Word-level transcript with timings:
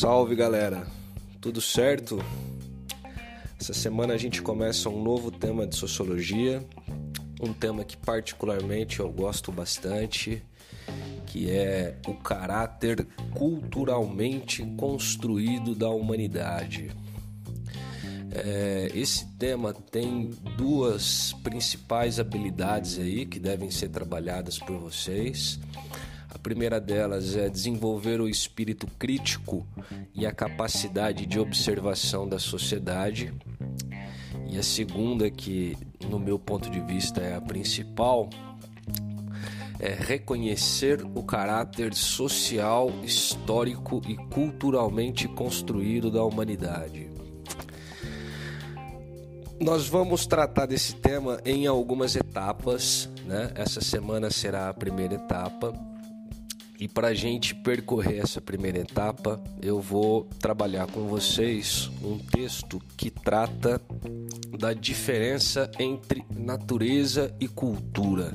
Salve 0.00 0.36
galera, 0.36 0.86
tudo 1.40 1.60
certo? 1.60 2.24
Essa 3.60 3.74
semana 3.74 4.14
a 4.14 4.16
gente 4.16 4.40
começa 4.40 4.88
um 4.88 5.02
novo 5.02 5.28
tema 5.28 5.66
de 5.66 5.74
sociologia, 5.74 6.64
um 7.42 7.52
tema 7.52 7.82
que 7.82 7.96
particularmente 7.96 9.00
eu 9.00 9.10
gosto 9.10 9.50
bastante, 9.50 10.40
que 11.26 11.50
é 11.50 11.96
o 12.06 12.14
caráter 12.14 13.08
culturalmente 13.34 14.64
construído 14.76 15.74
da 15.74 15.88
humanidade. 15.88 16.92
É, 18.30 18.92
esse 18.94 19.26
tema 19.36 19.72
tem 19.74 20.30
duas 20.56 21.32
principais 21.42 22.20
habilidades 22.20 23.00
aí 23.00 23.26
que 23.26 23.40
devem 23.40 23.68
ser 23.68 23.88
trabalhadas 23.88 24.60
por 24.60 24.78
vocês. 24.78 25.58
A 26.38 26.40
primeira 26.40 26.80
delas 26.80 27.34
é 27.34 27.48
desenvolver 27.48 28.20
o 28.20 28.28
espírito 28.28 28.86
crítico 28.96 29.66
e 30.14 30.24
a 30.24 30.32
capacidade 30.32 31.26
de 31.26 31.38
observação 31.38 32.28
da 32.28 32.38
sociedade. 32.38 33.34
E 34.48 34.56
a 34.56 34.62
segunda, 34.62 35.28
que 35.28 35.76
no 36.08 36.16
meu 36.16 36.38
ponto 36.38 36.70
de 36.70 36.80
vista 36.80 37.20
é 37.20 37.34
a 37.34 37.40
principal, 37.40 38.30
é 39.80 39.92
reconhecer 39.92 41.04
o 41.12 41.24
caráter 41.24 41.92
social, 41.92 42.88
histórico 43.02 44.00
e 44.06 44.16
culturalmente 44.16 45.26
construído 45.26 46.08
da 46.08 46.22
humanidade. 46.22 47.10
Nós 49.60 49.88
vamos 49.88 50.24
tratar 50.24 50.66
desse 50.66 50.94
tema 50.94 51.40
em 51.44 51.66
algumas 51.66 52.14
etapas, 52.14 53.10
né? 53.26 53.50
Essa 53.56 53.80
semana 53.80 54.30
será 54.30 54.68
a 54.68 54.74
primeira 54.74 55.16
etapa. 55.16 55.97
E 56.80 56.86
para 56.86 57.08
a 57.08 57.14
gente 57.14 57.56
percorrer 57.56 58.20
essa 58.20 58.40
primeira 58.40 58.78
etapa, 58.78 59.42
eu 59.60 59.80
vou 59.80 60.28
trabalhar 60.38 60.86
com 60.86 61.08
vocês 61.08 61.90
um 62.00 62.16
texto 62.18 62.80
que 62.96 63.10
trata 63.10 63.80
da 64.56 64.72
diferença 64.72 65.68
entre 65.76 66.24
natureza 66.30 67.34
e 67.40 67.48
cultura. 67.48 68.32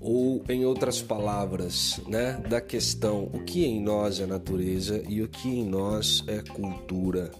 Ou, 0.00 0.44
em 0.48 0.64
outras 0.64 1.00
palavras, 1.00 2.00
né, 2.08 2.42
da 2.48 2.60
questão 2.60 3.30
o 3.32 3.44
que 3.44 3.64
em 3.64 3.80
nós 3.80 4.18
é 4.18 4.26
natureza 4.26 5.00
e 5.08 5.22
o 5.22 5.28
que 5.28 5.48
em 5.48 5.64
nós 5.64 6.24
é 6.26 6.42
cultura 6.42 7.30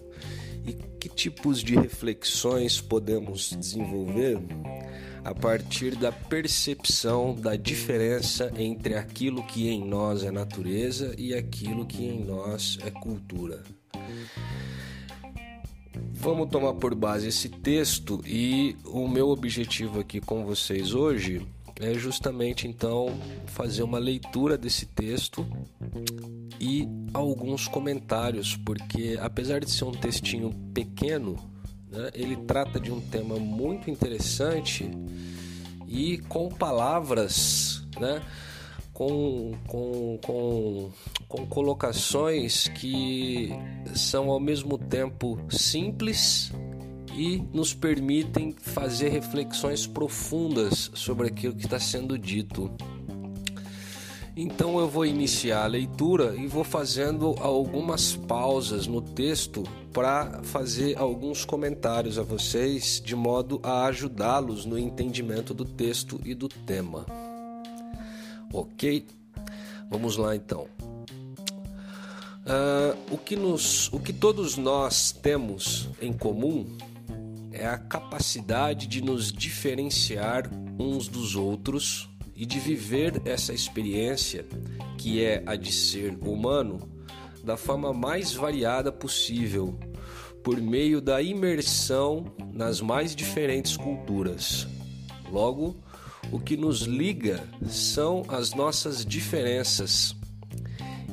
e 0.65 0.71
que 0.97 1.09
tipos 1.09 1.61
de 1.61 1.75
reflexões 1.75 2.79
podemos 2.79 3.49
desenvolver 3.59 4.39
a 5.23 5.33
partir 5.33 5.95
da 5.95 6.11
percepção 6.11 7.33
da 7.33 7.55
diferença 7.55 8.51
entre 8.57 8.95
aquilo 8.95 9.43
que 9.43 9.69
em 9.69 9.83
nós 9.83 10.23
é 10.23 10.31
natureza 10.31 11.15
e 11.17 11.33
aquilo 11.33 11.85
que 11.85 12.03
em 12.03 12.23
nós 12.23 12.77
é 12.85 12.91
cultura. 12.91 13.63
Vamos 16.11 16.49
tomar 16.49 16.73
por 16.73 16.95
base 16.95 17.27
esse 17.27 17.49
texto 17.49 18.21
e 18.25 18.75
o 18.85 19.07
meu 19.07 19.29
objetivo 19.29 19.99
aqui 19.99 20.19
com 20.19 20.45
vocês 20.45 20.93
hoje 20.93 21.45
é 21.79 21.93
justamente 21.93 22.67
então 22.67 23.07
fazer 23.47 23.83
uma 23.83 23.99
leitura 23.99 24.57
desse 24.57 24.85
texto 24.85 25.45
e 26.59 26.87
alguns 27.13 27.67
comentários, 27.67 28.55
porque 28.55 29.17
apesar 29.21 29.59
de 29.59 29.69
ser 29.69 29.85
um 29.85 29.91
textinho 29.91 30.51
pequeno, 30.73 31.35
né, 31.93 32.09
ele 32.13 32.35
trata 32.35 32.79
de 32.79 32.91
um 32.91 32.99
tema 32.99 33.37
muito 33.37 33.89
interessante 33.89 34.89
e 35.87 36.17
com 36.17 36.49
palavras, 36.49 37.85
né, 37.99 38.21
com, 38.91 39.53
com, 39.67 40.19
com, 40.25 40.91
com 41.27 41.45
colocações 41.45 42.67
que 42.67 43.51
são 43.95 44.29
ao 44.29 44.39
mesmo 44.39 44.77
tempo 44.77 45.39
simples 45.49 46.51
e 47.15 47.37
nos 47.53 47.73
permitem 47.75 48.51
fazer 48.51 49.09
reflexões 49.09 49.85
profundas 49.85 50.89
sobre 50.95 51.27
aquilo 51.27 51.55
que 51.55 51.65
está 51.65 51.79
sendo 51.79 52.17
dito. 52.17 52.71
Então 54.35 54.79
eu 54.79 54.89
vou 54.89 55.05
iniciar 55.05 55.63
a 55.63 55.67
leitura 55.67 56.35
e 56.35 56.47
vou 56.47 56.63
fazendo 56.63 57.35
algumas 57.39 58.15
pausas 58.15 58.87
no 58.87 58.99
texto 58.99 59.63
para 59.93 60.41
fazer 60.41 60.97
alguns 60.97 61.45
comentários 61.45 62.17
a 62.17 62.23
vocês, 62.23 62.99
de 63.03 63.15
modo 63.15 63.59
a 63.61 63.85
ajudá-los 63.85 64.65
no 64.65 64.77
entendimento 64.77 65.53
do 65.53 65.63
texto 65.63 66.19
e 66.25 66.33
do 66.33 66.49
tema. 66.49 67.05
Ok? 68.51 69.05
Vamos 69.87 70.17
lá 70.17 70.35
então. 70.35 70.67
Uh, 72.43 73.13
o, 73.13 73.17
que 73.19 73.35
nos, 73.35 73.87
o 73.93 73.99
que 73.99 74.11
todos 74.11 74.57
nós 74.57 75.11
temos 75.11 75.89
em 76.01 76.11
comum 76.11 76.65
é 77.51 77.67
a 77.67 77.77
capacidade 77.77 78.87
de 78.87 78.99
nos 78.99 79.31
diferenciar 79.31 80.49
uns 80.79 81.07
dos 81.07 81.35
outros 81.35 82.09
e 82.35 82.45
de 82.45 82.59
viver 82.59 83.21
essa 83.25 83.53
experiência, 83.53 84.45
que 84.97 85.23
é 85.23 85.43
a 85.45 85.55
de 85.55 85.71
ser 85.71 86.17
humano, 86.21 86.89
da 87.43 87.57
forma 87.57 87.93
mais 87.93 88.33
variada 88.33 88.91
possível, 88.91 89.77
por 90.43 90.59
meio 90.59 90.99
da 90.99 91.21
imersão 91.21 92.25
nas 92.53 92.81
mais 92.81 93.15
diferentes 93.15 93.77
culturas. 93.77 94.67
Logo, 95.31 95.75
o 96.31 96.39
que 96.39 96.57
nos 96.57 96.81
liga 96.81 97.43
são 97.67 98.23
as 98.27 98.53
nossas 98.53 99.05
diferenças 99.05 100.15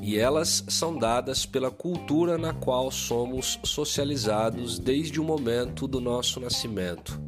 e 0.03 0.17
elas 0.17 0.65
são 0.69 0.97
dadas 0.97 1.45
pela 1.45 1.71
cultura 1.71 2.39
na 2.39 2.55
qual 2.55 2.91
somos 2.91 3.59
socializados 3.63 4.79
desde 4.79 5.21
o 5.21 5.25
momento 5.25 5.87
do 5.87 6.01
nosso 6.01 6.41
nascimento. 6.41 7.21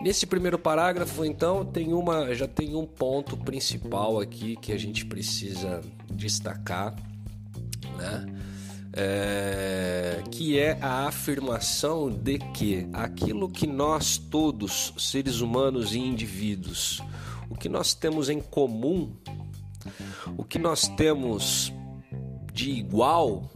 Nesse 0.00 0.26
primeiro 0.26 0.58
parágrafo, 0.58 1.24
então, 1.24 1.64
tem 1.64 1.92
uma, 1.92 2.34
já 2.34 2.46
tem 2.46 2.74
um 2.74 2.86
ponto 2.86 3.36
principal 3.36 4.20
aqui 4.20 4.56
que 4.56 4.72
a 4.72 4.78
gente 4.78 5.04
precisa 5.04 5.80
destacar, 6.10 6.94
né? 7.96 8.26
É, 9.00 10.22
que 10.30 10.58
é 10.58 10.78
a 10.80 11.06
afirmação 11.06 12.10
de 12.10 12.38
que 12.38 12.88
aquilo 12.92 13.48
que 13.48 13.66
nós 13.66 14.16
todos, 14.16 14.94
seres 14.96 15.40
humanos 15.40 15.94
e 15.94 15.98
indivíduos, 15.98 17.00
o 17.50 17.54
que 17.54 17.68
nós 17.68 17.94
temos 17.94 18.28
em 18.28 18.40
comum 18.40 19.14
o 20.36 20.44
que 20.44 20.58
nós 20.58 20.88
temos 20.88 21.72
de 22.52 22.70
igual 22.70 23.50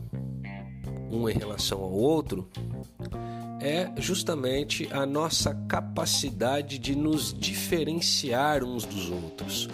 um 1.11 1.29
em 1.29 1.35
relação 1.35 1.83
ao 1.83 1.93
outro 1.93 2.49
é 3.63 3.93
justamente 3.97 4.89
a 4.93 5.07
nossa 5.07 5.55
capacidade 5.69 6.79
de 6.79 6.97
nos 6.97 7.33
diferenciar 7.33 8.65
uns 8.65 8.85
dos 8.85 9.09
outros. 9.11 9.69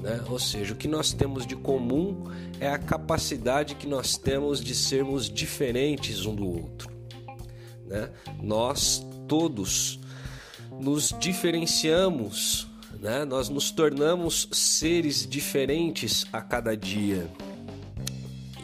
Né? 0.00 0.22
Ou 0.28 0.38
seja, 0.38 0.74
o 0.74 0.76
que 0.76 0.86
nós 0.86 1.12
temos 1.12 1.46
de 1.46 1.56
comum 1.56 2.24
é 2.60 2.68
a 2.68 2.78
capacidade 2.78 3.74
que 3.74 3.86
nós 3.86 4.16
temos 4.16 4.62
de 4.62 4.74
sermos 4.74 5.30
diferentes 5.30 6.26
um 6.26 6.34
do 6.34 6.46
outro. 6.46 6.90
Né? 7.86 8.10
Nós 8.42 9.04
todos 9.26 9.98
nos 10.78 11.14
diferenciamos 11.18 12.70
né? 13.02 13.24
Nós 13.24 13.48
nos 13.48 13.72
tornamos 13.72 14.48
seres 14.52 15.26
diferentes 15.26 16.24
a 16.32 16.40
cada 16.40 16.76
dia. 16.76 17.28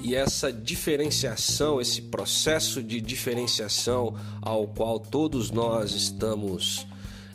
E 0.09 0.15
essa 0.15 0.51
diferenciação, 0.51 1.83
esse 1.83 2.01
processo 2.01 2.83
de 2.83 2.99
diferenciação 2.99 4.15
ao 4.41 4.67
qual 4.67 4.99
todos 4.99 5.51
nós 5.51 5.93
estamos 5.93 6.87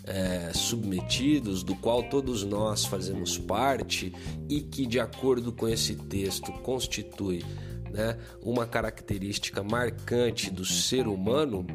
é, 0.04 0.52
submetidos, 0.56 1.62
do 1.62 1.76
qual 1.76 2.02
todos 2.02 2.44
nós 2.44 2.84
fazemos 2.84 3.38
parte 3.38 4.12
e 4.50 4.60
que, 4.60 4.88
de 4.88 5.00
acordo 5.00 5.52
com 5.52 5.68
esse 5.68 5.94
texto, 5.94 6.52
constitui 6.64 7.46
né, 7.92 8.18
uma 8.42 8.66
característica 8.66 9.62
marcante 9.62 10.50
do 10.50 10.66
ser 10.66 11.08
humano, 11.08 11.68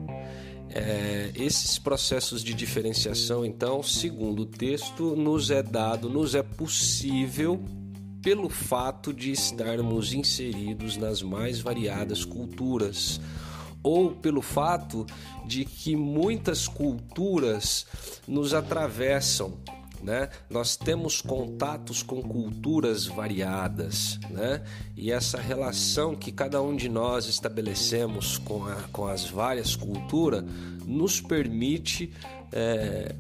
é, 0.69 1.31
esses 1.37 1.79
processos 1.79 2.43
de 2.43 2.53
diferenciação, 2.53 3.45
então, 3.45 3.85
segundo 3.85 4.43
o 4.43 4.47
texto, 4.47 5.15
nos 5.15 5.49
é 5.53 5.63
dado, 5.63 6.11
nos 6.11 6.35
é 6.35 6.43
possível 6.43 7.63
pelo 8.29 8.51
fato 8.51 9.11
de 9.11 9.33
estarmos 9.33 10.13
inseridos 10.13 10.99
nas 10.99 11.23
mais 11.23 11.61
variadas 11.61 12.27
culturas 12.27 13.19
ou 13.83 14.11
pelo 14.11 14.43
fato 14.43 15.07
de 15.47 15.65
que 15.65 15.97
muitas 15.97 16.69
culturas 16.69 17.87
nos 18.27 18.53
atravessam 18.53 19.57
né? 20.03 20.29
Nós 20.49 20.77
temos 20.77 21.21
contatos 21.21 22.05
com 22.05 22.23
culturas 22.23 23.07
variadas, 23.07 24.21
né? 24.31 24.63
E 24.97 25.11
essa 25.11 25.41
relação 25.41 26.15
que 26.15 26.31
cada 26.31 26.63
um 26.63 26.77
de 26.77 26.89
nós 26.89 27.27
estabelecemos 27.27 28.39
com, 28.39 28.65
a, 28.65 28.77
com 28.93 29.09
as 29.09 29.29
várias 29.29 29.75
culturas 29.75 30.45
nos 30.85 31.21
permite 31.21 32.13
é, 32.53 33.13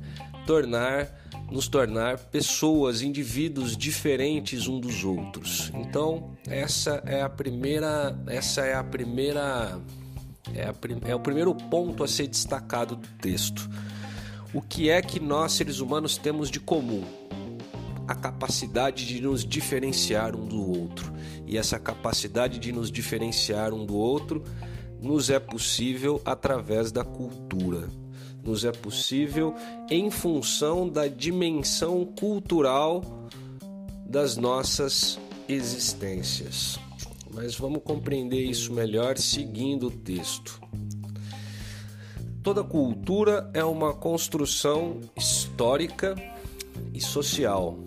tornar 0.47 1.13
nos 1.51 1.67
tornar 1.67 2.19
pessoas, 2.19 3.03
indivíduos 3.03 3.77
diferentes 3.77 4.67
um 4.69 4.79
dos 4.79 5.05
outros. 5.05 5.73
Então, 5.75 6.37
essa 6.47 7.03
é 7.07 7.23
a 7.23 7.29
primeira, 7.29 8.17
essa 8.27 8.63
é 8.63 8.75
a 8.75 8.85
primeira 8.85 9.81
é, 10.55 10.65
a, 10.65 10.75
é 11.11 11.15
o 11.15 11.21
primeiro 11.21 11.55
ponto 11.55 12.05
a 12.05 12.09
ser 12.09 12.27
destacado 12.27 12.97
do 12.97 13.09
texto. 13.21 13.69
O 14.53 14.63
que 14.63 14.89
é 14.91 15.01
que 15.03 15.21
nós 15.21 15.53
seres 15.53 15.81
humanos 15.81 16.17
temos 16.17 16.51
de 16.51 16.61
comum? 16.61 17.05
A 18.07 18.15
capacidade 18.15 19.07
de 19.07 19.21
nos 19.21 19.45
diferenciar 19.45 20.35
um 20.35 20.47
do 20.47 20.79
outro. 20.79 21.13
E 21.47 21.59
essa 21.59 21.79
capacidade 21.79 22.59
de 22.59 22.73
nos 22.73 22.91
diferenciar 22.91 23.75
um 23.75 23.85
do 23.85 23.97
outro 23.97 24.43
nos 25.01 25.29
é 25.29 25.39
possível 25.39 26.21
através 26.25 26.91
da 26.91 27.05
cultura 27.05 27.89
nos 28.49 28.65
é 28.65 28.73
possível 28.73 29.55
em 29.91 30.11
função 30.11 30.89
da 30.89 31.07
dimensão 31.07 32.07
cultural 32.19 33.29
das 34.07 34.39
nossas 34.39 35.19
existências. 35.47 36.79
Mas 37.31 37.55
vamos 37.55 37.83
compreender 37.83 38.43
isso 38.43 38.73
melhor 38.73 39.19
seguindo 39.19 39.89
o 39.89 39.91
texto. 39.91 40.59
Toda 42.43 42.65
cultura 42.65 43.51
é 43.53 43.63
uma 43.63 43.93
construção 43.93 45.03
histórica 45.15 46.15
e 46.95 47.01
social. 47.03 47.79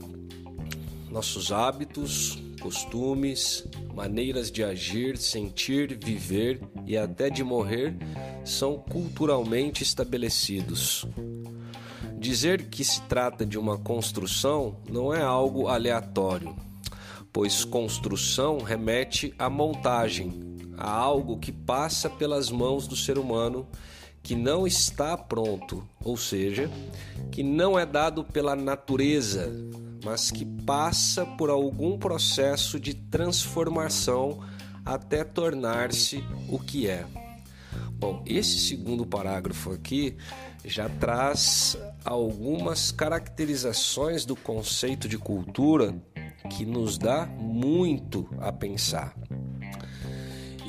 Nossos 1.10 1.52
hábitos, 1.52 2.38
costumes, 2.62 3.66
maneiras 3.94 4.52
de 4.52 4.64
agir, 4.64 5.18
sentir, 5.18 5.98
viver 6.02 6.62
e 6.86 6.98
até 6.98 7.30
de 7.30 7.44
morrer 7.44 7.96
são 8.44 8.78
culturalmente 8.78 9.84
estabelecidos. 9.84 11.06
Dizer 12.18 12.70
que 12.70 12.84
se 12.84 13.02
trata 13.04 13.46
de 13.46 13.58
uma 13.58 13.78
construção 13.78 14.78
não 14.90 15.14
é 15.14 15.22
algo 15.22 15.68
aleatório, 15.68 16.56
pois 17.34 17.66
construção 17.66 18.60
remete 18.60 19.34
à 19.40 19.50
montagem, 19.50 20.58
a 20.78 20.90
algo 20.90 21.40
que 21.40 21.52
passa 21.52 22.10
pelas 22.10 22.50
mãos 22.50 22.88
do 22.88 22.96
ser 22.96 23.18
humano 23.18 23.68
que 24.24 24.36
não 24.36 24.68
está 24.68 25.18
pronto, 25.18 25.84
ou 26.04 26.16
seja, 26.16 26.70
que 27.32 27.42
não 27.42 27.78
é 27.78 27.86
dado 27.86 28.24
pela 28.24 28.56
natureza, 28.56 29.52
mas 30.04 30.32
que 30.32 30.46
passa 30.46 31.26
por 31.26 31.50
algum 31.50 31.98
processo 31.98 32.80
de 32.80 32.94
transformação 32.94 34.40
até 34.86 35.24
tornar-se 35.24 36.24
o 36.50 36.60
que 36.60 36.88
é. 36.88 37.06
Bom, 37.92 38.24
esse 38.26 38.60
segundo 38.60 39.06
parágrafo 39.06 39.72
aqui 39.72 40.18
já 40.66 40.90
traz 40.90 41.78
algumas 42.04 42.92
caracterizações 42.92 44.26
do 44.26 44.36
conceito 44.36 45.08
de 45.08 45.18
cultura 45.18 45.96
que 46.50 46.66
nos 46.66 46.98
dá 46.98 47.26
muito 47.26 48.28
a 48.40 48.52
pensar. 48.52 49.16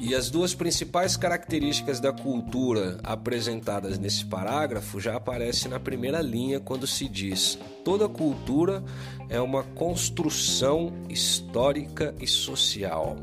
E 0.05 0.17
as 0.17 0.29
duas 0.29 0.53
principais 0.53 1.17
características 1.17 2.01
da 2.01 2.13
cultura 2.13 2.99
apresentadas 3.05 4.01
nesse 4.01 4.25
parágrafo 4.27 4.99
já 5.01 5.15
aparecem 5.15 5.71
na 5.71 5.79
primeira 5.79 6.21
linha 6.21 6.59
quando 6.59 6.89
se 6.89 7.09
diz: 7.09 7.57
toda 7.85 8.09
cultura 8.09 8.83
é 9.29 9.41
uma 9.41 9.63
construção 9.63 10.93
histórica 11.09 12.13
e 12.21 12.27
social. 12.27 13.17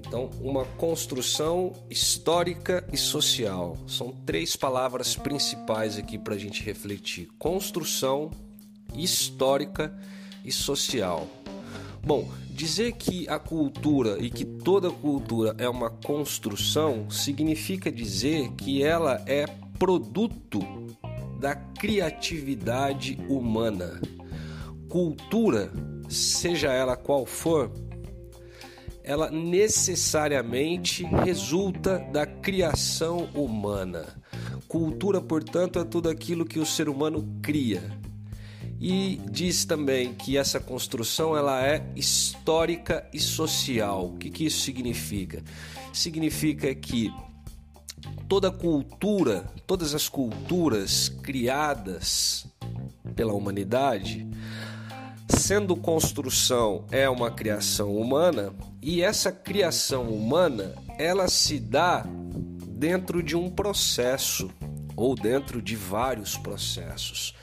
Então, 0.00 0.28
uma 0.40 0.64
construção 0.64 1.74
histórica 1.88 2.84
e 2.92 2.96
social. 2.96 3.78
São 3.86 4.10
três 4.26 4.56
palavras 4.56 5.14
principais 5.14 5.96
aqui 5.96 6.18
para 6.18 6.34
a 6.34 6.38
gente 6.38 6.60
refletir: 6.64 7.28
construção, 7.38 8.32
histórica 8.96 9.96
e 10.44 10.50
social. 10.50 11.28
Bom, 12.02 12.28
dizer 12.60 12.92
que 12.92 13.26
a 13.26 13.38
cultura 13.38 14.18
e 14.20 14.28
que 14.28 14.44
toda 14.44 14.90
cultura 14.90 15.54
é 15.56 15.66
uma 15.66 15.88
construção 15.88 17.08
significa 17.08 17.90
dizer 17.90 18.50
que 18.50 18.82
ela 18.82 19.24
é 19.26 19.46
produto 19.78 20.60
da 21.38 21.54
criatividade 21.54 23.18
humana. 23.30 23.98
Cultura, 24.90 25.72
seja 26.06 26.70
ela 26.70 26.98
qual 26.98 27.24
for, 27.24 27.72
ela 29.02 29.30
necessariamente 29.30 31.02
resulta 31.24 31.98
da 32.12 32.26
criação 32.26 33.30
humana. 33.34 34.04
Cultura, 34.68 35.18
portanto, 35.18 35.78
é 35.78 35.84
tudo 35.84 36.10
aquilo 36.10 36.44
que 36.44 36.58
o 36.58 36.66
ser 36.66 36.90
humano 36.90 37.26
cria. 37.40 37.82
E 38.80 39.20
diz 39.30 39.66
também 39.66 40.14
que 40.14 40.38
essa 40.38 40.58
construção 40.58 41.36
ela 41.36 41.62
é 41.62 41.84
histórica 41.94 43.06
e 43.12 43.20
social. 43.20 44.06
O 44.06 44.16
que, 44.16 44.30
que 44.30 44.46
isso 44.46 44.62
significa? 44.62 45.42
Significa 45.92 46.74
que 46.74 47.12
toda 48.26 48.50
cultura, 48.50 49.44
todas 49.66 49.94
as 49.94 50.08
culturas 50.08 51.10
criadas 51.10 52.46
pela 53.14 53.34
humanidade, 53.34 54.26
sendo 55.28 55.76
construção 55.76 56.86
é 56.90 57.08
uma 57.08 57.30
criação 57.30 57.94
humana, 57.94 58.54
e 58.80 59.02
essa 59.02 59.30
criação 59.30 60.08
humana, 60.08 60.74
ela 60.98 61.28
se 61.28 61.58
dá 61.58 62.06
dentro 62.66 63.22
de 63.22 63.36
um 63.36 63.50
processo 63.50 64.50
ou 64.96 65.14
dentro 65.14 65.60
de 65.60 65.76
vários 65.76 66.38
processos. 66.38 67.34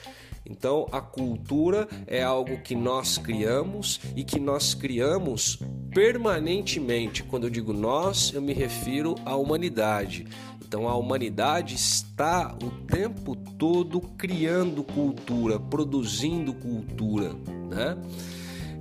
Então, 0.50 0.88
a 0.92 1.02
cultura 1.02 1.88
é 2.06 2.24
algo 2.24 2.58
que 2.62 2.74
nós 2.74 3.18
criamos 3.18 4.00
e 4.16 4.24
que 4.24 4.40
nós 4.40 4.74
criamos 4.74 5.60
permanentemente. 5.94 7.24
Quando 7.24 7.46
eu 7.46 7.50
digo 7.50 7.74
nós, 7.74 8.32
eu 8.34 8.42
me 8.42 8.54
refiro 8.54 9.16
à 9.26 9.36
humanidade. 9.36 10.26
Então, 10.66 10.88
a 10.88 10.96
humanidade 10.96 11.76
está 11.76 12.56
o 12.64 12.70
tempo 12.86 13.36
todo 13.36 14.02
criando 14.18 14.84
cultura, 14.84 15.60
produzindo 15.60 16.54
cultura, 16.54 17.34
né? 17.70 17.98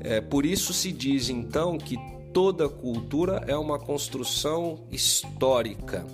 É, 0.00 0.20
por 0.20 0.46
isso 0.46 0.72
se 0.72 0.92
diz 0.92 1.28
então 1.28 1.78
que 1.78 1.96
toda 2.32 2.68
cultura 2.68 3.42
é 3.46 3.56
uma 3.56 3.78
construção 3.78 4.84
histórica. 4.90 6.06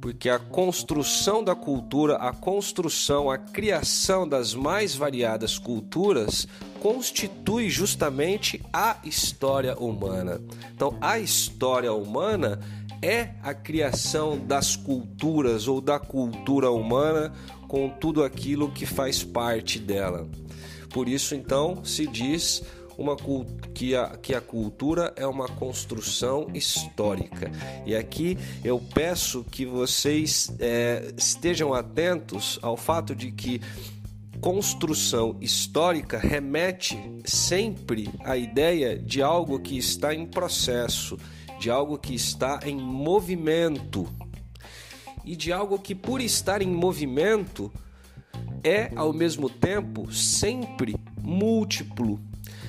Porque 0.00 0.28
a 0.28 0.38
construção 0.38 1.42
da 1.42 1.54
cultura, 1.54 2.16
a 2.16 2.32
construção, 2.32 3.30
a 3.30 3.36
criação 3.36 4.28
das 4.28 4.54
mais 4.54 4.94
variadas 4.94 5.58
culturas 5.58 6.46
constitui 6.80 7.68
justamente 7.68 8.60
a 8.72 8.98
história 9.04 9.76
humana. 9.76 10.40
Então, 10.72 10.96
a 11.00 11.18
história 11.18 11.92
humana 11.92 12.60
é 13.02 13.30
a 13.42 13.52
criação 13.54 14.38
das 14.38 14.76
culturas 14.76 15.66
ou 15.68 15.80
da 15.80 15.98
cultura 15.98 16.70
humana 16.70 17.32
com 17.66 17.88
tudo 17.88 18.24
aquilo 18.24 18.70
que 18.70 18.86
faz 18.86 19.22
parte 19.22 19.78
dela. 19.78 20.26
Por 20.90 21.08
isso, 21.08 21.34
então, 21.34 21.84
se 21.84 22.06
diz 22.06 22.62
uma, 22.98 23.16
que, 23.72 23.94
a, 23.94 24.08
que 24.16 24.34
a 24.34 24.40
cultura 24.40 25.12
é 25.16 25.24
uma 25.24 25.46
construção 25.46 26.48
histórica. 26.52 27.50
E 27.86 27.94
aqui 27.94 28.36
eu 28.64 28.82
peço 28.92 29.44
que 29.44 29.64
vocês 29.64 30.52
é, 30.58 31.14
estejam 31.16 31.72
atentos 31.72 32.58
ao 32.60 32.76
fato 32.76 33.14
de 33.14 33.30
que 33.30 33.60
construção 34.40 35.36
histórica 35.40 36.18
remete 36.18 36.98
sempre 37.24 38.10
à 38.24 38.36
ideia 38.36 38.98
de 38.98 39.22
algo 39.22 39.60
que 39.60 39.78
está 39.78 40.12
em 40.12 40.26
processo, 40.26 41.16
de 41.60 41.70
algo 41.70 41.98
que 41.98 42.14
está 42.14 42.60
em 42.64 42.76
movimento 42.76 44.08
e 45.24 45.36
de 45.36 45.52
algo 45.52 45.78
que, 45.78 45.94
por 45.94 46.20
estar 46.20 46.62
em 46.62 46.68
movimento, 46.68 47.70
é 48.64 48.90
ao 48.96 49.12
mesmo 49.12 49.48
tempo 49.50 50.12
sempre 50.12 50.96
múltiplo, 51.20 52.20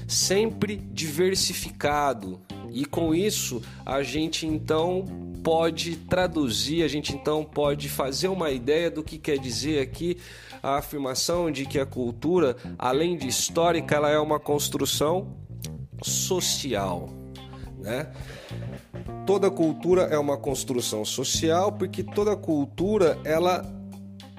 sempre 0.09 0.75
diversificado. 0.75 2.41
E 2.71 2.83
com 2.83 3.13
isso, 3.13 3.61
a 3.85 4.01
gente 4.01 4.45
então 4.45 5.05
pode 5.43 5.95
traduzir, 5.95 6.83
a 6.83 6.87
gente 6.87 7.13
então 7.13 7.45
pode 7.45 7.87
fazer 7.87 8.27
uma 8.27 8.49
ideia 8.49 8.89
do 8.89 9.03
que 9.03 9.17
quer 9.17 9.37
dizer 9.37 9.81
aqui 9.81 10.17
a 10.61 10.77
afirmação 10.77 11.51
de 11.51 11.65
que 11.65 11.79
a 11.79 11.85
cultura, 11.85 12.57
além 12.77 13.17
de 13.17 13.27
histórica, 13.27 13.95
ela 13.95 14.09
é 14.09 14.19
uma 14.19 14.39
construção 14.39 15.37
social, 16.01 17.09
né? 17.77 18.11
Toda 19.25 19.49
cultura 19.51 20.03
é 20.03 20.17
uma 20.17 20.37
construção 20.37 21.05
social 21.05 21.71
porque 21.71 22.03
toda 22.03 22.35
cultura 22.35 23.19
ela 23.23 23.63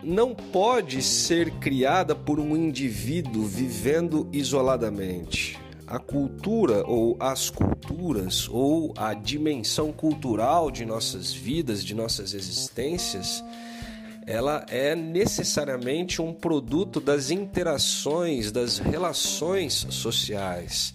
não 0.02 0.34
pode 0.34 1.02
ser 1.02 1.50
criada 1.52 2.14
por 2.14 2.40
um 2.40 2.56
indivíduo 2.56 3.44
vivendo 3.44 4.28
isoladamente. 4.32 5.59
A 5.90 5.98
cultura 5.98 6.86
ou 6.86 7.16
as 7.20 7.50
culturas 7.50 8.48
ou 8.48 8.94
a 8.96 9.12
dimensão 9.12 9.92
cultural 9.92 10.70
de 10.70 10.86
nossas 10.86 11.32
vidas, 11.32 11.84
de 11.84 11.94
nossas 11.94 12.32
existências, 12.32 13.44
ela 14.26 14.64
é 14.68 14.94
necessariamente 14.94 16.22
um 16.22 16.32
produto 16.32 17.00
das 17.00 17.30
interações, 17.30 18.52
das 18.52 18.78
relações 18.78 19.86
sociais. 19.90 20.94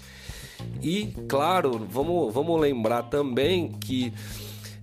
E, 0.82 1.08
claro, 1.28 1.86
vamos, 1.90 2.34
vamos 2.34 2.60
lembrar 2.62 3.04
também 3.04 3.74
que 3.74 4.14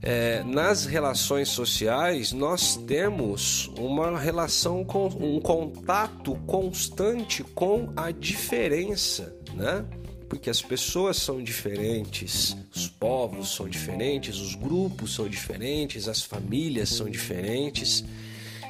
é, 0.02 0.42
nas 0.45 0.85
relações 0.85 1.49
sociais 1.49 2.33
nós 2.33 2.76
temos 2.76 3.71
uma 3.78 4.19
relação 4.19 4.85
com 4.85 5.07
um 5.07 5.40
contato 5.40 6.35
constante 6.47 7.42
com 7.42 7.92
a 7.97 8.11
diferença, 8.11 9.35
né? 9.54 9.85
Porque 10.33 10.49
as 10.49 10.62
pessoas 10.62 11.19
são 11.19 11.43
diferentes, 11.43 12.57
os 12.75 12.89
povos 12.89 13.55
são 13.55 13.69
diferentes, 13.69 14.41
os 14.41 14.55
grupos 14.55 15.15
são 15.15 15.29
diferentes, 15.29 16.09
as 16.09 16.23
famílias 16.23 16.89
são 16.89 17.11
diferentes. 17.11 18.03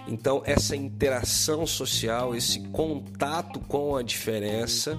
Então, 0.08 0.42
essa 0.44 0.74
interação 0.74 1.64
social, 1.64 2.34
esse 2.34 2.58
contato 2.70 3.60
com 3.60 3.94
a 3.94 4.02
diferença, 4.02 4.98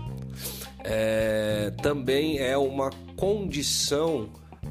é, 0.85 1.69
também 1.81 2.37
é 2.37 2.57
uma 2.57 2.89
condição 3.17 4.29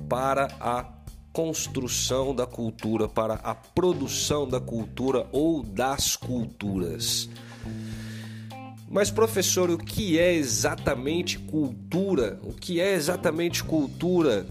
para 0.09 0.47
a 0.59 0.91
construção 1.31 2.35
da 2.35 2.47
cultura, 2.47 3.07
para 3.07 3.35
a 3.35 3.55
produção 3.55 4.49
da 4.49 4.59
cultura 4.59 5.29
ou 5.31 5.63
das 5.63 6.17
culturas. 6.17 7.29
Mas, 8.93 9.11
professor, 9.11 9.71
o 9.71 9.79
que 9.79 10.19
é 10.19 10.35
exatamente 10.35 11.39
cultura? 11.39 12.39
O 12.43 12.53
que 12.53 12.79
é 12.79 12.93
exatamente 12.93 13.65
cultura 13.65 14.47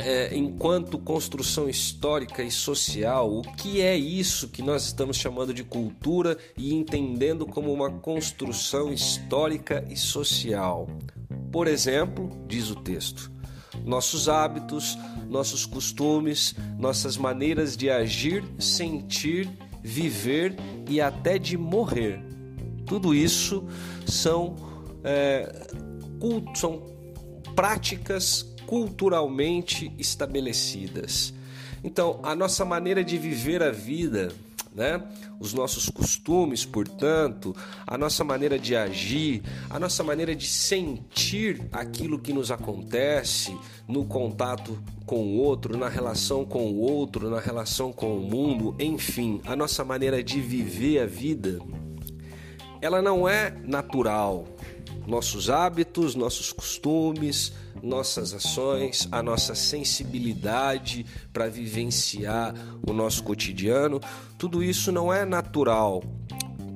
é, 0.00 0.32
enquanto 0.36 0.96
construção 0.96 1.68
histórica 1.68 2.40
e 2.40 2.52
social? 2.52 3.36
O 3.36 3.42
que 3.42 3.80
é 3.80 3.96
isso 3.96 4.46
que 4.46 4.62
nós 4.62 4.84
estamos 4.84 5.16
chamando 5.16 5.52
de 5.52 5.64
cultura 5.64 6.38
e 6.56 6.72
entendendo 6.72 7.44
como 7.44 7.72
uma 7.72 7.90
construção 7.90 8.92
histórica 8.92 9.84
e 9.90 9.96
social? 9.96 10.86
Por 11.50 11.66
exemplo, 11.66 12.30
diz 12.46 12.70
o 12.70 12.76
texto, 12.76 13.28
nossos 13.84 14.28
hábitos, 14.28 14.96
nossos 15.28 15.66
costumes, 15.66 16.54
nossas 16.78 17.16
maneiras 17.16 17.76
de 17.76 17.90
agir, 17.90 18.44
sentir, 18.56 19.50
viver 19.82 20.54
e 20.88 21.00
até 21.00 21.38
de 21.38 21.58
morrer. 21.58 22.27
Tudo 22.88 23.14
isso 23.14 23.64
são, 24.06 24.56
é, 25.04 25.68
são 26.54 26.82
práticas 27.54 28.54
culturalmente 28.66 29.92
estabelecidas. 29.98 31.32
Então, 31.84 32.20
a 32.22 32.34
nossa 32.34 32.64
maneira 32.64 33.04
de 33.04 33.16
viver 33.16 33.62
a 33.62 33.70
vida 33.70 34.32
né? 34.78 35.02
Os 35.40 35.52
nossos 35.52 35.88
costumes, 35.88 36.64
portanto, 36.64 37.54
a 37.86 37.98
nossa 37.98 38.22
maneira 38.22 38.58
de 38.58 38.76
agir, 38.76 39.42
a 39.68 39.78
nossa 39.78 40.04
maneira 40.04 40.34
de 40.34 40.46
sentir 40.46 41.68
aquilo 41.72 42.18
que 42.18 42.32
nos 42.32 42.50
acontece 42.50 43.56
no 43.88 44.04
contato 44.04 44.78
com 45.04 45.16
o 45.16 45.38
outro, 45.38 45.76
na 45.76 45.88
relação 45.88 46.44
com 46.44 46.70
o 46.70 46.78
outro, 46.78 47.28
na 47.28 47.40
relação 47.40 47.92
com 47.92 48.18
o 48.18 48.20
mundo, 48.20 48.74
enfim, 48.78 49.40
a 49.44 49.56
nossa 49.56 49.84
maneira 49.84 50.22
de 50.22 50.40
viver 50.40 51.00
a 51.00 51.06
vida, 51.06 51.58
ela 52.80 53.02
não 53.02 53.28
é 53.28 53.50
natural. 53.64 54.46
Nossos 55.06 55.48
hábitos, 55.48 56.14
nossos 56.14 56.52
costumes, 56.52 57.52
nossas 57.82 58.34
ações, 58.34 59.08
a 59.10 59.22
nossa 59.22 59.54
sensibilidade 59.54 61.06
para 61.32 61.48
vivenciar 61.48 62.54
o 62.86 62.92
nosso 62.92 63.22
cotidiano, 63.22 64.00
tudo 64.36 64.62
isso 64.62 64.92
não 64.92 65.12
é 65.12 65.24
natural. 65.24 66.02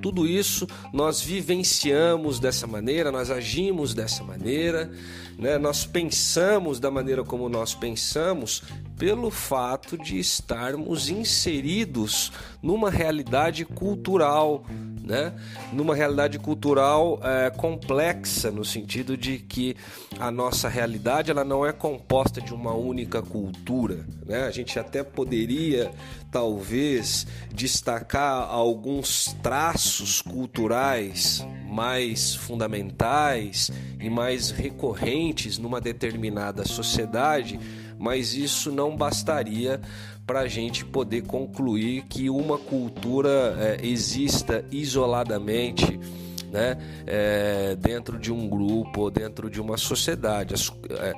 Tudo 0.03 0.27
isso 0.27 0.67
nós 0.93 1.21
vivenciamos 1.21 2.41
dessa 2.41 2.67
maneira, 2.67 3.13
nós 3.13 3.31
agimos 3.31 3.95
dessa 3.95 4.25
maneira, 4.25 4.91
né? 5.39 5.57
nós 5.59 5.87
pensamos 5.87 6.81
da 6.81 6.91
maneira 6.91 7.23
como 7.23 7.49
nós 7.49 7.73
pensamos 7.73 8.65
pelo 8.99 9.31
fato 9.31 9.97
de 9.97 10.19
estarmos 10.19 11.09
inseridos 11.09 12.33
numa 12.61 12.91
realidade 12.91 13.65
cultural, 13.65 14.67
né? 15.03 15.33
numa 15.73 15.95
realidade 15.95 16.39
cultural 16.39 17.19
é, 17.23 17.51
complexa, 17.51 18.51
no 18.51 18.65
sentido 18.65 19.17
de 19.17 19.39
que 19.39 19.77
a 20.19 20.31
nossa 20.31 20.69
realidade 20.69 21.31
ela 21.31 21.45
não 21.45 21.67
é 21.67 21.73
composta 21.73 22.41
de 22.41 22.55
uma 22.55 22.73
única 22.73 23.21
cultura. 23.21 24.07
Né? 24.25 24.45
A 24.45 24.51
gente 24.51 24.79
até 24.79 25.03
poderia, 25.03 25.91
talvez, 26.31 27.27
destacar 27.53 28.49
alguns 28.49 29.35
traços 29.43 30.23
culturais 30.23 31.45
mais 31.69 32.35
fundamentais 32.35 33.71
e 33.99 34.09
mais 34.09 34.51
recorrentes 34.51 35.59
numa 35.59 35.81
determinada 35.81 36.65
sociedade, 36.65 37.59
mas 37.99 38.35
isso 38.35 38.71
não 38.71 38.97
bastaria 38.97 39.81
para 40.27 40.41
a 40.41 40.49
gente 40.49 40.85
poder 40.85 41.23
concluir 41.23 42.03
que 42.03 42.31
uma 42.31 42.59
cultura 42.59 43.57
é, 43.59 43.87
exista 43.87 44.65
isoladamente. 44.71 45.99
Né, 46.53 46.77
é, 47.07 47.75
dentro 47.77 48.19
de 48.19 48.31
um 48.31 48.47
grupo, 48.47 49.11
dentro 49.11 49.49
de 49.49 49.59
uma 49.59 49.79
sociedade. 49.79 50.53
É, 50.91 51.15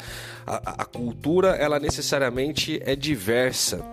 a, 0.46 0.82
a, 0.82 0.84
cultura, 0.84 1.56
ela 1.56 1.80
necessariamente 1.80 2.80
é 2.84 2.94
diversa. 2.94 3.84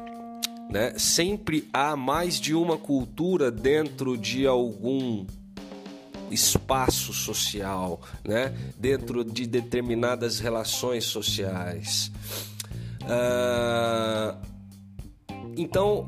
Né? 0.70 0.94
Sempre 0.98 1.68
há 1.74 1.96
mais 1.96 2.40
de 2.40 2.54
uma 2.54 2.78
cultura 2.78 3.50
dentro 3.50 4.16
de 4.16 4.46
algum 4.46 5.26
espaço 6.30 7.12
social, 7.12 8.00
né? 8.24 8.54
dentro 8.78 9.24
de 9.24 9.48
determinadas 9.48 10.40
relações 10.40 11.06
sociais. 11.06 12.12
Uh, 13.02 14.51
então, 15.58 16.08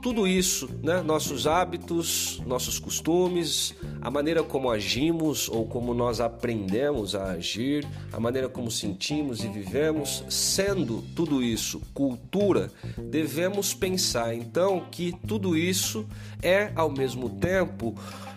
tudo 0.00 0.26
isso, 0.26 0.68
né? 0.82 1.02
nossos 1.02 1.46
hábitos, 1.46 2.40
nossos 2.46 2.78
costumes, 2.78 3.74
a 4.00 4.10
maneira 4.10 4.42
como 4.42 4.70
agimos 4.70 5.48
ou 5.48 5.66
como 5.66 5.92
nós 5.92 6.20
aprendemos 6.20 7.14
a 7.14 7.32
agir, 7.32 7.86
a 8.12 8.18
maneira 8.18 8.48
como 8.48 8.70
sentimos 8.70 9.44
e 9.44 9.48
vivemos, 9.48 10.24
sendo 10.28 11.02
tudo 11.14 11.42
isso 11.42 11.80
cultura, 11.92 12.70
devemos 13.10 13.74
pensar 13.74 14.34
então 14.34 14.86
que 14.90 15.12
tudo 15.26 15.56
isso 15.56 16.06
é 16.42 16.72
ao 16.74 16.90
mesmo 16.90 17.28
tempo 17.28 17.94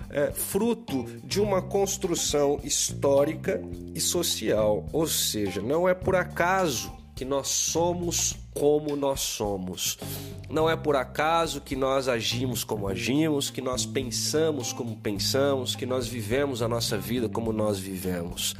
é, 0.09 0.31
fruto 0.31 1.05
de 1.23 1.39
uma 1.39 1.61
construção 1.61 2.59
histórica 2.63 3.61
e 3.95 4.01
social, 4.01 4.85
ou 4.91 5.07
seja, 5.07 5.61
não 5.61 5.87
é 5.87 5.93
por 5.93 6.15
acaso 6.15 6.91
que 7.15 7.23
nós 7.23 7.47
somos 7.47 8.35
como 8.53 8.95
nós 8.95 9.21
somos. 9.21 9.97
Não 10.49 10.69
é 10.69 10.75
por 10.75 10.95
acaso 10.95 11.61
que 11.61 11.75
nós 11.75 12.07
agimos 12.07 12.63
como 12.63 12.87
agimos, 12.87 13.49
que 13.49 13.61
nós 13.61 13.85
pensamos 13.85 14.73
como 14.73 14.95
pensamos, 14.95 15.75
que 15.75 15.85
nós 15.85 16.07
vivemos 16.07 16.61
a 16.61 16.67
nossa 16.67 16.97
vida 16.97 17.29
como 17.29 17.53
nós 17.53 17.79
vivemos. 17.79 18.55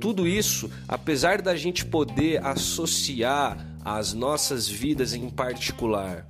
Tudo 0.00 0.26
isso, 0.26 0.70
apesar 0.88 1.40
da 1.42 1.56
gente 1.56 1.84
poder 1.84 2.44
associar 2.44 3.66
as 3.84 4.12
nossas 4.12 4.68
vidas 4.68 5.14
em 5.14 5.28
particular 5.28 6.26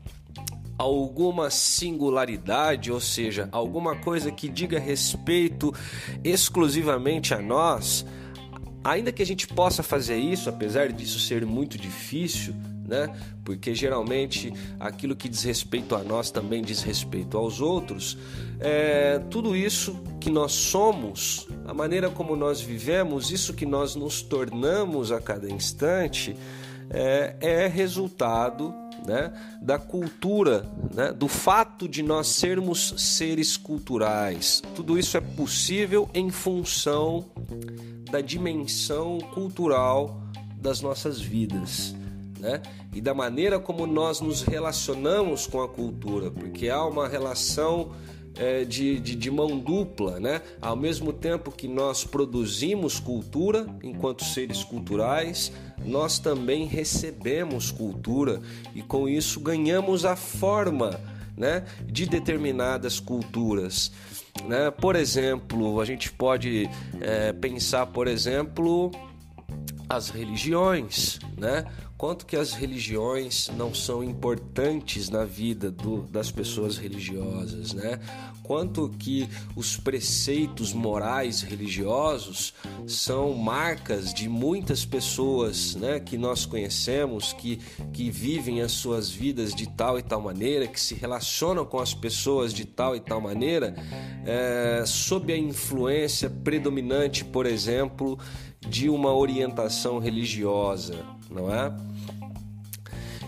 alguma 0.78 1.48
singularidade, 1.50 2.92
ou 2.92 3.00
seja, 3.00 3.48
alguma 3.50 3.96
coisa 3.96 4.30
que 4.30 4.48
diga 4.48 4.78
respeito 4.78 5.72
exclusivamente 6.22 7.32
a 7.32 7.40
nós, 7.40 8.04
Ainda 8.86 9.10
que 9.10 9.20
a 9.20 9.26
gente 9.26 9.48
possa 9.48 9.82
fazer 9.82 10.16
isso, 10.16 10.48
apesar 10.48 10.92
disso 10.92 11.18
ser 11.18 11.44
muito 11.44 11.76
difícil, 11.76 12.54
né? 12.86 13.12
Porque 13.44 13.74
geralmente 13.74 14.52
aquilo 14.78 15.16
que 15.16 15.28
diz 15.28 15.42
respeito 15.42 15.96
a 15.96 16.04
nós 16.04 16.30
também 16.30 16.62
diz 16.62 16.82
respeito 16.82 17.36
aos 17.36 17.60
outros. 17.60 18.16
É, 18.60 19.18
tudo 19.28 19.56
isso 19.56 20.00
que 20.20 20.30
nós 20.30 20.52
somos, 20.52 21.48
a 21.66 21.74
maneira 21.74 22.08
como 22.08 22.36
nós 22.36 22.60
vivemos, 22.60 23.32
isso 23.32 23.54
que 23.54 23.66
nós 23.66 23.96
nos 23.96 24.22
tornamos 24.22 25.10
a 25.10 25.20
cada 25.20 25.50
instante, 25.50 26.36
é, 26.88 27.34
é 27.40 27.66
resultado 27.66 28.72
né, 29.04 29.32
da 29.60 29.78
cultura, 29.78 30.64
né, 30.94 31.12
do 31.12 31.28
fato 31.28 31.88
de 31.88 32.02
nós 32.02 32.28
sermos 32.28 32.94
seres 32.96 33.56
culturais. 33.56 34.62
Tudo 34.74 34.98
isso 34.98 35.16
é 35.16 35.20
possível 35.20 36.08
em 36.14 36.30
função 36.30 37.26
da 38.10 38.20
dimensão 38.20 39.18
cultural 39.34 40.20
das 40.56 40.80
nossas 40.80 41.20
vidas. 41.20 41.94
Né? 42.38 42.60
E 42.94 43.00
da 43.00 43.14
maneira 43.14 43.58
como 43.58 43.86
nós 43.86 44.20
nos 44.20 44.42
relacionamos 44.42 45.46
com 45.46 45.62
a 45.62 45.68
cultura, 45.68 46.30
porque 46.30 46.68
há 46.68 46.84
uma 46.84 47.08
relação 47.08 47.92
é, 48.38 48.64
de, 48.64 49.00
de, 49.00 49.14
de, 49.14 49.30
mão 49.30 49.58
dupla, 49.58 50.20
né? 50.20 50.42
Ao 50.60 50.76
mesmo 50.76 51.12
tempo 51.12 51.50
que 51.50 51.66
nós 51.66 52.04
produzimos 52.04 53.00
cultura 53.00 53.66
enquanto 53.82 54.24
seres 54.24 54.62
culturais, 54.62 55.50
nós 55.86 56.18
também 56.18 56.66
recebemos 56.66 57.70
cultura 57.70 58.40
e 58.74 58.82
com 58.82 59.08
isso 59.08 59.40
ganhamos 59.40 60.04
a 60.04 60.16
forma 60.16 61.00
né, 61.36 61.64
de 61.86 62.06
determinadas 62.06 62.98
culturas. 62.98 63.92
Né? 64.44 64.70
Por 64.70 64.96
exemplo, 64.96 65.80
a 65.80 65.84
gente 65.84 66.10
pode 66.12 66.68
é, 67.00 67.32
pensar, 67.32 67.86
por 67.86 68.06
exemplo, 68.06 68.90
as 69.88 70.10
religiões, 70.10 71.18
né? 71.36 71.64
Quanto 71.98 72.26
que 72.26 72.36
as 72.36 72.52
religiões 72.52 73.50
não 73.56 73.72
são 73.72 74.04
importantes 74.04 75.08
na 75.08 75.24
vida 75.24 75.70
do, 75.70 76.02
das 76.02 76.30
pessoas 76.30 76.76
religiosas, 76.76 77.72
né? 77.72 77.98
Quanto 78.42 78.90
que 78.98 79.26
os 79.56 79.78
preceitos 79.78 80.74
morais 80.74 81.40
religiosos 81.40 82.52
são 82.86 83.32
marcas 83.32 84.12
de 84.12 84.28
muitas 84.28 84.84
pessoas, 84.84 85.74
né? 85.74 85.98
Que 85.98 86.18
nós 86.18 86.44
conhecemos, 86.44 87.32
que, 87.32 87.56
que 87.94 88.10
vivem 88.10 88.60
as 88.60 88.72
suas 88.72 89.08
vidas 89.08 89.54
de 89.54 89.66
tal 89.66 89.98
e 89.98 90.02
tal 90.02 90.20
maneira, 90.20 90.66
que 90.66 90.80
se 90.80 90.94
relacionam 90.94 91.64
com 91.64 91.78
as 91.78 91.94
pessoas 91.94 92.52
de 92.52 92.66
tal 92.66 92.94
e 92.94 93.00
tal 93.00 93.22
maneira, 93.22 93.74
é, 94.26 94.84
sob 94.84 95.32
a 95.32 95.38
influência 95.38 96.28
predominante, 96.28 97.24
por 97.24 97.46
exemplo, 97.46 98.18
de 98.68 98.90
uma 98.90 99.14
orientação 99.14 99.98
religiosa, 99.98 101.15
não 101.30 101.52
é? 101.52 101.72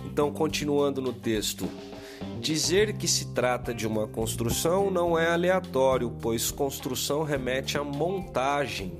Então, 0.05 0.33
continuando 0.33 1.01
no 1.01 1.13
texto, 1.13 1.69
dizer 2.41 2.97
que 2.97 3.07
se 3.07 3.33
trata 3.33 3.75
de 3.75 3.87
uma 3.87 4.07
construção 4.07 4.91
não 4.91 5.19
é 5.19 5.31
aleatório, 5.31 6.11
pois 6.21 6.51
construção 6.51 7.23
remete 7.23 7.77
à 7.77 7.85
montagem, 7.85 8.93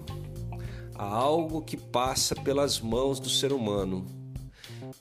a 0.95 1.05
algo 1.05 1.63
que 1.63 1.77
passa 1.77 2.35
pelas 2.35 2.81
mãos 2.81 3.21
do 3.21 3.31
ser 3.31 3.53
humano, 3.53 4.07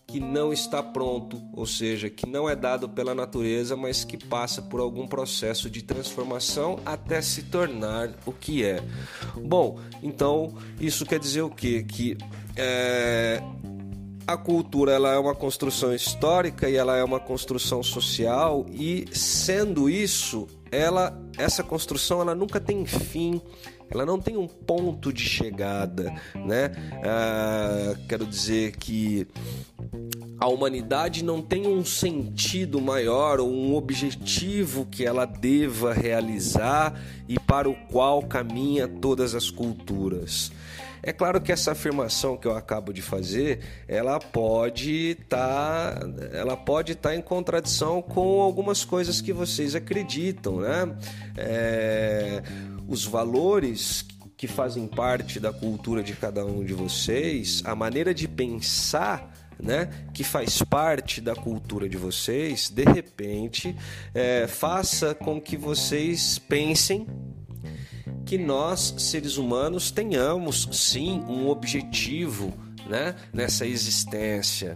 que 0.05 0.19
não 0.19 0.53
está 0.53 0.81
pronto, 0.81 1.41
ou 1.53 1.65
seja, 1.65 2.09
que 2.09 2.25
não 2.25 2.49
é 2.49 2.55
dado 2.55 2.87
pela 2.87 3.13
natureza, 3.13 3.75
mas 3.75 4.03
que 4.03 4.17
passa 4.17 4.61
por 4.61 4.79
algum 4.79 5.07
processo 5.07 5.69
de 5.69 5.81
transformação 5.81 6.79
até 6.85 7.21
se 7.21 7.43
tornar 7.43 8.11
o 8.25 8.31
que 8.31 8.63
é. 8.63 8.81
Bom, 9.35 9.79
então 10.01 10.53
isso 10.79 11.05
quer 11.05 11.19
dizer 11.19 11.41
o 11.41 11.49
quê? 11.49 11.83
Que 11.83 12.17
é, 12.55 13.41
a 14.27 14.35
cultura 14.35 14.91
ela 14.91 15.13
é 15.13 15.17
uma 15.17 15.33
construção 15.33 15.95
histórica 15.95 16.69
e 16.69 16.75
ela 16.75 16.97
é 16.97 17.03
uma 17.03 17.19
construção 17.19 17.81
social 17.81 18.65
e 18.69 19.05
sendo 19.13 19.89
isso, 19.89 20.47
ela 20.69 21.17
essa 21.37 21.63
construção 21.63 22.19
ela 22.19 22.35
nunca 22.35 22.59
tem 22.59 22.85
fim, 22.85 23.41
ela 23.89 24.05
não 24.05 24.19
tem 24.19 24.35
um 24.35 24.47
ponto 24.47 25.13
de 25.13 25.23
chegada, 25.23 26.13
né? 26.35 26.71
Ah, 27.05 27.95
quero 28.09 28.25
dizer 28.25 28.75
que 28.75 29.25
a 30.37 30.47
humanidade 30.47 31.23
não 31.23 31.41
tem 31.41 31.65
um 31.65 31.85
sentido 31.85 32.81
maior 32.81 33.39
ou 33.39 33.49
um 33.49 33.75
objetivo 33.75 34.85
que 34.85 35.05
ela 35.05 35.25
deva 35.25 35.93
realizar 35.93 37.01
e 37.29 37.39
para 37.39 37.69
o 37.69 37.75
qual 37.89 38.21
caminha 38.23 38.87
todas 38.89 39.33
as 39.33 39.49
culturas. 39.49 40.51
É 41.07 41.13
claro 41.13 41.39
que 41.39 41.53
essa 41.53 41.71
afirmação 41.71 42.35
que 42.35 42.45
eu 42.45 42.53
acabo 42.53 42.91
de 42.91 43.01
fazer, 43.01 43.61
ela 43.87 44.19
pode 44.19 45.11
estar, 45.11 45.99
tá, 45.99 46.05
ela 46.33 46.57
pode 46.57 46.91
estar 46.91 47.11
tá 47.11 47.15
em 47.15 47.21
contradição 47.21 48.01
com 48.01 48.41
algumas 48.41 48.83
coisas 48.83 49.21
que 49.21 49.31
vocês 49.31 49.73
acreditam, 49.73 50.59
né? 50.59 50.97
É, 51.37 52.43
os 52.89 53.05
valores 53.05 54.05
que 54.35 54.47
fazem 54.47 54.85
parte 54.85 55.39
da 55.39 55.53
cultura 55.53 56.03
de 56.03 56.11
cada 56.11 56.45
um 56.45 56.61
de 56.61 56.73
vocês, 56.73 57.61
a 57.63 57.73
maneira 57.73 58.13
de 58.13 58.27
pensar 58.27 59.31
né, 59.57 59.89
que 60.13 60.25
faz 60.25 60.61
parte 60.61 61.21
da 61.21 61.33
cultura 61.33 61.87
de 61.87 61.95
vocês, 61.95 62.69
de 62.69 62.83
repente, 62.83 63.73
é, 64.13 64.45
faça 64.45 65.15
com 65.15 65.39
que 65.39 65.55
vocês 65.55 66.37
pensem 66.37 67.07
que 68.27 68.37
nós, 68.37 68.93
seres 68.97 69.37
humanos, 69.37 69.89
tenhamos 69.89 70.67
sim 70.73 71.23
um 71.29 71.47
objetivo 71.47 72.53
né, 72.85 73.15
nessa 73.33 73.65
existência 73.65 74.75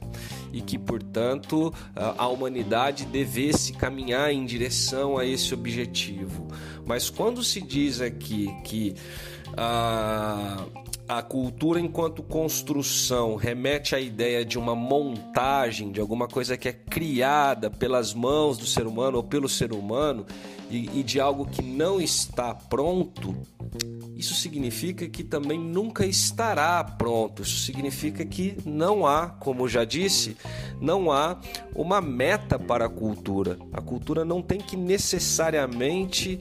e 0.53 0.61
que, 0.61 0.77
portanto, 0.77 1.73
a 1.95 2.27
humanidade 2.27 3.05
devesse 3.05 3.73
caminhar 3.73 4.31
em 4.31 4.45
direção 4.45 5.17
a 5.17 5.25
esse 5.25 5.53
objetivo. 5.53 6.47
Mas 6.85 7.09
quando 7.09 7.43
se 7.43 7.61
diz 7.61 7.99
aqui 7.99 8.49
que 8.63 8.95
a, 9.57 10.65
a 11.17 11.21
cultura 11.21 11.77
enquanto 11.77 12.23
construção 12.23 13.35
remete 13.35 13.93
à 13.93 13.99
ideia 13.99 14.45
de 14.45 14.57
uma 14.57 14.73
montagem, 14.73 15.91
de 15.91 15.99
alguma 15.99 16.25
coisa 16.25 16.55
que 16.55 16.69
é 16.69 16.71
criada 16.71 17.69
pelas 17.69 18.13
mãos 18.13 18.57
do 18.57 18.65
ser 18.65 18.87
humano 18.87 19.17
ou 19.17 19.23
pelo 19.23 19.49
ser 19.49 19.73
humano 19.73 20.25
e, 20.69 20.99
e 20.99 21.03
de 21.03 21.19
algo 21.19 21.45
que 21.45 21.61
não 21.61 21.99
está 21.99 22.55
pronto, 22.55 23.35
isso 24.15 24.33
significa 24.33 25.09
que 25.09 25.21
também 25.21 25.59
nunca 25.59 26.05
estará 26.05 26.81
pronto. 26.81 27.41
Isso 27.41 27.59
significa 27.59 28.23
que 28.23 28.55
não 28.65 29.05
há, 29.05 29.27
como 29.27 29.67
já 29.67 29.83
disse, 29.83 30.37
não 30.79 31.11
há 31.11 31.37
uma 31.75 31.99
meta 31.99 32.57
para 32.57 32.85
a 32.85 32.89
cultura. 32.89 33.57
A 33.73 33.81
cultura 33.81 34.23
não 34.23 34.41
tem 34.41 34.59
que 34.59 34.77
necessariamente 34.77 36.39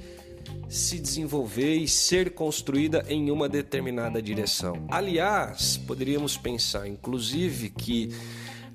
se 0.68 0.98
desenvolver 0.98 1.76
e 1.76 1.88
ser 1.88 2.30
construída 2.30 3.04
em 3.08 3.30
uma 3.30 3.48
determinada 3.48 4.22
direção. 4.22 4.86
Aliás, 4.88 5.76
poderíamos 5.76 6.36
pensar, 6.36 6.86
inclusive, 6.86 7.70
que 7.70 8.10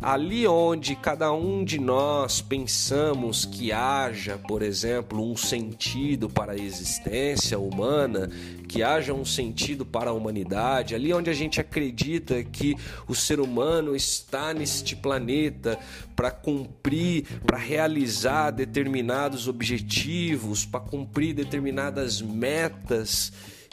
ali 0.01 0.45
onde 0.45 0.95
cada 0.95 1.31
um 1.31 1.63
de 1.63 1.79
nós 1.79 2.41
pensamos 2.41 3.45
que 3.45 3.71
haja, 3.71 4.37
por 4.37 4.61
exemplo, 4.61 5.23
um 5.23 5.37
sentido 5.37 6.29
para 6.29 6.53
a 6.53 6.57
existência 6.57 7.57
humana, 7.57 8.29
que 8.67 8.83
haja 8.83 9.13
um 9.13 9.23
sentido 9.23 9.85
para 9.85 10.09
a 10.09 10.13
humanidade, 10.13 10.95
ali 10.95 11.13
onde 11.13 11.29
a 11.29 11.33
gente 11.33 11.61
acredita 11.61 12.43
que 12.43 12.75
o 13.07 13.15
ser 13.15 13.39
humano 13.39 13.95
está 13.95 14.53
neste 14.53 14.95
planeta 14.95 15.79
para 16.15 16.31
cumprir, 16.31 17.25
para 17.45 17.57
realizar 17.57 18.51
determinados 18.51 19.47
objetivos, 19.47 20.65
para 20.65 20.81
cumprir 20.81 21.33
determinadas 21.33 22.21
metas 22.21 23.31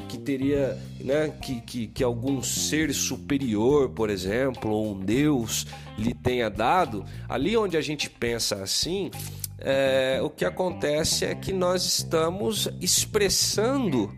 que 0.09 0.19
teria, 0.19 0.79
né, 1.01 1.33
que, 1.41 1.61
que, 1.61 1.87
que 1.87 2.05
algum 2.05 2.43
ser 2.43 2.93
superior, 2.93 3.91
por 3.91 4.11
exemplo, 4.11 4.71
ou 4.71 4.93
um 4.93 4.99
Deus 4.99 5.67
lhe 5.99 6.15
tenha 6.15 6.49
dado, 6.49 7.05
ali 7.29 7.57
onde 7.57 7.77
a 7.77 7.81
gente 7.81 8.09
pensa 8.09 8.63
assim, 8.63 9.11
é, 9.59 10.21
o 10.23 10.29
que 10.29 10.45
acontece 10.45 11.25
é 11.25 11.35
que 11.35 11.53
nós 11.53 11.85
estamos 11.85 12.69
expressando 12.81 14.13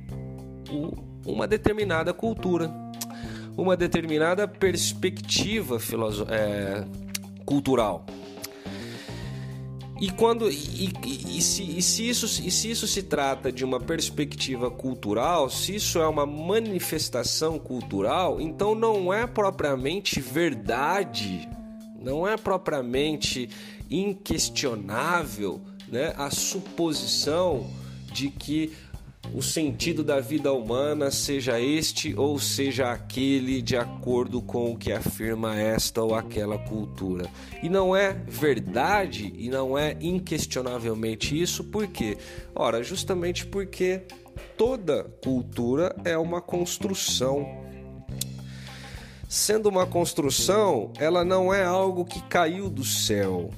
uma 1.26 1.46
determinada 1.46 2.12
cultura, 2.12 2.70
uma 3.56 3.76
determinada 3.76 4.48
perspectiva 4.48 5.78
é, 6.30 6.84
cultural. 7.44 8.04
E 10.00 10.10
quando 10.10 10.50
e, 10.50 10.92
e, 11.04 11.38
e, 11.38 11.42
se, 11.42 11.62
e, 11.62 11.80
se 11.82 12.08
isso, 12.08 12.26
e 12.44 12.50
se 12.50 12.70
isso 12.70 12.86
se 12.86 13.02
trata 13.02 13.52
de 13.52 13.64
uma 13.64 13.78
perspectiva 13.78 14.70
cultural, 14.70 15.48
se 15.48 15.76
isso 15.76 16.00
é 16.00 16.06
uma 16.06 16.26
manifestação 16.26 17.58
cultural, 17.58 18.40
então 18.40 18.74
não 18.74 19.12
é 19.12 19.26
propriamente 19.26 20.20
verdade, 20.20 21.48
não 22.00 22.26
é 22.26 22.36
propriamente 22.36 23.48
inquestionável 23.88 25.60
né, 25.88 26.12
a 26.16 26.28
suposição 26.28 27.70
de 28.12 28.30
que 28.30 28.72
o 29.32 29.42
sentido 29.42 30.04
da 30.04 30.20
vida 30.20 30.52
humana 30.52 31.10
seja 31.10 31.60
este 31.60 32.14
ou 32.14 32.38
seja 32.38 32.90
aquele 32.92 33.62
de 33.62 33.76
acordo 33.76 34.42
com 34.42 34.72
o 34.72 34.76
que 34.76 34.92
afirma 34.92 35.58
esta 35.58 36.02
ou 36.02 36.14
aquela 36.14 36.58
cultura. 36.58 37.28
E 37.62 37.68
não 37.68 37.96
é 37.96 38.12
verdade 38.12 39.32
e 39.36 39.48
não 39.48 39.78
é 39.78 39.96
inquestionavelmente 40.00 41.40
isso, 41.40 41.64
por 41.64 41.86
quê? 41.86 42.18
Ora, 42.54 42.82
justamente 42.82 43.46
porque 43.46 44.02
toda 44.56 45.04
cultura 45.22 45.94
é 46.04 46.16
uma 46.18 46.40
construção. 46.40 47.62
Sendo 49.28 49.68
uma 49.68 49.86
construção, 49.86 50.92
ela 50.98 51.24
não 51.24 51.52
é 51.52 51.64
algo 51.64 52.04
que 52.04 52.22
caiu 52.22 52.68
do 52.68 52.84
céu 52.84 53.50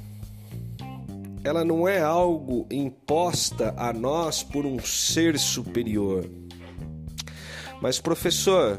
ela 1.46 1.64
não 1.64 1.86
é 1.86 2.02
algo 2.02 2.66
imposta 2.68 3.72
a 3.76 3.92
nós 3.92 4.42
por 4.42 4.66
um 4.66 4.80
ser 4.80 5.38
superior. 5.38 6.28
Mas, 7.80 8.00
professor, 8.00 8.76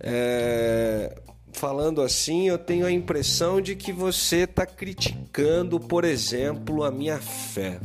é, 0.00 1.20
falando 1.52 2.00
assim, 2.00 2.48
eu 2.48 2.56
tenho 2.56 2.86
a 2.86 2.90
impressão 2.90 3.60
de 3.60 3.76
que 3.76 3.92
você 3.92 4.44
está 4.44 4.64
criticando, 4.64 5.78
por 5.78 6.02
exemplo, 6.04 6.82
a 6.82 6.90
minha 6.90 7.18
fé. 7.18 7.78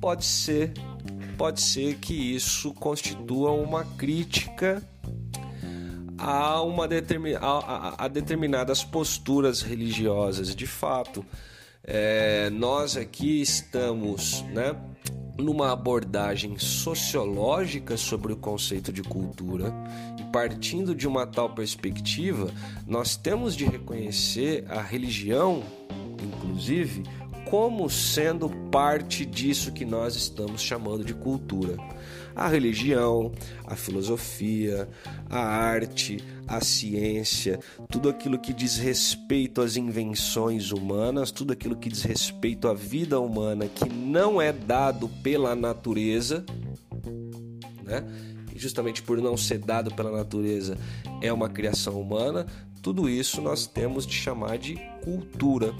Pode 0.00 0.24
ser, 0.24 0.72
pode 1.38 1.60
ser 1.60 1.94
que 1.98 2.34
isso 2.34 2.74
constitua 2.74 3.52
uma 3.52 3.84
crítica 3.84 4.82
a, 6.18 6.60
uma 6.62 6.88
determin, 6.88 7.34
a, 7.34 7.38
a, 7.40 8.04
a 8.06 8.08
determinadas 8.08 8.82
posturas 8.82 9.62
religiosas. 9.62 10.52
De 10.52 10.66
fato, 10.66 11.24
É, 11.86 12.48
nós 12.50 12.96
aqui 12.96 13.42
estamos, 13.42 14.42
né? 14.52 14.74
numa 15.36 15.72
abordagem 15.72 16.58
sociológica 16.58 17.96
sobre 17.96 18.32
o 18.32 18.36
conceito 18.36 18.92
de 18.92 19.02
cultura 19.02 19.72
e 20.18 20.24
partindo 20.30 20.94
de 20.94 21.08
uma 21.08 21.26
tal 21.26 21.50
perspectiva, 21.50 22.50
nós 22.86 23.16
temos 23.16 23.56
de 23.56 23.64
reconhecer 23.64 24.64
a 24.68 24.80
religião, 24.80 25.62
inclusive, 26.22 27.02
como 27.44 27.90
sendo 27.90 28.48
parte 28.70 29.26
disso 29.26 29.72
que 29.72 29.84
nós 29.84 30.16
estamos 30.16 30.62
chamando 30.62 31.04
de 31.04 31.14
cultura. 31.14 31.76
A 32.34 32.48
religião, 32.48 33.32
a 33.66 33.76
filosofia, 33.76 34.88
a 35.28 35.38
arte, 35.38 36.18
a 36.46 36.60
ciência, 36.60 37.58
tudo 37.90 38.08
aquilo 38.08 38.38
que 38.38 38.52
diz 38.52 38.76
respeito 38.76 39.60
às 39.60 39.76
invenções 39.76 40.70
humanas, 40.72 41.30
tudo 41.30 41.52
aquilo 41.52 41.76
que 41.76 41.88
diz 41.88 42.02
respeito 42.02 42.68
à 42.68 42.74
vida 42.74 43.18
humana 43.18 43.66
que 43.66 43.88
não 43.88 44.40
é 44.40 44.52
dado 44.52 45.08
pela 45.22 45.54
natureza, 45.54 46.44
né? 47.82 48.04
Justamente 48.54 49.02
por 49.02 49.20
não 49.20 49.36
ser 49.36 49.58
dado 49.58 49.94
pela 49.94 50.10
natureza 50.10 50.78
é 51.20 51.32
uma 51.32 51.48
criação 51.48 52.00
humana, 52.00 52.46
tudo 52.84 53.08
isso 53.08 53.40
nós 53.40 53.66
temos 53.66 54.06
de 54.06 54.12
chamar 54.12 54.58
de 54.58 54.76
cultura. 55.02 55.74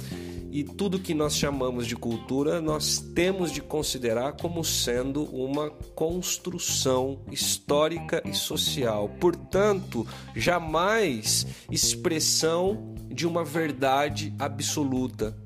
E 0.51 0.65
tudo 0.65 0.99
que 0.99 1.13
nós 1.13 1.37
chamamos 1.37 1.87
de 1.87 1.95
cultura, 1.95 2.63
nós 2.63 2.99
temos 2.99 3.53
de 3.53 3.61
considerar 3.61 4.33
como 4.33 4.65
sendo 4.65 5.25
uma 5.25 5.69
construção 5.69 7.21
histórica 7.31 8.23
e 8.25 8.33
social. 8.33 9.11
Portanto, 9.21 10.07
jamais 10.35 11.47
expressão 11.71 12.95
de 13.11 13.27
uma 13.27 13.45
verdade 13.45 14.33
absoluta. 14.39 15.37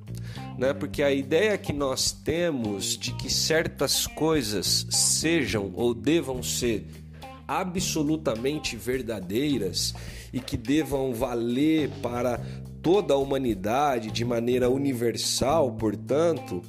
Né? 0.56 0.72
Porque 0.72 1.02
a 1.02 1.10
ideia 1.10 1.58
que 1.58 1.72
nós 1.72 2.12
temos 2.12 2.96
de 2.96 3.12
que 3.14 3.28
certas 3.28 4.06
coisas 4.06 4.86
sejam 4.90 5.72
ou 5.74 5.92
devam 5.92 6.40
ser 6.40 6.86
absolutamente 7.48 8.76
verdadeiras 8.76 9.94
e 10.32 10.38
que 10.38 10.56
devam 10.56 11.14
valer 11.14 11.88
para 12.02 12.38
toda 12.82 13.14
a 13.14 13.16
humanidade 13.16 14.10
de 14.10 14.24
maneira 14.24 14.68
universal, 14.68 15.72
portanto, 15.72 16.62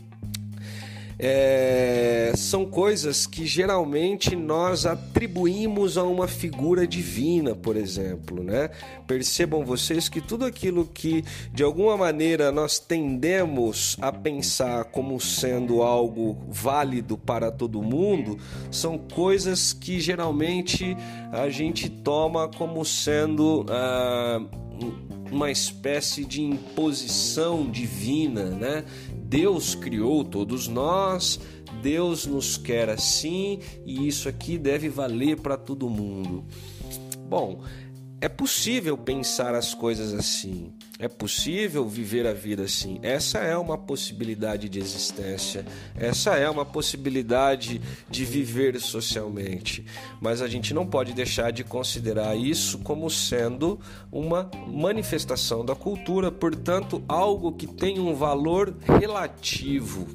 é, 1.21 2.31
são 2.33 2.65
coisas 2.65 3.27
que 3.27 3.45
geralmente 3.45 4.37
nós 4.37 4.85
atribuímos 4.85 5.97
a 5.97 6.03
uma 6.03 6.29
figura 6.29 6.87
divina, 6.87 7.53
por 7.53 7.75
exemplo, 7.75 8.41
né? 8.41 8.69
Percebam 9.05 9.65
vocês 9.65 10.07
que 10.07 10.21
tudo 10.21 10.45
aquilo 10.45 10.85
que 10.85 11.25
de 11.53 11.61
alguma 11.61 11.97
maneira 11.97 12.53
nós 12.53 12.79
tendemos 12.79 13.97
a 13.99 14.13
pensar 14.13 14.85
como 14.85 15.19
sendo 15.19 15.81
algo 15.81 16.37
válido 16.47 17.17
para 17.17 17.51
todo 17.51 17.81
mundo, 17.81 18.37
são 18.71 18.97
coisas 18.97 19.73
que 19.73 19.99
geralmente 19.99 20.95
a 21.33 21.49
gente 21.49 21.89
toma 21.89 22.47
como 22.47 22.85
sendo 22.85 23.65
ah, 23.67 24.39
uma 25.31 25.51
espécie 25.51 26.25
de 26.25 26.41
imposição 26.41 27.69
divina, 27.69 28.45
né? 28.45 28.83
Deus 29.29 29.75
criou 29.75 30.23
todos 30.23 30.67
nós, 30.67 31.39
Deus 31.83 32.25
nos 32.25 32.57
quer 32.57 32.89
assim 32.89 33.59
e 33.85 34.07
isso 34.07 34.27
aqui 34.27 34.57
deve 34.57 34.89
valer 34.89 35.39
para 35.39 35.55
todo 35.55 35.87
mundo. 35.87 36.43
Bom, 37.29 37.61
é 38.21 38.27
possível 38.27 38.97
pensar 38.97 39.55
as 39.55 39.73
coisas 39.73 40.13
assim. 40.13 40.73
É 40.97 41.07
possível 41.07 41.87
viver 41.87 42.27
a 42.27 42.33
vida 42.33 42.63
assim. 42.63 42.99
Essa 43.01 43.39
é 43.39 43.55
uma 43.55 43.77
possibilidade 43.77 44.67
de 44.67 44.79
existência. 44.79 45.65
Essa 45.95 46.35
é 46.35 46.49
uma 46.49 46.65
possibilidade 46.65 47.81
de 48.09 48.25
viver 48.25 48.79
socialmente. 48.81 49.85
Mas 50.19 50.41
a 50.41 50.47
gente 50.47 50.73
não 50.73 50.85
pode 50.85 51.13
deixar 51.13 51.51
de 51.51 51.63
considerar 51.63 52.35
isso 52.35 52.79
como 52.79 53.09
sendo 53.09 53.79
uma 54.11 54.51
manifestação 54.67 55.63
da 55.63 55.73
cultura, 55.73 56.29
portanto, 56.29 57.01
algo 57.07 57.53
que 57.53 57.67
tem 57.67 57.99
um 57.99 58.13
valor 58.13 58.75
relativo. 58.99 60.05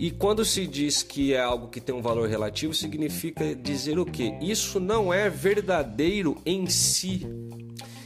E 0.00 0.10
quando 0.10 0.46
se 0.46 0.66
diz 0.66 1.02
que 1.02 1.34
é 1.34 1.40
algo 1.40 1.68
que 1.68 1.78
tem 1.78 1.94
um 1.94 2.00
valor 2.00 2.26
relativo, 2.26 2.72
significa 2.72 3.54
dizer 3.54 3.98
o 3.98 4.06
quê? 4.06 4.34
Isso 4.40 4.80
não 4.80 5.12
é 5.12 5.28
verdadeiro 5.28 6.38
em 6.46 6.66
si. 6.68 7.26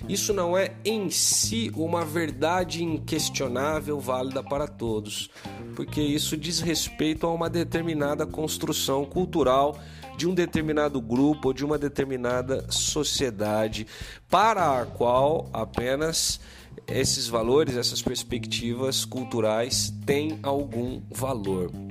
Isso 0.08 0.34
não 0.34 0.58
é 0.58 0.74
em 0.84 1.08
si 1.08 1.70
uma 1.76 2.04
verdade 2.04 2.82
inquestionável, 2.82 4.00
válida 4.00 4.42
para 4.42 4.66
todos, 4.66 5.30
porque 5.76 6.02
isso 6.02 6.36
diz 6.36 6.58
respeito 6.58 7.28
a 7.28 7.32
uma 7.32 7.48
determinada 7.48 8.26
construção 8.26 9.04
cultural 9.04 9.78
de 10.16 10.26
um 10.26 10.34
determinado 10.34 11.00
grupo 11.00 11.48
ou 11.48 11.54
de 11.54 11.64
uma 11.64 11.78
determinada 11.78 12.66
sociedade, 12.72 13.86
para 14.28 14.80
a 14.80 14.84
qual 14.84 15.48
apenas 15.52 16.40
esses 16.88 17.28
valores, 17.28 17.76
essas 17.76 18.02
perspectivas 18.02 19.04
culturais 19.04 19.92
têm 20.04 20.40
algum 20.42 21.00
valor. 21.08 21.83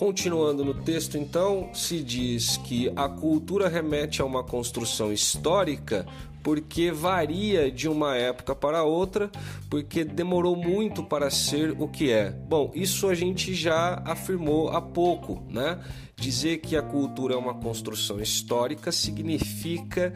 Continuando 0.00 0.64
no 0.64 0.72
texto, 0.72 1.18
então, 1.18 1.74
se 1.74 2.02
diz 2.02 2.56
que 2.56 2.90
a 2.96 3.06
cultura 3.06 3.68
remete 3.68 4.22
a 4.22 4.24
uma 4.24 4.42
construção 4.42 5.12
histórica 5.12 6.06
porque 6.42 6.90
varia 6.90 7.70
de 7.70 7.86
uma 7.86 8.16
época 8.16 8.54
para 8.54 8.82
outra, 8.82 9.30
porque 9.68 10.02
demorou 10.02 10.56
muito 10.56 11.04
para 11.04 11.28
ser 11.28 11.76
o 11.78 11.86
que 11.86 12.10
é. 12.10 12.30
Bom, 12.30 12.70
isso 12.74 13.10
a 13.10 13.14
gente 13.14 13.52
já 13.52 14.02
afirmou 14.06 14.70
há 14.70 14.80
pouco, 14.80 15.42
né? 15.50 15.78
Dizer 16.16 16.62
que 16.62 16.78
a 16.78 16.82
cultura 16.82 17.34
é 17.34 17.36
uma 17.36 17.52
construção 17.52 18.18
histórica 18.20 18.90
significa 18.90 20.14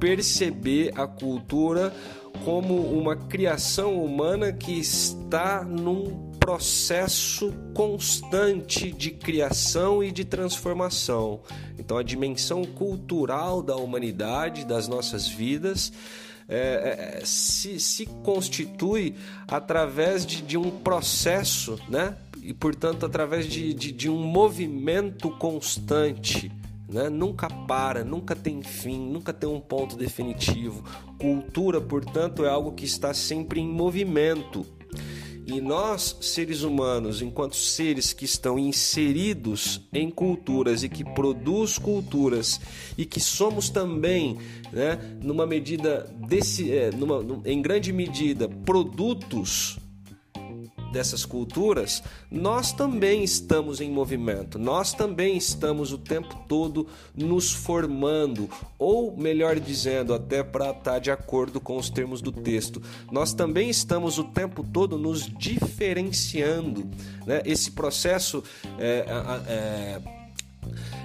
perceber 0.00 0.92
a 0.96 1.06
cultura 1.06 1.94
como 2.44 2.74
uma 2.74 3.14
criação 3.14 4.04
humana 4.04 4.52
que 4.52 4.72
está 4.72 5.62
num 5.62 6.29
processo 6.40 7.52
constante 7.74 8.90
de 8.90 9.10
criação 9.10 10.02
e 10.02 10.10
de 10.10 10.24
transformação. 10.24 11.40
Então, 11.78 11.96
a 11.96 12.02
dimensão 12.02 12.64
cultural 12.64 13.62
da 13.62 13.76
humanidade, 13.76 14.64
das 14.64 14.88
nossas 14.88 15.28
vidas, 15.28 15.92
é, 16.48 17.18
é, 17.20 17.24
se, 17.24 17.78
se 17.78 18.06
constitui 18.24 19.14
através 19.46 20.26
de, 20.26 20.42
de 20.42 20.58
um 20.58 20.70
processo, 20.70 21.78
né? 21.88 22.16
E, 22.42 22.52
portanto, 22.52 23.06
através 23.06 23.46
de, 23.46 23.72
de, 23.72 23.92
de 23.92 24.10
um 24.10 24.20
movimento 24.20 25.30
constante 25.36 26.50
né? 26.90 27.08
Nunca 27.08 27.48
para, 27.48 28.02
nunca 28.02 28.34
tem 28.34 28.62
fim, 28.62 28.98
nunca 28.98 29.32
tem 29.32 29.48
um 29.48 29.60
ponto 29.60 29.96
definitivo. 29.96 30.84
Cultura, 31.18 31.80
portanto, 31.80 32.44
é 32.44 32.48
algo 32.48 32.72
que 32.72 32.84
está 32.84 33.14
sempre 33.14 33.60
em 33.60 33.68
movimento. 33.68 34.66
E 35.52 35.60
nós, 35.60 36.16
seres 36.20 36.62
humanos, 36.62 37.20
enquanto 37.20 37.56
seres 37.56 38.12
que 38.12 38.24
estão 38.24 38.56
inseridos 38.56 39.80
em 39.92 40.08
culturas 40.08 40.84
e 40.84 40.88
que 40.88 41.02
produz 41.02 41.76
culturas 41.76 42.60
e 42.96 43.04
que 43.04 43.18
somos 43.18 43.68
também, 43.68 44.38
né, 44.72 44.96
numa 45.20 45.44
medida 45.44 46.08
desse, 46.28 46.70
é, 46.72 46.92
numa, 46.92 47.20
em 47.44 47.60
grande 47.60 47.92
medida, 47.92 48.48
produtos 48.48 49.79
dessas 50.92 51.24
culturas, 51.24 52.02
nós 52.30 52.72
também 52.72 53.22
estamos 53.22 53.80
em 53.80 53.90
movimento, 53.90 54.58
nós 54.58 54.92
também 54.92 55.36
estamos 55.36 55.92
o 55.92 55.98
tempo 55.98 56.44
todo 56.48 56.86
nos 57.14 57.52
formando, 57.52 58.48
ou 58.78 59.16
melhor 59.16 59.58
dizendo, 59.58 60.14
até 60.14 60.42
para 60.42 60.70
estar 60.70 60.82
tá 60.82 60.98
de 60.98 61.10
acordo 61.10 61.60
com 61.60 61.76
os 61.76 61.90
termos 61.90 62.20
do 62.20 62.32
texto, 62.32 62.82
nós 63.10 63.32
também 63.32 63.70
estamos 63.70 64.18
o 64.18 64.24
tempo 64.24 64.64
todo 64.64 64.98
nos 64.98 65.26
diferenciando. 65.26 66.88
Né? 67.26 67.42
Esse 67.44 67.70
processo 67.70 68.42
é, 68.78 69.04
é, 69.46 70.19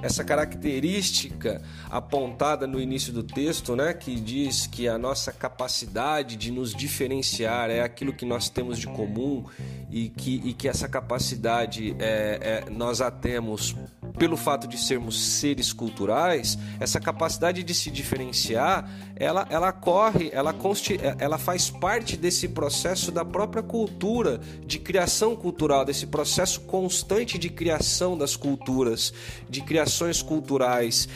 essa 0.02 0.24
característica 0.24 1.62
apontada 1.90 2.68
no 2.68 2.80
início 2.80 3.12
do 3.12 3.24
texto, 3.24 3.76
né, 3.76 3.94
que 3.94 4.16
diz 4.20 4.68
que 4.68 4.88
a 4.88 4.98
nossa 4.98 5.32
capacidade 5.32 6.36
de 6.36 6.52
nos 6.52 6.74
diferenciar 6.74 7.70
é 7.70 7.82
aquilo 7.82 8.14
que 8.14 8.26
nós 8.26 8.50
temos 8.50 8.78
de 8.78 8.88
comum 8.88 9.46
e 9.90 10.10
que, 10.10 10.42
e 10.44 10.54
que 10.54 10.68
essa 10.68 10.88
capacidade 10.88 11.96
é, 12.00 12.64
é, 12.66 12.70
nós 12.70 13.02
a 13.02 13.12
temos 13.12 13.76
pelo 14.18 14.38
fato 14.38 14.68
de 14.68 14.78
sermos 14.78 15.22
seres 15.22 15.74
culturais, 15.74 16.58
essa 16.80 17.00
capacidade 17.00 17.64
de 17.64 17.74
se 17.74 17.92
diferenciar, 17.92 18.90
ela, 19.16 19.46
ela 19.50 19.72
corre, 19.72 20.30
ela, 20.34 20.54
consti, 20.54 21.00
ela 21.20 21.38
faz 21.38 21.70
parte 21.70 22.18
desse 22.18 22.48
processo 22.48 23.12
da 23.12 23.26
própria 23.26 23.64
cultura, 23.64 24.40
de 24.66 24.80
criação 24.80 25.36
cultural, 25.36 25.86
desse 25.86 26.08
processo 26.08 26.62
constante 26.62 27.38
de 27.38 27.50
criação 27.50 28.18
das 28.18 28.36
culturas, 28.36 29.14
de 29.50 29.62
criações 29.62 30.22
culturais 30.22 31.08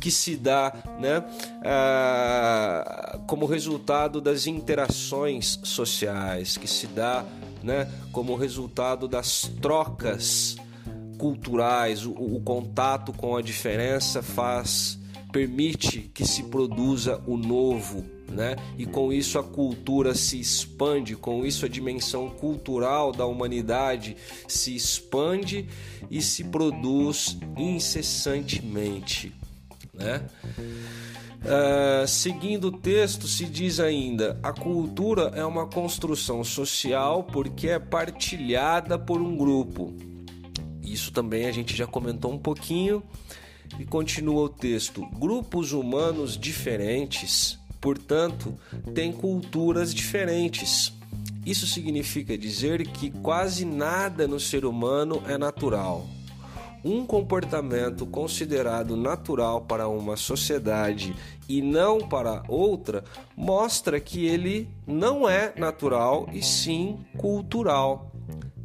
que 0.00 0.10
se 0.10 0.36
dá 0.36 0.74
né, 1.00 1.24
ah, 1.64 3.18
como 3.26 3.46
resultado 3.46 4.20
das 4.20 4.46
interações 4.46 5.58
sociais, 5.62 6.56
que 6.58 6.68
se 6.68 6.86
dá 6.86 7.24
né, 7.62 7.90
como 8.12 8.36
resultado 8.36 9.08
das 9.08 9.50
trocas 9.60 10.56
culturais, 11.16 12.04
o, 12.04 12.12
o 12.12 12.40
contato 12.44 13.12
com 13.12 13.36
a 13.36 13.42
diferença 13.42 14.22
faz 14.22 14.98
permite 15.36 16.10
que 16.14 16.26
se 16.26 16.44
produza 16.44 17.22
o 17.26 17.36
novo, 17.36 18.02
né? 18.26 18.56
E 18.78 18.86
com 18.86 19.12
isso 19.12 19.38
a 19.38 19.42
cultura 19.42 20.14
se 20.14 20.40
expande, 20.40 21.14
com 21.14 21.44
isso 21.44 21.66
a 21.66 21.68
dimensão 21.68 22.30
cultural 22.30 23.12
da 23.12 23.26
humanidade 23.26 24.16
se 24.48 24.74
expande 24.74 25.68
e 26.10 26.22
se 26.22 26.44
produz 26.44 27.36
incessantemente, 27.54 29.30
né? 29.92 30.22
Uh, 31.42 32.08
seguindo 32.08 32.68
o 32.68 32.72
texto, 32.72 33.28
se 33.28 33.44
diz 33.44 33.78
ainda: 33.78 34.40
a 34.42 34.52
cultura 34.52 35.32
é 35.34 35.44
uma 35.44 35.66
construção 35.66 36.42
social 36.42 37.24
porque 37.24 37.68
é 37.68 37.78
partilhada 37.78 38.98
por 38.98 39.20
um 39.20 39.36
grupo. 39.36 39.94
Isso 40.96 41.12
também 41.12 41.44
a 41.44 41.52
gente 41.52 41.76
já 41.76 41.86
comentou 41.86 42.32
um 42.32 42.38
pouquinho. 42.38 43.02
E 43.78 43.84
continua 43.84 44.44
o 44.44 44.48
texto: 44.48 45.06
grupos 45.18 45.72
humanos 45.72 46.38
diferentes, 46.38 47.58
portanto, 47.82 48.54
têm 48.94 49.12
culturas 49.12 49.92
diferentes. 49.92 50.94
Isso 51.44 51.66
significa 51.66 52.36
dizer 52.38 52.86
que 52.88 53.10
quase 53.10 53.66
nada 53.66 54.26
no 54.26 54.40
ser 54.40 54.64
humano 54.64 55.22
é 55.28 55.36
natural. 55.36 56.06
Um 56.82 57.04
comportamento 57.04 58.06
considerado 58.06 58.96
natural 58.96 59.60
para 59.60 59.88
uma 59.88 60.16
sociedade 60.16 61.14
e 61.46 61.60
não 61.60 62.08
para 62.08 62.42
outra 62.48 63.04
mostra 63.36 64.00
que 64.00 64.24
ele 64.24 64.66
não 64.86 65.28
é 65.28 65.52
natural 65.56 66.26
e 66.32 66.42
sim 66.42 66.98
cultural. 67.18 68.15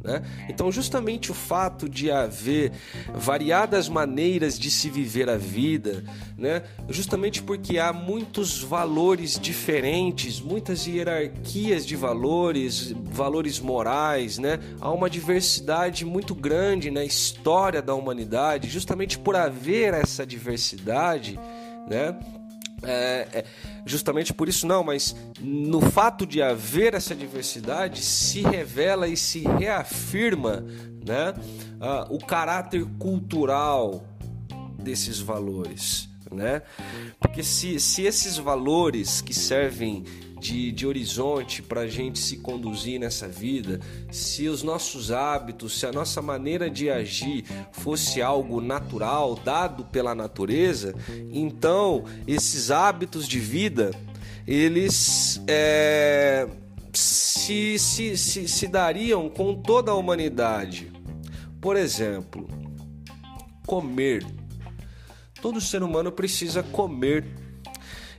Né? 0.02 0.22
Então, 0.48 0.70
justamente 0.72 1.30
o 1.30 1.34
fato 1.34 1.88
de 1.88 2.10
haver 2.10 2.72
variadas 3.14 3.88
maneiras 3.88 4.58
de 4.58 4.70
se 4.70 4.90
viver 4.90 5.30
a 5.30 5.36
vida, 5.36 6.04
né? 6.36 6.64
justamente 6.88 7.42
porque 7.42 7.78
há 7.78 7.92
muitos 7.92 8.60
valores 8.60 9.38
diferentes, 9.38 10.40
muitas 10.40 10.86
hierarquias 10.86 11.86
de 11.86 11.94
valores, 11.94 12.92
valores 12.92 13.60
morais, 13.60 14.38
né? 14.38 14.58
há 14.80 14.90
uma 14.90 15.08
diversidade 15.08 16.04
muito 16.04 16.34
grande 16.34 16.90
na 16.90 17.04
história 17.04 17.80
da 17.80 17.94
humanidade, 17.94 18.68
justamente 18.68 19.18
por 19.18 19.36
haver 19.36 19.94
essa 19.94 20.26
diversidade. 20.26 21.38
Né? 21.88 22.16
É, 22.84 23.28
é, 23.32 23.44
justamente 23.86 24.34
por 24.34 24.48
isso 24.48 24.66
não, 24.66 24.82
mas 24.82 25.14
no 25.40 25.80
fato 25.80 26.26
de 26.26 26.42
haver 26.42 26.94
essa 26.94 27.14
diversidade 27.14 28.02
se 28.02 28.42
revela 28.42 29.06
e 29.06 29.16
se 29.16 29.40
reafirma 29.40 30.64
né, 31.06 31.34
o 32.10 32.18
caráter 32.18 32.84
cultural 32.98 34.04
desses 34.78 35.20
valores. 35.20 36.08
Né? 36.30 36.62
Porque 37.20 37.42
se, 37.42 37.78
se 37.78 38.02
esses 38.02 38.38
valores 38.38 39.20
que 39.20 39.34
servem 39.34 40.04
de, 40.42 40.72
de 40.72 40.86
horizonte 40.86 41.62
para 41.62 41.82
a 41.82 41.86
gente 41.86 42.18
se 42.18 42.38
conduzir 42.38 42.98
nessa 42.98 43.28
vida, 43.28 43.78
se 44.10 44.48
os 44.48 44.64
nossos 44.64 45.12
hábitos, 45.12 45.78
se 45.78 45.86
a 45.86 45.92
nossa 45.92 46.20
maneira 46.20 46.68
de 46.68 46.90
agir 46.90 47.44
fosse 47.70 48.20
algo 48.20 48.60
natural, 48.60 49.36
dado 49.36 49.84
pela 49.84 50.14
natureza, 50.16 50.94
então 51.30 52.04
esses 52.26 52.72
hábitos 52.72 53.28
de 53.28 53.38
vida 53.38 53.92
eles 54.44 55.40
é, 55.46 56.48
se, 56.92 57.78
se, 57.78 58.16
se, 58.16 58.48
se 58.48 58.66
dariam 58.66 59.28
com 59.28 59.54
toda 59.54 59.92
a 59.92 59.94
humanidade. 59.94 60.90
Por 61.60 61.76
exemplo, 61.76 62.48
comer. 63.64 64.26
Todo 65.40 65.60
ser 65.60 65.84
humano 65.84 66.10
precisa 66.10 66.64
comer 66.64 67.24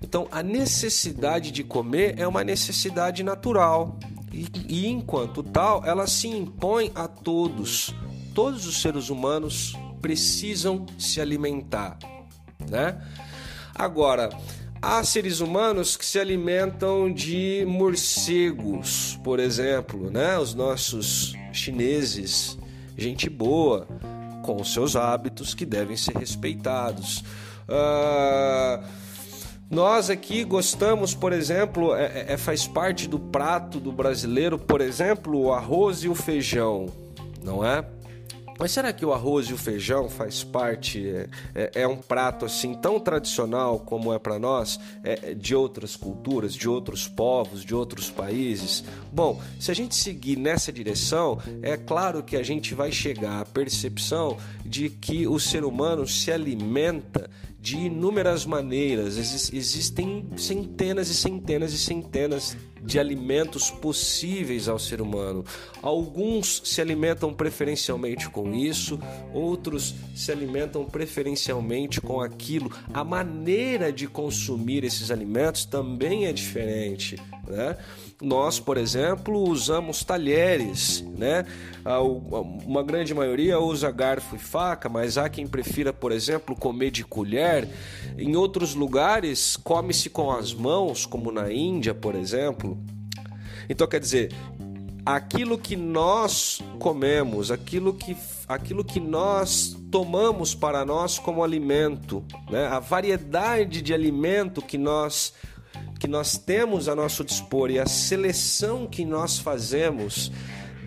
então, 0.04 0.28
a 0.30 0.44
necessidade 0.44 1.50
de 1.50 1.64
comer 1.64 2.16
é 2.18 2.28
uma 2.28 2.44
necessidade 2.44 3.24
natural 3.24 3.98
e, 4.34 4.48
e, 4.68 4.88
enquanto 4.88 5.42
tal, 5.42 5.84
ela 5.86 6.06
se 6.08 6.28
impõe 6.28 6.92
a 6.94 7.08
todos. 7.08 7.96
Todos 8.36 8.68
os 8.68 8.82
seres 8.82 9.10
humanos 9.10 9.74
precisam 10.02 10.86
se 11.00 11.22
alimentar, 11.22 11.98
né? 12.70 13.02
Agora, 13.74 14.30
há 14.82 15.02
seres 15.06 15.40
humanos 15.40 15.96
que 15.96 16.06
se 16.06 16.20
alimentam 16.20 17.12
de 17.12 17.64
morcegos, 17.66 19.18
por 19.24 19.40
exemplo, 19.40 20.12
né? 20.12 20.38
Os 20.38 20.54
nossos 20.54 21.34
chineses, 21.54 22.58
gente 22.98 23.30
boa, 23.30 23.88
com 24.44 24.62
seus 24.66 24.98
hábitos 24.98 25.54
que 25.54 25.66
devem 25.66 25.96
ser 25.96 26.18
respeitados. 26.18 27.24
Uh 27.70 29.03
nós 29.74 30.12
aqui 30.12 30.44
gostamos, 30.44 31.16
por 31.16 31.34
exemplo, 31.34 31.96
é, 31.96 32.04
é, 32.04 32.26
é, 32.34 32.38
faz 32.38 32.68
parte 32.68 33.08
do 33.08 33.18
prato 33.18 33.80
do 33.80 33.92
brasileiro, 33.92 34.60
por 34.60 34.80
exemplo, 34.82 35.36
o 35.36 35.52
arroz 35.52 36.04
e 36.04 36.08
o 36.08 36.14
feijão, 36.14 36.86
não 37.44 37.66
é? 37.66 37.84
Mas 38.60 38.72
será 38.72 38.94
que 38.94 39.04
o 39.04 39.12
arroz 39.12 39.48
e 39.48 39.54
o 39.54 39.58
feijão 39.58 40.08
faz 40.08 40.44
parte, 40.44 41.10
é, 41.10 41.28
é, 41.56 41.82
é 41.82 41.88
um 41.88 41.98
prato 41.98 42.46
assim 42.46 42.76
tão 42.76 43.00
tradicional 43.00 43.80
como 43.80 44.14
é 44.14 44.20
para 44.20 44.38
nós, 44.38 44.80
é, 45.04 45.34
de 45.34 45.56
outras 45.56 45.96
culturas, 45.96 46.54
de 46.54 46.70
outros 46.70 47.08
povos, 47.08 47.66
de 47.66 47.74
outros 47.74 48.12
países? 48.12 48.84
Bom, 49.12 49.42
se 49.60 49.72
a 49.72 49.74
gente 49.74 49.96
seguir 49.96 50.38
nessa 50.38 50.72
direção, 50.72 51.40
é 51.64 51.76
claro 51.76 52.22
que 52.22 52.38
a 52.38 52.44
gente 52.44 52.76
vai 52.76 52.92
chegar 52.92 53.42
à 53.42 53.46
percepção 53.46 54.38
de 54.64 54.88
que 54.88 55.28
o 55.28 55.40
ser 55.40 55.66
humano 55.66 56.08
se 56.08 56.32
alimenta 56.32 57.28
de 57.64 57.78
inúmeras 57.78 58.46
maneiras. 58.46 59.16
Existem 59.18 60.28
centenas 60.36 61.08
e 61.08 61.14
centenas 61.14 61.72
e 61.72 61.78
centenas 61.78 62.58
de 62.84 63.00
alimentos 63.00 63.72
possíveis 63.72 64.68
ao 64.68 64.78
ser 64.78 65.00
humano. 65.00 65.46
Alguns 65.82 66.62
se 66.66 66.82
alimentam 66.82 67.34
preferencialmente 67.34 68.30
com 68.30 68.54
isso, 68.54 69.00
outros 69.34 69.96
se 70.14 70.30
alimentam 70.30 70.84
preferencialmente 70.84 72.02
com 72.02 72.20
aquilo. 72.20 72.70
A 72.94 73.02
maneira 73.02 73.94
de 73.94 74.10
consumir 74.10 74.84
esses 74.84 75.10
alimentos 75.10 75.64
também 75.64 76.26
é 76.26 76.34
diferente, 76.34 77.16
né? 77.48 77.78
Nós, 78.22 78.60
por 78.60 78.78
exemplo, 78.78 79.38
usamos 79.50 80.04
talheres, 80.04 81.02
né? 81.18 81.46
Uma 82.66 82.84
grande 82.84 83.14
maioria 83.14 83.60
usa 83.60 83.92
garfo 83.92 84.36
e 84.36 84.40
faca, 84.40 84.88
mas 84.88 85.18
há 85.18 85.28
quem 85.30 85.46
prefira, 85.46 85.92
por 85.92 86.12
exemplo, 86.12 86.56
comer 86.56 86.92
de 86.92 87.04
colher. 87.04 87.68
Em 88.18 88.36
outros 88.36 88.76
lugares, 88.76 89.58
come-se 89.58 90.10
com 90.10 90.32
as 90.32 90.54
mãos, 90.54 91.06
como 91.06 91.32
na 91.32 91.52
Índia, 91.52 91.94
por 91.94 92.16
exemplo. 92.16 92.78
Então, 93.70 93.88
quer 93.88 94.00
dizer, 94.00 94.34
aquilo 95.06 95.58
que 95.58 95.76
nós 95.76 96.62
comemos, 96.80 97.52
aquilo 97.52 97.94
que, 97.94 98.16
aquilo 98.48 98.84
que 98.84 99.00
nós 99.00 99.76
tomamos 99.92 100.56
para 100.56 100.86
nós 100.86 101.20
como 101.20 101.44
alimento, 101.44 102.24
né? 102.50 102.68
a 102.68 102.80
variedade 102.80 103.82
de 103.82 103.94
alimento 103.94 104.62
que 104.62 104.78
nós 104.78 105.34
que 106.00 106.08
nós 106.08 106.38
temos 106.38 106.90
a 106.90 106.96
nosso 106.96 107.24
dispor 107.24 107.72
e 107.72 107.80
a 107.80 107.86
seleção 107.86 108.86
que 108.86 109.06
nós 109.06 109.38
fazemos 109.40 110.32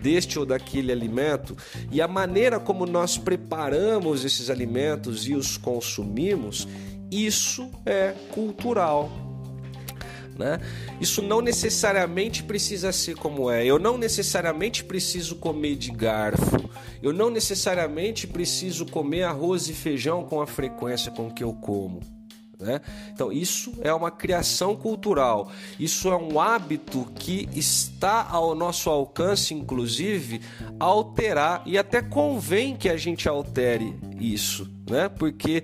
deste 0.01 0.37
ou 0.37 0.45
daquele 0.45 0.91
alimento 0.91 1.57
e 1.91 2.01
a 2.01 2.07
maneira 2.07 2.59
como 2.59 2.85
nós 2.85 3.17
preparamos 3.17 4.23
esses 4.23 4.49
alimentos 4.49 5.27
e 5.27 5.33
os 5.33 5.57
consumimos, 5.57 6.67
isso 7.11 7.71
é 7.85 8.13
cultural. 8.31 9.09
Né? 10.37 10.59
Isso 11.01 11.23
não 11.23 11.41
necessariamente 11.41 12.43
precisa 12.43 12.91
ser 12.91 13.15
como 13.15 13.49
é. 13.49 13.65
Eu 13.65 13.79
não 13.79 13.97
necessariamente 13.97 14.83
preciso 14.83 15.37
comer 15.37 15.75
de 15.75 15.89
garfo. 15.89 16.69
Eu 17.01 17.11
não 17.11 17.31
necessariamente 17.31 18.27
preciso 18.27 18.85
comer 18.85 19.23
arroz 19.23 19.67
e 19.67 19.73
feijão 19.73 20.23
com 20.23 20.39
a 20.39 20.45
frequência 20.45 21.11
com 21.11 21.31
que 21.31 21.43
eu 21.43 21.53
como. 21.53 22.16
Né? 22.59 22.81
Então, 23.13 23.31
isso 23.31 23.73
é 23.81 23.93
uma 23.93 24.09
criação 24.09 24.75
cultural, 24.75 25.51
isso 25.79 26.09
é 26.09 26.15
um 26.15 26.39
hábito 26.39 27.05
que 27.13 27.47
está 27.53 28.27
ao 28.27 28.55
nosso 28.55 28.89
alcance, 28.89 29.53
inclusive, 29.53 30.41
alterar 30.79 31.61
e 31.67 31.77
até 31.77 32.01
convém 32.01 32.75
que 32.75 32.89
a 32.89 32.97
gente 32.97 33.29
altere 33.29 33.95
isso, 34.19 34.69
né? 34.89 35.09
Porque 35.09 35.63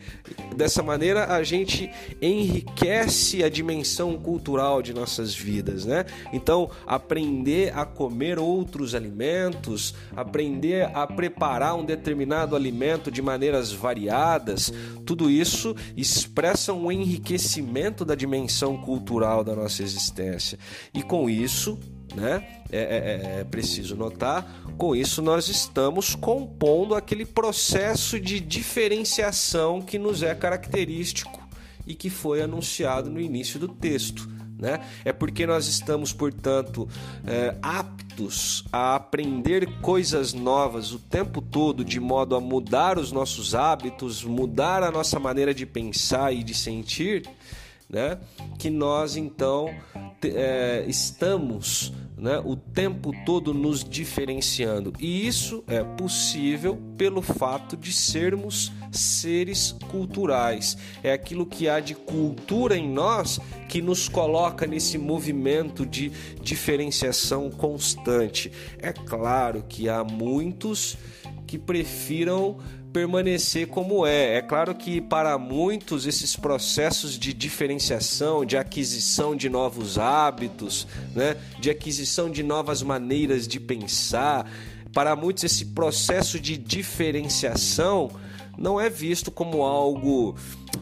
dessa 0.55 0.83
maneira 0.83 1.33
a 1.33 1.43
gente 1.43 1.89
enriquece 2.21 3.43
a 3.43 3.49
dimensão 3.49 4.17
cultural 4.17 4.81
de 4.81 4.93
nossas 4.93 5.35
vidas, 5.35 5.85
né? 5.85 6.05
Então, 6.31 6.69
aprender 6.85 7.77
a 7.77 7.85
comer 7.85 8.39
outros 8.39 8.95
alimentos, 8.95 9.93
aprender 10.15 10.89
a 10.93 11.05
preparar 11.07 11.75
um 11.75 11.85
determinado 11.85 12.55
alimento 12.55 13.11
de 13.11 13.21
maneiras 13.21 13.71
variadas, 13.71 14.71
tudo 15.05 15.29
isso 15.29 15.75
expressa 15.95 16.73
um 16.73 16.91
enriquecimento 16.91 18.05
da 18.05 18.15
dimensão 18.15 18.77
cultural 18.77 19.43
da 19.43 19.55
nossa 19.55 19.83
existência. 19.83 20.57
E 20.93 21.01
com 21.01 21.29
isso, 21.29 21.79
né? 22.15 22.61
É, 22.71 22.77
é, 22.77 22.81
é, 22.81 23.39
é, 23.39 23.43
preciso 23.43 23.95
notar, 23.95 24.63
com 24.77 24.95
isso 24.95 25.21
nós 25.21 25.47
estamos 25.47 26.15
compondo 26.15 26.95
aquele 26.95 27.25
processo 27.25 28.19
de 28.19 28.39
diferenciação 28.39 29.81
que 29.81 29.99
nos 29.99 30.23
é 30.23 30.33
característico 30.33 31.41
e 31.85 31.93
que 31.93 32.09
foi 32.09 32.41
anunciado 32.41 33.09
no 33.09 33.19
início 33.19 33.59
do 33.59 33.67
texto. 33.67 34.27
Né? 34.57 34.79
É 35.03 35.11
porque 35.11 35.45
nós 35.45 35.67
estamos, 35.67 36.13
portanto, 36.13 36.87
é, 37.27 37.55
aptos 37.61 38.63
a 38.71 38.95
aprender 38.95 39.67
coisas 39.81 40.33
novas 40.33 40.93
o 40.93 40.99
tempo 40.99 41.41
todo, 41.41 41.83
de 41.83 41.99
modo 41.99 42.35
a 42.35 42.39
mudar 42.39 42.97
os 42.97 43.11
nossos 43.11 43.53
hábitos, 43.53 44.23
mudar 44.23 44.81
a 44.81 44.89
nossa 44.89 45.19
maneira 45.19 45.53
de 45.53 45.65
pensar 45.65 46.33
e 46.33 46.43
de 46.43 46.53
sentir, 46.53 47.27
né? 47.89 48.17
que 48.57 48.69
nós 48.69 49.17
então 49.17 49.69
é, 50.25 50.85
estamos 50.87 51.93
né, 52.23 52.41
o 52.45 52.55
tempo 52.55 53.11
todo 53.25 53.53
nos 53.53 53.83
diferenciando. 53.83 54.93
E 54.97 55.27
isso 55.27 55.61
é 55.67 55.83
possível 55.83 56.77
pelo 56.97 57.21
fato 57.21 57.75
de 57.75 57.91
sermos 57.91 58.71
seres 58.93 59.75
culturais. 59.91 60.77
É 61.03 61.11
aquilo 61.11 61.45
que 61.45 61.67
há 61.67 61.81
de 61.81 61.93
cultura 61.93 62.77
em 62.77 62.89
nós 62.89 63.39
que 63.67 63.81
nos 63.81 64.07
coloca 64.07 64.65
nesse 64.65 64.97
movimento 64.97 65.85
de 65.85 66.13
diferenciação 66.41 67.51
constante. 67.51 68.49
É 68.79 68.93
claro 68.93 69.65
que 69.67 69.89
há 69.89 70.01
muitos 70.01 70.95
que 71.45 71.57
prefiram 71.57 72.57
permanecer 72.93 73.67
como 73.67 74.05
é. 74.05 74.37
É 74.37 74.41
claro 74.41 74.75
que 74.75 75.01
para 75.01 75.37
muitos 75.37 76.05
esses 76.05 76.35
processos 76.35 77.17
de 77.17 77.33
diferenciação, 77.33 78.45
de 78.45 78.55
aquisição 78.55 79.35
de 79.35 79.49
novos 79.49 79.97
hábitos, 79.97 80.87
né, 81.15 81.35
de 81.59 81.71
aquisição 81.71 82.29
de 82.29 82.43
novas 82.43 82.83
maneiras 82.83 83.47
de 83.47 83.59
pensar, 83.59 84.49
para 84.93 85.15
muitos 85.15 85.43
esse 85.43 85.65
processo 85.65 86.39
de 86.39 86.55
diferenciação 86.55 88.11
não 88.57 88.79
é 88.79 88.89
visto 88.89 89.31
como 89.31 89.63
algo 89.63 90.35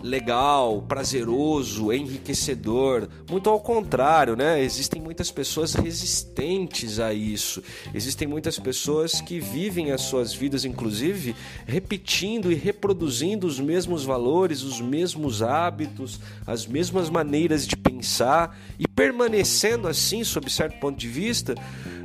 legal, 0.03 0.81
prazeroso, 0.81 1.91
enriquecedor. 1.91 3.07
Muito 3.29 3.49
ao 3.49 3.59
contrário, 3.59 4.35
né? 4.35 4.61
Existem 4.61 5.01
muitas 5.01 5.31
pessoas 5.31 5.73
resistentes 5.73 6.99
a 6.99 7.13
isso. 7.13 7.61
Existem 7.93 8.27
muitas 8.27 8.57
pessoas 8.57 9.21
que 9.21 9.39
vivem 9.39 9.91
as 9.91 10.01
suas 10.01 10.33
vidas, 10.33 10.65
inclusive, 10.65 11.35
repetindo 11.65 12.51
e 12.51 12.55
reproduzindo 12.55 13.45
os 13.47 13.59
mesmos 13.59 14.03
valores, 14.03 14.63
os 14.63 14.81
mesmos 14.81 15.41
hábitos, 15.41 16.19
as 16.45 16.65
mesmas 16.65 17.09
maneiras 17.09 17.67
de 17.67 17.75
pensar 17.75 18.57
e 18.79 18.87
permanecendo 18.87 19.87
assim, 19.87 20.23
sob 20.23 20.49
certo 20.49 20.79
ponto 20.79 20.97
de 20.97 21.07
vista, 21.07 21.55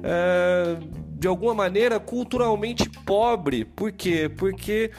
é, 0.02 0.76
de 1.18 1.26
alguma 1.26 1.54
maneira 1.54 1.98
culturalmente 1.98 2.88
pobre. 3.04 3.64
Por 3.64 3.90
quê? 3.92 4.28
Porque 4.28 4.90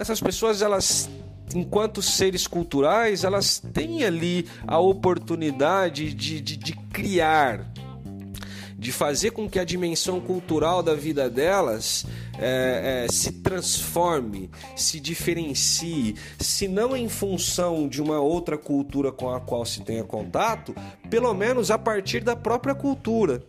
essas 0.00 0.20
pessoas 0.20 0.62
elas 0.62 1.08
enquanto 1.54 2.00
seres 2.00 2.46
culturais, 2.46 3.24
elas 3.24 3.58
têm 3.72 4.04
ali 4.04 4.46
a 4.66 4.78
oportunidade 4.78 6.14
de, 6.14 6.40
de, 6.40 6.56
de, 6.56 6.72
criar, 6.92 7.66
de 8.78 8.92
fazer 8.92 9.32
com 9.32 9.50
que 9.50 9.58
a 9.58 9.64
dimensão 9.64 10.20
cultural 10.20 10.80
da 10.80 10.94
vida 10.94 11.28
delas 11.28 12.06
é, 12.38 13.04
é, 13.08 13.12
se 13.12 13.32
transforme, 13.42 14.48
se 14.76 15.00
diferencie, 15.00 16.14
se 16.38 16.68
não 16.68 16.96
em 16.96 17.08
função 17.08 17.88
de 17.88 18.00
uma 18.00 18.20
outra 18.20 18.56
cultura 18.56 19.10
com 19.10 19.28
a 19.28 19.40
qual 19.40 19.66
se 19.66 19.82
tenha 19.82 20.04
contato, 20.04 20.74
pelo 21.10 21.34
menos 21.34 21.70
a 21.70 21.76
partir 21.76 22.22
da 22.22 22.36
própria 22.36 22.76
cultura. 22.76 23.42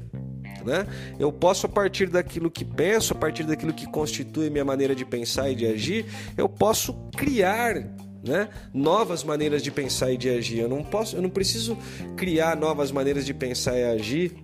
Né? 0.66 0.88
Eu 1.20 1.32
posso, 1.32 1.66
a 1.66 1.70
partir 1.70 2.10
daquilo 2.10 2.50
que 2.50 2.64
penso, 2.64 3.14
a 3.14 3.16
partir 3.16 3.44
daquilo 3.44 3.74
que 3.74 3.86
constitui 3.88 4.50
minha 4.50 4.66
maneira 4.66 4.96
de 4.96 5.06
pensar 5.06 5.50
e 5.50 5.56
de 5.56 5.66
agir, 5.66 6.06
eu 6.38 6.48
posso 6.48 6.94
criar 7.16 7.76
né? 8.24 8.50
novas 8.74 9.24
maneiras 9.24 9.64
de 9.64 9.72
pensar 9.72 10.12
e 10.12 10.18
de 10.18 10.30
agir. 10.30 10.60
Eu 10.60 10.70
não 10.70 10.84
posso, 10.84 11.16
eu 11.16 11.22
não 11.22 11.30
preciso 11.30 11.78
criar 12.16 12.56
novas 12.56 12.92
maneiras 12.92 13.26
de 13.26 13.34
pensar 13.34 13.78
e 13.78 13.84
agir 13.84 14.36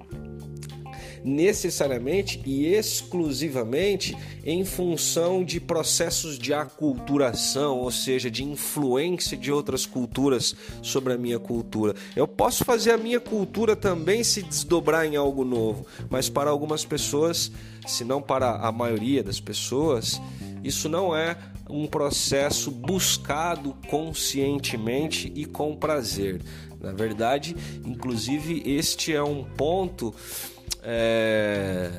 necessariamente 1.28 2.42
e 2.46 2.66
exclusivamente 2.68 4.18
em 4.46 4.64
função 4.64 5.44
de 5.44 5.60
processos 5.60 6.40
de 6.40 6.54
aculturação, 6.54 7.80
ou 7.80 7.92
seja, 7.92 8.32
de 8.32 8.44
influência 8.44 9.36
de 9.36 9.52
outras 9.52 9.86
culturas 9.86 10.56
sobre 10.82 11.14
a 11.14 11.18
minha 11.18 11.38
cultura. 11.38 11.94
Eu 12.16 12.28
posso 12.28 12.64
fazer 12.64 12.92
a 12.92 12.98
minha 12.98 13.20
cultura 13.20 13.76
também 13.76 14.24
se 14.24 14.42
desdobrar 14.42 15.06
em 15.06 15.18
algo 15.18 15.44
novo, 15.44 15.86
mas 16.10 16.30
para 16.30 16.50
algumas 16.50 16.86
pessoas, 16.86 17.52
se 17.86 18.06
não 18.06 18.22
para 18.22 18.56
a 18.56 18.72
maioria 18.72 19.22
das 19.22 19.40
pessoas, 19.40 20.22
isso 20.64 20.88
não 20.88 21.16
é 21.16 21.38
um 21.70 21.86
processo 21.86 22.72
buscado 22.72 23.76
conscientemente 23.90 25.32
e 25.36 25.46
com 25.46 25.76
prazer. 25.76 26.42
Na 26.80 26.92
verdade, 26.92 27.56
inclusive, 27.86 28.64
este 28.66 29.14
é 29.14 29.22
um 29.22 29.44
ponto 29.44 30.14
é, 30.90 31.90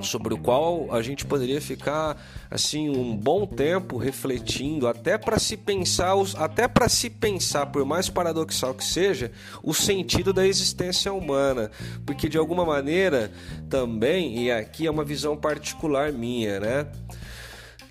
sobre 0.00 0.32
o 0.32 0.38
qual 0.38 0.90
a 0.90 1.02
gente 1.02 1.26
poderia 1.26 1.60
ficar 1.60 2.16
assim 2.50 2.88
um 2.88 3.14
bom 3.14 3.46
tempo 3.46 3.98
refletindo, 3.98 4.88
até 4.88 5.18
para 5.18 5.38
se 5.38 5.54
pensar, 5.54 6.14
até 6.36 6.66
para 6.66 6.88
se 6.88 7.10
pensar, 7.10 7.66
por 7.66 7.84
mais 7.84 8.08
paradoxal 8.08 8.72
que 8.72 8.84
seja, 8.84 9.30
o 9.62 9.74
sentido 9.74 10.32
da 10.32 10.46
existência 10.46 11.12
humana, 11.12 11.70
porque 12.06 12.26
de 12.26 12.38
alguma 12.38 12.64
maneira 12.64 13.30
também, 13.68 14.44
e 14.44 14.50
aqui 14.50 14.86
é 14.86 14.90
uma 14.90 15.04
visão 15.04 15.36
particular 15.36 16.10
minha, 16.10 16.58
né? 16.58 16.86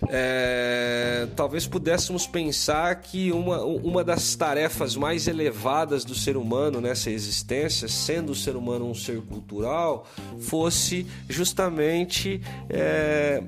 É, 0.06 1.26
talvez 1.34 1.66
pudéssemos 1.66 2.26
pensar 2.26 2.94
que 2.96 3.32
uma, 3.32 3.64
uma 3.64 4.04
das 4.04 4.36
tarefas 4.36 4.94
mais 4.94 5.26
elevadas 5.26 6.04
do 6.04 6.14
ser 6.14 6.36
humano 6.36 6.80
nessa 6.80 7.10
existência, 7.10 7.88
sendo 7.88 8.32
o 8.32 8.34
ser 8.34 8.54
humano 8.54 8.88
um 8.88 8.94
ser 8.94 9.20
cultural, 9.22 10.06
fosse 10.38 11.06
justamente 11.28 12.40
é, 12.70 13.42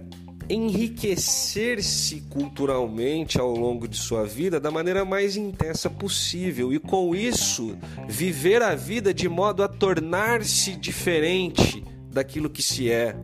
enriquecer-se 0.48 2.22
culturalmente 2.28 3.38
ao 3.38 3.52
longo 3.52 3.86
de 3.86 3.96
sua 3.96 4.26
vida 4.26 4.58
da 4.58 4.70
maneira 4.70 5.04
mais 5.04 5.36
intensa 5.36 5.88
possível 5.88 6.72
e, 6.72 6.80
com 6.80 7.14
isso, 7.14 7.76
viver 8.08 8.60
a 8.60 8.74
vida 8.74 9.14
de 9.14 9.28
modo 9.28 9.62
a 9.62 9.68
tornar-se 9.68 10.74
diferente 10.74 11.84
daquilo 12.12 12.50
que 12.50 12.62
se 12.62 12.90
é 12.90 13.14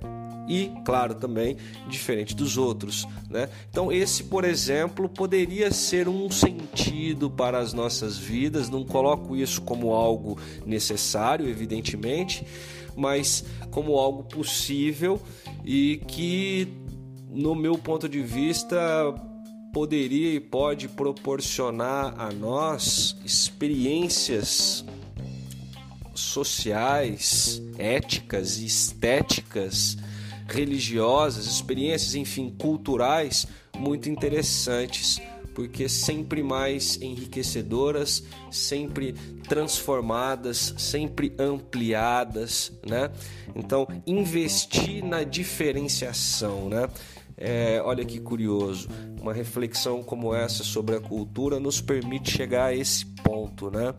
e, 0.48 0.70
claro, 0.84 1.14
também 1.14 1.56
diferente 1.88 2.34
dos 2.34 2.56
outros. 2.56 3.06
Né? 3.28 3.48
Então, 3.70 3.90
esse, 3.90 4.24
por 4.24 4.44
exemplo, 4.44 5.08
poderia 5.08 5.70
ser 5.70 6.08
um 6.08 6.30
sentido 6.30 7.30
para 7.30 7.58
as 7.58 7.72
nossas 7.72 8.16
vidas. 8.16 8.68
Não 8.68 8.84
coloco 8.84 9.36
isso 9.36 9.60
como 9.62 9.92
algo 9.92 10.38
necessário, 10.64 11.48
evidentemente, 11.48 12.46
mas 12.96 13.44
como 13.70 13.98
algo 13.98 14.24
possível 14.24 15.20
e 15.64 16.00
que, 16.06 16.68
no 17.30 17.54
meu 17.54 17.76
ponto 17.76 18.08
de 18.08 18.22
vista, 18.22 18.76
poderia 19.72 20.32
e 20.34 20.40
pode 20.40 20.88
proporcionar 20.88 22.14
a 22.18 22.32
nós 22.32 23.16
experiências 23.24 24.84
sociais, 26.14 27.60
éticas 27.76 28.58
e 28.58 28.64
estéticas 28.64 29.98
religiosas, 30.48 31.46
experiências, 31.46 32.14
enfim, 32.14 32.54
culturais 32.58 33.46
muito 33.76 34.08
interessantes, 34.08 35.20
porque 35.54 35.88
sempre 35.88 36.42
mais 36.42 37.00
enriquecedoras, 37.00 38.22
sempre 38.50 39.14
transformadas, 39.48 40.74
sempre 40.76 41.34
ampliadas, 41.38 42.72
né? 42.86 43.10
Então, 43.54 43.86
investir 44.06 45.02
na 45.02 45.24
diferenciação, 45.24 46.68
né? 46.68 46.88
É, 47.36 47.82
olha 47.84 48.04
que 48.04 48.18
curioso, 48.18 48.88
uma 49.20 49.32
reflexão 49.32 50.02
como 50.02 50.34
essa 50.34 50.64
sobre 50.64 50.96
a 50.96 51.00
cultura 51.00 51.60
nos 51.60 51.80
permite 51.80 52.30
chegar 52.30 52.66
a 52.66 52.74
esse 52.74 53.04
ponto, 53.04 53.70
né? 53.70 53.94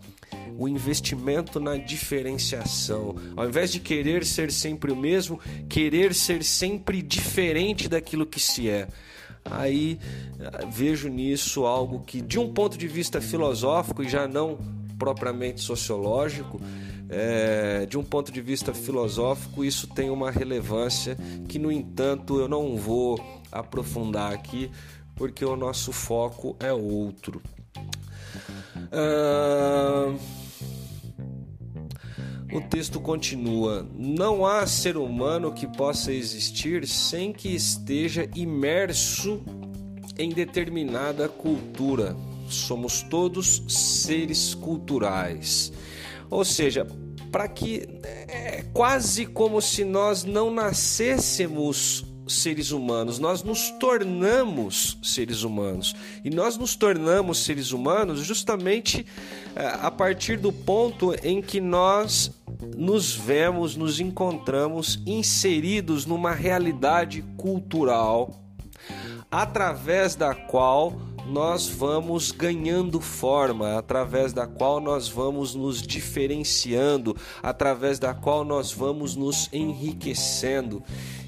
o 0.57 0.67
investimento 0.67 1.59
na 1.59 1.77
diferenciação. 1.77 3.15
Ao 3.35 3.47
invés 3.47 3.71
de 3.71 3.79
querer 3.79 4.25
ser 4.25 4.51
sempre 4.51 4.91
o 4.91 4.95
mesmo, 4.95 5.39
querer 5.69 6.13
ser 6.13 6.43
sempre 6.43 7.01
diferente 7.01 7.87
daquilo 7.87 8.25
que 8.25 8.39
se 8.39 8.69
é. 8.69 8.87
aí 9.45 9.99
vejo 10.71 11.07
nisso 11.07 11.65
algo 11.65 11.99
que, 11.99 12.21
de 12.21 12.39
um 12.39 12.51
ponto 12.51 12.77
de 12.77 12.87
vista 12.87 13.21
filosófico 13.21 14.03
e 14.03 14.09
já 14.09 14.27
não 14.27 14.57
propriamente 14.97 15.61
sociológico, 15.61 16.59
é, 17.09 17.85
de 17.85 17.97
um 17.97 18.03
ponto 18.03 18.31
de 18.31 18.41
vista 18.41 18.73
filosófico, 18.73 19.63
isso 19.63 19.87
tem 19.87 20.09
uma 20.09 20.31
relevância 20.31 21.17
que, 21.47 21.57
no 21.57 21.71
entanto, 21.71 22.39
eu 22.39 22.47
não 22.47 22.75
vou 22.75 23.19
aprofundar 23.51 24.33
aqui, 24.33 24.71
porque 25.15 25.43
o 25.43 25.55
nosso 25.55 25.91
foco 25.91 26.55
é 26.59 26.71
outro. 26.71 27.41
Uh... 28.91 30.17
O 32.53 32.61
texto 32.61 32.99
continua: 32.99 33.85
Não 33.93 34.45
há 34.45 34.65
ser 34.65 34.95
humano 34.95 35.51
que 35.51 35.67
possa 35.67 36.13
existir 36.13 36.87
sem 36.87 37.33
que 37.33 37.49
esteja 37.53 38.29
imerso 38.33 39.41
em 40.17 40.29
determinada 40.29 41.27
cultura. 41.27 42.15
Somos 42.49 43.03
todos 43.03 43.63
seres 43.67 44.53
culturais. 44.53 45.73
Ou 46.29 46.43
seja, 46.43 46.85
para 47.31 47.47
que 47.47 47.87
é 48.03 48.63
quase 48.73 49.25
como 49.25 49.61
se 49.61 49.83
nós 49.83 50.23
não 50.23 50.51
nascêssemos 50.51 52.05
seres 52.27 52.71
humanos, 52.71 53.19
nós 53.19 53.43
nos 53.43 53.71
tornamos 53.71 54.97
seres 55.01 55.43
humanos. 55.43 55.95
E 56.23 56.29
nós 56.29 56.57
nos 56.57 56.75
tornamos 56.75 57.39
seres 57.39 57.71
humanos 57.71 58.19
justamente 58.19 59.05
é, 59.55 59.67
a 59.81 59.89
partir 59.89 60.37
do 60.37 60.51
ponto 60.51 61.13
em 61.23 61.41
que 61.41 61.61
nós 61.61 62.31
nos 62.75 63.15
vemos, 63.15 63.75
nos 63.75 63.99
encontramos 63.99 65.01
inseridos 65.05 66.05
numa 66.05 66.31
realidade 66.31 67.23
cultural 67.37 68.43
através 69.29 70.15
da 70.15 70.33
qual 70.33 70.93
nós 71.27 71.67
vamos 71.67 72.31
ganhando 72.31 73.01
forma, 73.01 73.77
através 73.77 74.31
da 74.31 74.47
qual 74.47 74.79
nós 74.79 75.09
vamos 75.09 75.53
nos 75.53 75.81
diferenciando, 75.81 77.15
através 77.43 77.99
da 77.99 78.13
qual 78.13 78.45
nós 78.45 78.71
vamos 78.71 79.15
nos 79.15 79.49
enriquecendo. 79.51 80.81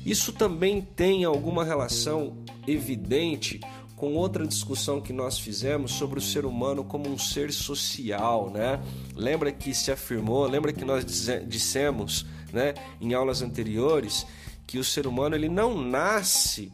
Isso 0.06 0.32
também 0.32 0.82
tem 0.82 1.26
alguma 1.26 1.64
relação 1.66 2.38
evidente 2.66 3.60
com 3.95 4.16
outra 4.16 4.47
discussão 4.47 5.02
que 5.02 5.12
nós 5.12 5.38
fizemos 5.38 5.91
sobre 5.91 6.20
o 6.20 6.22
ser 6.22 6.45
humano 6.45 6.86
como 6.86 7.10
um 7.10 7.18
ser 7.18 7.52
social, 7.52 8.50
né? 8.50 8.82
Lembra 9.14 9.52
que 9.52 9.74
se 9.74 9.91
afirmou, 9.91 10.47
lembra 10.47 10.72
que 10.72 10.86
nós 10.86 11.06
dissemos, 11.45 12.26
né, 12.54 12.74
em 13.02 13.14
aulas 13.14 13.41
anteriores, 13.41 14.26
que 14.66 14.78
o 14.78 14.84
ser 14.86 15.06
humano 15.06 15.36
ele 15.36 15.50
não 15.50 15.78
nasce 15.78 16.72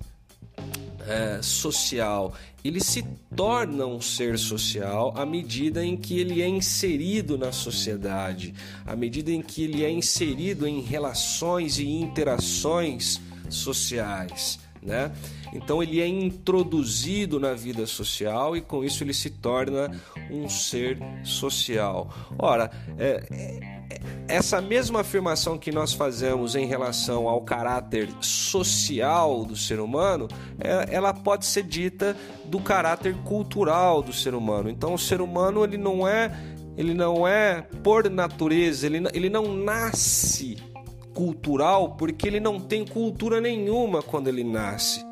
é, 1.07 1.41
social, 1.41 2.33
ele 2.63 2.79
se 2.79 3.03
torna 3.35 3.85
um 3.85 4.01
ser 4.01 4.37
social 4.39 5.13
à 5.15 5.25
medida 5.25 5.85
em 5.85 5.95
que 5.95 6.19
ele 6.19 6.41
é 6.41 6.47
inserido 6.47 7.37
na 7.37 7.51
sociedade, 7.51 8.53
à 8.85 8.95
medida 8.95 9.31
em 9.31 9.41
que 9.41 9.63
ele 9.63 9.83
é 9.83 9.91
inserido 9.91 10.67
em 10.67 10.81
relações 10.81 11.77
e 11.77 11.87
interações 11.87 13.21
sociais. 13.49 14.59
Né? 14.81 15.11
Então 15.53 15.81
ele 15.81 15.99
é 15.99 16.07
introduzido 16.07 17.39
na 17.39 17.53
vida 17.53 17.87
social 17.87 18.55
e 18.55 18.61
com 18.61 18.83
isso 18.83 19.03
ele 19.03 19.13
se 19.13 19.29
torna 19.29 19.89
um 20.29 20.47
ser 20.47 20.99
social. 21.23 22.13
Ora, 22.37 22.69
é, 22.97 23.23
é, 23.31 23.74
essa 24.27 24.59
mesma 24.59 25.01
afirmação 25.01 25.57
que 25.57 25.71
nós 25.71 25.93
fazemos 25.93 26.55
em 26.55 26.65
relação 26.65 27.27
ao 27.27 27.41
caráter 27.41 28.09
social 28.21 29.45
do 29.45 29.55
ser 29.55 29.79
humano, 29.79 30.27
é, 30.59 30.93
ela 30.95 31.13
pode 31.13 31.45
ser 31.45 31.63
dita 31.63 32.15
do 32.45 32.59
caráter 32.59 33.15
cultural 33.23 34.01
do 34.01 34.11
ser 34.11 34.33
humano. 34.33 34.69
Então 34.69 34.93
o 34.93 34.99
ser 34.99 35.21
humano 35.21 35.63
ele 35.63 35.77
não 35.77 36.07
é 36.07 36.31
ele 36.77 36.93
não 36.93 37.25
é 37.25 37.61
por 37.83 38.09
natureza, 38.09 38.85
ele, 38.85 39.07
ele 39.13 39.29
não 39.29 39.55
nasce 39.55 40.57
cultural 41.13 41.95
porque 41.95 42.27
ele 42.27 42.39
não 42.39 42.59
tem 42.59 42.85
cultura 42.85 43.39
nenhuma 43.39 44.01
quando 44.01 44.27
ele 44.27 44.43
nasce. 44.43 45.05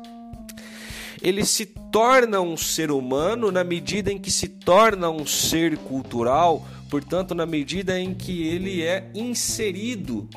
Ele 1.22 1.42
se 1.42 1.64
torna 1.64 2.40
um 2.40 2.54
ser 2.54 2.90
humano 2.90 3.50
na 3.50 3.64
medida 3.64 4.12
em 4.12 4.18
que 4.18 4.30
se 4.30 4.46
torna 4.46 5.08
um 5.08 5.24
ser 5.24 5.78
cultural, 5.78 6.66
portanto, 6.90 7.34
na 7.34 7.46
medida 7.46 7.98
em 7.98 8.14
que 8.14 8.46
ele 8.46 8.82
é 8.82 9.10
inserido 9.14 10.28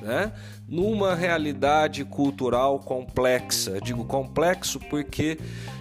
né, 0.00 0.32
numa 0.68 1.14
realidade 1.14 2.04
cultural 2.04 2.78
complexa. 2.78 3.80
Digo 3.80 4.04
complexo 4.04 4.80
porque 4.90 5.38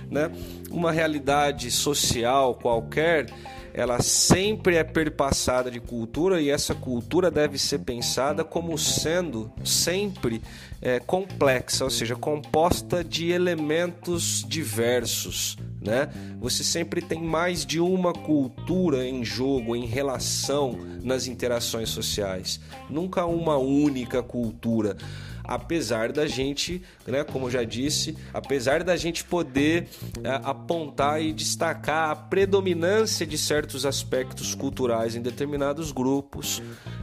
né, 0.10 0.32
uma 0.70 0.91
realidade 0.91 1.72
social 1.72 2.56
qualquer 2.56 3.28
ela 3.74 4.02
sempre 4.02 4.76
é 4.76 4.84
perpassada 4.84 5.72
de 5.72 5.80
cultura 5.80 6.41
e 6.41 6.49
essa 6.49 6.76
cultura 6.76 7.32
deve 7.32 7.58
ser 7.58 7.80
pensada 7.80 8.43
como 8.43 8.78
sendo 8.78 9.52
sempre 9.64 10.41
é, 10.82 10.99
complexa, 10.99 11.86
ou 11.86 11.89
seja, 11.89 12.16
composta 12.16 13.02
de 13.02 13.32
elementos 13.32 14.43
diversos. 14.45 15.58
Né? 15.82 16.10
Você 16.40 16.64
sempre 16.64 17.02
tem 17.02 17.22
mais 17.22 17.66
de 17.66 17.80
uma 17.80 18.14
cultura 18.14 19.04
em 19.04 19.26
jogo, 19.26 19.76
em 19.76 19.86
relação 19.86 20.78
nas 21.04 21.26
interações 21.26 21.90
sociais, 21.90 22.60
nunca 22.88 23.26
uma 23.26 23.58
única 23.58 24.22
cultura 24.22 24.96
apesar 25.44 26.12
da 26.12 26.26
gente, 26.26 26.82
né, 27.06 27.24
como 27.24 27.50
já 27.50 27.64
disse, 27.64 28.16
apesar 28.34 28.84
da 28.84 28.96
gente 28.96 29.24
poder 29.24 29.90
é, 30.24 30.30
apontar 30.44 31.22
e 31.22 31.34
destacar 31.34 32.12
a 32.12 32.16
predominância 32.16 33.26
de 33.26 33.38
certos 33.38 33.86
aspectos 33.86 34.56
culturais 34.56 35.16
em 35.16 35.22
determinados 35.22 35.92
grupos, 35.92 36.62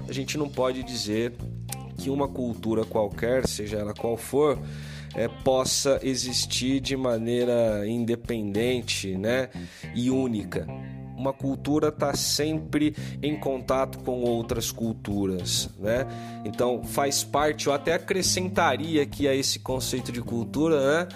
a 0.08 0.12
gente 0.12 0.38
não 0.38 0.48
pode 0.48 0.82
dizer 0.82 1.34
que 1.98 2.08
uma 2.08 2.28
cultura 2.28 2.84
qualquer, 2.84 3.46
seja 3.46 3.76
ela 3.76 3.92
qual 3.92 4.16
for, 4.16 4.58
é, 5.18 5.26
possa 5.26 5.98
existir 6.02 6.78
de 6.80 6.96
maneira 6.96 7.84
independente 7.86 9.16
né, 9.16 9.48
e 9.94 10.10
única 10.10 10.64
uma 11.18 11.32
cultura 11.32 11.88
está 11.88 12.14
sempre 12.14 12.94
em 13.20 13.36
contato 13.36 13.98
com 13.98 14.20
outras 14.20 14.70
culturas, 14.70 15.68
né? 15.76 16.06
Então 16.44 16.84
faz 16.84 17.24
parte, 17.24 17.66
eu 17.66 17.72
até 17.72 17.94
acrescentaria 17.94 19.02
aqui 19.02 19.26
a 19.26 19.34
esse 19.34 19.58
conceito 19.58 20.12
de 20.12 20.22
cultura, 20.22 20.78
né? 20.78 21.08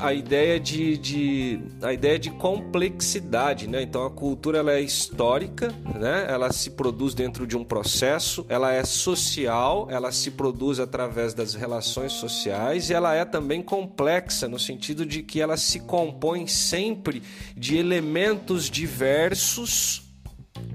A, 0.00 0.12
ideia 0.12 0.60
de, 0.60 0.98
de, 0.98 1.60
a 1.80 1.92
ideia 1.92 2.18
de 2.18 2.30
complexidade, 2.30 3.66
né? 3.66 3.82
Então 3.82 4.04
a 4.04 4.10
cultura 4.10 4.58
ela 4.58 4.72
é 4.72 4.80
histórica, 4.80 5.72
né? 5.98 6.26
Ela 6.28 6.52
se 6.52 6.70
produz 6.70 7.14
dentro 7.14 7.46
de 7.46 7.56
um 7.56 7.64
processo, 7.64 8.44
ela 8.48 8.72
é 8.72 8.84
social, 8.84 9.86
ela 9.90 10.12
se 10.12 10.32
produz 10.32 10.78
através 10.78 11.32
das 11.32 11.54
relações 11.54 12.12
sociais 12.12 12.90
e 12.90 12.94
ela 12.94 13.14
é 13.14 13.24
também 13.24 13.62
complexa 13.62 14.46
no 14.46 14.58
sentido 14.58 15.06
de 15.06 15.22
que 15.22 15.40
ela 15.40 15.56
se 15.56 15.80
compõe 15.80 16.46
sempre 16.46 17.22
de 17.56 17.78
elementos 17.78 18.68
diversos 18.68 20.02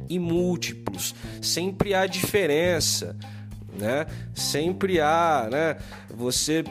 e 0.10 0.18
múltiplos. 0.18 1.14
Sempre 1.42 1.94
há 1.94 2.08
diferença 2.08 3.16
né? 3.80 4.06
Sempre 4.34 5.00
há, 5.00 5.48
né? 5.52 5.78
Você, 6.10 6.64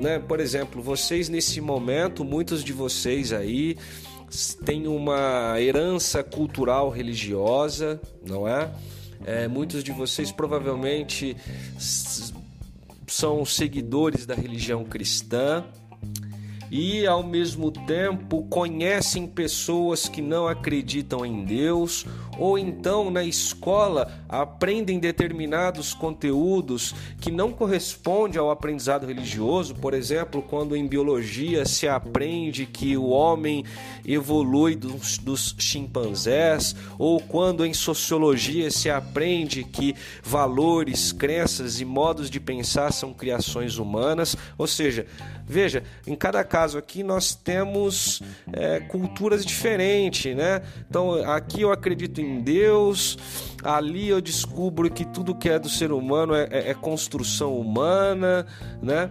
né? 0.00 0.18
Por 0.18 0.40
exemplo, 0.40 0.82
vocês 0.82 1.28
nesse 1.28 1.60
momento, 1.60 2.24
muitos 2.24 2.64
de 2.64 2.72
vocês 2.72 3.32
aí 3.32 3.76
têm 4.64 4.86
uma 4.86 5.60
herança 5.60 6.22
cultural 6.22 6.90
religiosa, 6.90 8.00
não 8.26 8.46
é? 8.46 8.70
é 9.24 9.48
muitos 9.48 9.84
de 9.84 9.92
vocês 9.92 10.32
provavelmente 10.32 11.36
são 13.06 13.44
seguidores 13.44 14.26
da 14.26 14.34
religião 14.34 14.84
cristã 14.84 15.64
e 16.70 17.06
ao 17.06 17.22
mesmo 17.22 17.70
tempo 17.70 18.42
conhecem 18.48 19.26
pessoas 19.26 20.08
que 20.08 20.20
não 20.20 20.48
acreditam 20.48 21.24
em 21.24 21.44
Deus, 21.44 22.04
ou 22.38 22.58
então 22.58 23.10
na 23.10 23.24
escola 23.24 24.12
aprendem 24.28 24.98
determinados 24.98 25.94
conteúdos 25.94 26.94
que 27.20 27.30
não 27.30 27.52
correspondem 27.52 28.38
ao 28.38 28.50
aprendizado 28.50 29.06
religioso, 29.06 29.74
por 29.74 29.94
exemplo, 29.94 30.42
quando 30.42 30.76
em 30.76 30.86
biologia 30.86 31.64
se 31.64 31.88
aprende 31.88 32.66
que 32.66 32.96
o 32.96 33.08
homem 33.08 33.64
evolui 34.04 34.74
dos, 34.74 35.18
dos 35.18 35.54
chimpanzés, 35.58 36.74
ou 36.98 37.20
quando 37.20 37.64
em 37.64 37.74
sociologia 37.74 38.70
se 38.70 38.90
aprende 38.90 39.64
que 39.64 39.94
valores, 40.22 41.12
crenças 41.12 41.80
e 41.80 41.84
modos 41.84 42.30
de 42.30 42.40
pensar 42.40 42.92
são 42.92 43.12
criações 43.12 43.78
humanas, 43.78 44.36
ou 44.58 44.66
seja, 44.66 45.06
Veja, 45.48 45.84
em 46.04 46.16
cada 46.16 46.42
caso 46.42 46.76
aqui 46.76 47.04
nós 47.04 47.32
temos 47.32 48.20
é, 48.52 48.80
culturas 48.80 49.46
diferentes, 49.46 50.34
né? 50.34 50.60
Então 50.90 51.14
aqui 51.30 51.62
eu 51.62 51.70
acredito 51.70 52.20
em 52.20 52.25
em 52.26 52.40
Deus, 52.40 53.16
ali 53.62 54.08
eu 54.08 54.20
descubro 54.20 54.90
que 54.90 55.04
tudo 55.04 55.34
que 55.34 55.48
é 55.48 55.58
do 55.58 55.68
ser 55.68 55.92
humano 55.92 56.34
é, 56.34 56.48
é, 56.50 56.70
é 56.70 56.74
construção 56.74 57.56
humana, 57.58 58.46
né? 58.82 59.10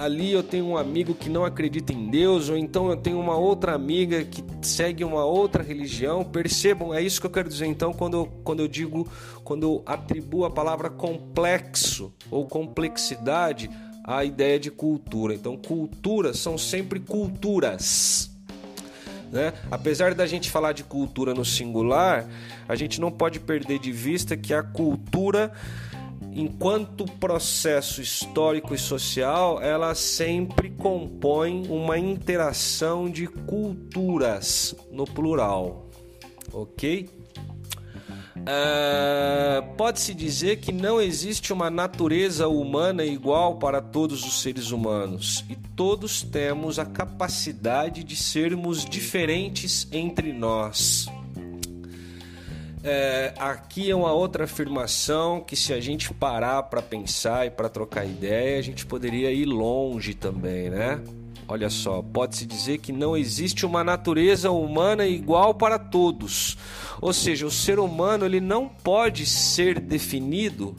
Ali 0.00 0.32
eu 0.32 0.42
tenho 0.42 0.66
um 0.66 0.76
amigo 0.76 1.14
que 1.14 1.30
não 1.30 1.44
acredita 1.44 1.92
em 1.92 2.10
Deus, 2.10 2.48
ou 2.48 2.56
então 2.56 2.90
eu 2.90 2.96
tenho 2.96 3.18
uma 3.18 3.36
outra 3.36 3.74
amiga 3.74 4.24
que 4.24 4.44
segue 4.62 5.04
uma 5.04 5.24
outra 5.24 5.62
religião. 5.62 6.24
Percebam, 6.24 6.92
é 6.92 7.00
isso 7.00 7.20
que 7.20 7.26
eu 7.26 7.30
quero 7.30 7.48
dizer 7.48 7.66
então 7.66 7.92
quando 7.92 8.16
eu, 8.16 8.26
quando 8.44 8.60
eu 8.60 8.68
digo, 8.68 9.08
quando 9.44 9.62
eu 9.62 9.82
atribuo 9.86 10.44
a 10.44 10.50
palavra 10.50 10.90
complexo 10.90 12.12
ou 12.30 12.46
complexidade 12.46 13.70
à 14.04 14.24
ideia 14.24 14.58
de 14.58 14.70
cultura. 14.70 15.34
Então, 15.34 15.56
culturas 15.56 16.38
são 16.38 16.56
sempre 16.56 17.00
culturas. 17.00 18.35
Né? 19.36 19.52
Apesar 19.70 20.14
da 20.14 20.26
gente 20.26 20.50
falar 20.50 20.72
de 20.72 20.82
cultura 20.82 21.34
no 21.34 21.44
singular, 21.44 22.26
a 22.66 22.74
gente 22.74 22.98
não 22.98 23.10
pode 23.10 23.38
perder 23.38 23.78
de 23.78 23.92
vista 23.92 24.34
que 24.34 24.54
a 24.54 24.62
cultura, 24.62 25.52
enquanto 26.32 27.04
processo 27.04 28.00
histórico 28.00 28.74
e 28.74 28.78
social, 28.78 29.60
ela 29.60 29.94
sempre 29.94 30.70
compõe 30.70 31.66
uma 31.68 31.98
interação 31.98 33.10
de 33.10 33.26
culturas 33.26 34.74
no 34.90 35.04
plural, 35.04 35.86
ok? 36.50 37.10
Uh, 38.40 39.74
Pode-se 39.76 40.14
dizer 40.14 40.56
que 40.56 40.72
não 40.72 41.00
existe 41.00 41.52
uma 41.52 41.68
natureza 41.68 42.48
humana 42.48 43.04
igual 43.04 43.56
para 43.56 43.80
todos 43.82 44.24
os 44.24 44.40
seres 44.40 44.70
humanos 44.70 45.44
e 45.50 45.56
todos 45.56 46.22
temos 46.22 46.78
a 46.78 46.84
capacidade 46.84 48.02
de 48.02 48.16
sermos 48.16 48.84
diferentes 48.84 49.86
entre 49.92 50.32
nós. 50.32 51.06
É, 52.82 53.34
aqui 53.36 53.90
é 53.90 53.96
uma 53.96 54.12
outra 54.12 54.44
afirmação 54.44 55.40
que, 55.40 55.56
se 55.56 55.72
a 55.72 55.80
gente 55.80 56.14
parar 56.14 56.62
para 56.64 56.80
pensar 56.80 57.44
e 57.44 57.50
para 57.50 57.68
trocar 57.68 58.04
ideia, 58.06 58.58
a 58.58 58.62
gente 58.62 58.86
poderia 58.86 59.32
ir 59.32 59.44
longe 59.44 60.14
também, 60.14 60.70
né? 60.70 61.00
Olha 61.48 61.70
só, 61.70 62.02
pode-se 62.02 62.44
dizer 62.44 62.78
que 62.78 62.92
não 62.92 63.16
existe 63.16 63.64
uma 63.64 63.84
natureza 63.84 64.50
humana 64.50 65.06
igual 65.06 65.54
para 65.54 65.78
todos. 65.78 66.56
Ou 67.00 67.12
seja, 67.12 67.46
o 67.46 67.50
ser 67.50 67.78
humano 67.78 68.24
ele 68.24 68.40
não 68.40 68.68
pode 68.68 69.24
ser 69.24 69.78
definido. 69.78 70.74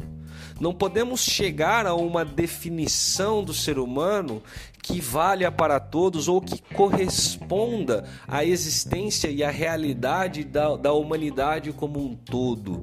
Não 0.60 0.74
podemos 0.74 1.22
chegar 1.22 1.86
a 1.86 1.94
uma 1.94 2.26
definição 2.26 3.44
do 3.44 3.54
ser 3.54 3.80
humano 3.80 4.42
que 4.82 5.00
valha 5.00 5.52
para 5.52 5.80
todos 5.80 6.28
ou 6.28 6.42
que 6.42 6.62
corresponda 6.74 8.06
à 8.28 8.44
existência 8.44 9.30
e 9.30 9.44
à 9.44 9.52
realidade 9.52 10.44
da, 10.44 10.76
da 10.76 10.92
humanidade 10.94 11.72
como 11.72 12.00
um 12.00 12.16
todo. 12.16 12.82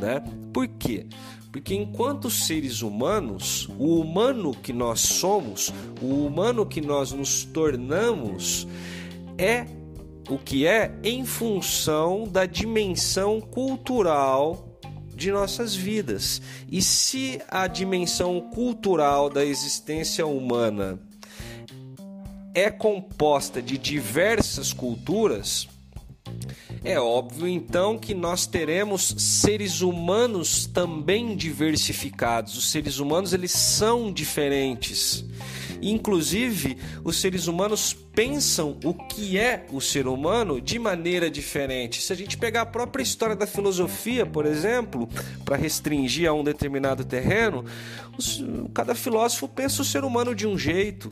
Né? 0.00 0.22
Por 0.52 0.66
quê? 0.66 1.06
Porque 1.52 1.74
enquanto 1.74 2.30
seres 2.30 2.80
humanos, 2.80 3.68
o 3.78 4.00
humano 4.00 4.54
que 4.54 4.72
nós 4.72 5.00
somos, 5.00 5.70
o 6.00 6.24
humano 6.26 6.64
que 6.64 6.80
nós 6.80 7.12
nos 7.12 7.44
tornamos, 7.44 8.66
é 9.36 9.66
o 10.30 10.38
que 10.38 10.66
é 10.66 10.98
em 11.04 11.26
função 11.26 12.26
da 12.26 12.46
dimensão 12.46 13.38
cultural 13.38 14.66
de 15.14 15.30
nossas 15.30 15.74
vidas. 15.74 16.40
E 16.70 16.80
se 16.80 17.38
a 17.48 17.66
dimensão 17.66 18.40
cultural 18.40 19.28
da 19.28 19.44
existência 19.44 20.26
humana 20.26 20.98
é 22.54 22.70
composta 22.70 23.60
de 23.60 23.76
diversas 23.76 24.72
culturas, 24.72 25.68
é 26.84 26.98
óbvio 26.98 27.46
então 27.46 27.96
que 27.96 28.14
nós 28.14 28.46
teremos 28.46 29.14
seres 29.18 29.80
humanos 29.82 30.66
também 30.66 31.36
diversificados. 31.36 32.56
Os 32.56 32.70
seres 32.70 32.98
humanos 32.98 33.32
eles 33.32 33.52
são 33.52 34.12
diferentes. 34.12 35.24
Inclusive, 35.80 36.78
os 37.04 37.20
seres 37.20 37.46
humanos 37.46 37.92
pensam 37.92 38.78
o 38.84 38.94
que 38.94 39.38
é 39.38 39.66
o 39.70 39.80
ser 39.80 40.06
humano 40.06 40.60
de 40.60 40.78
maneira 40.78 41.30
diferente. 41.30 42.00
Se 42.00 42.12
a 42.12 42.16
gente 42.16 42.36
pegar 42.36 42.62
a 42.62 42.66
própria 42.66 43.02
história 43.02 43.34
da 43.34 43.46
filosofia, 43.46 44.24
por 44.24 44.46
exemplo, 44.46 45.08
para 45.44 45.56
restringir 45.56 46.28
a 46.28 46.32
um 46.32 46.44
determinado 46.44 47.04
terreno, 47.04 47.64
cada 48.72 48.94
filósofo 48.94 49.48
pensa 49.48 49.82
o 49.82 49.84
ser 49.84 50.04
humano 50.04 50.34
de 50.34 50.46
um 50.46 50.56
jeito. 50.56 51.10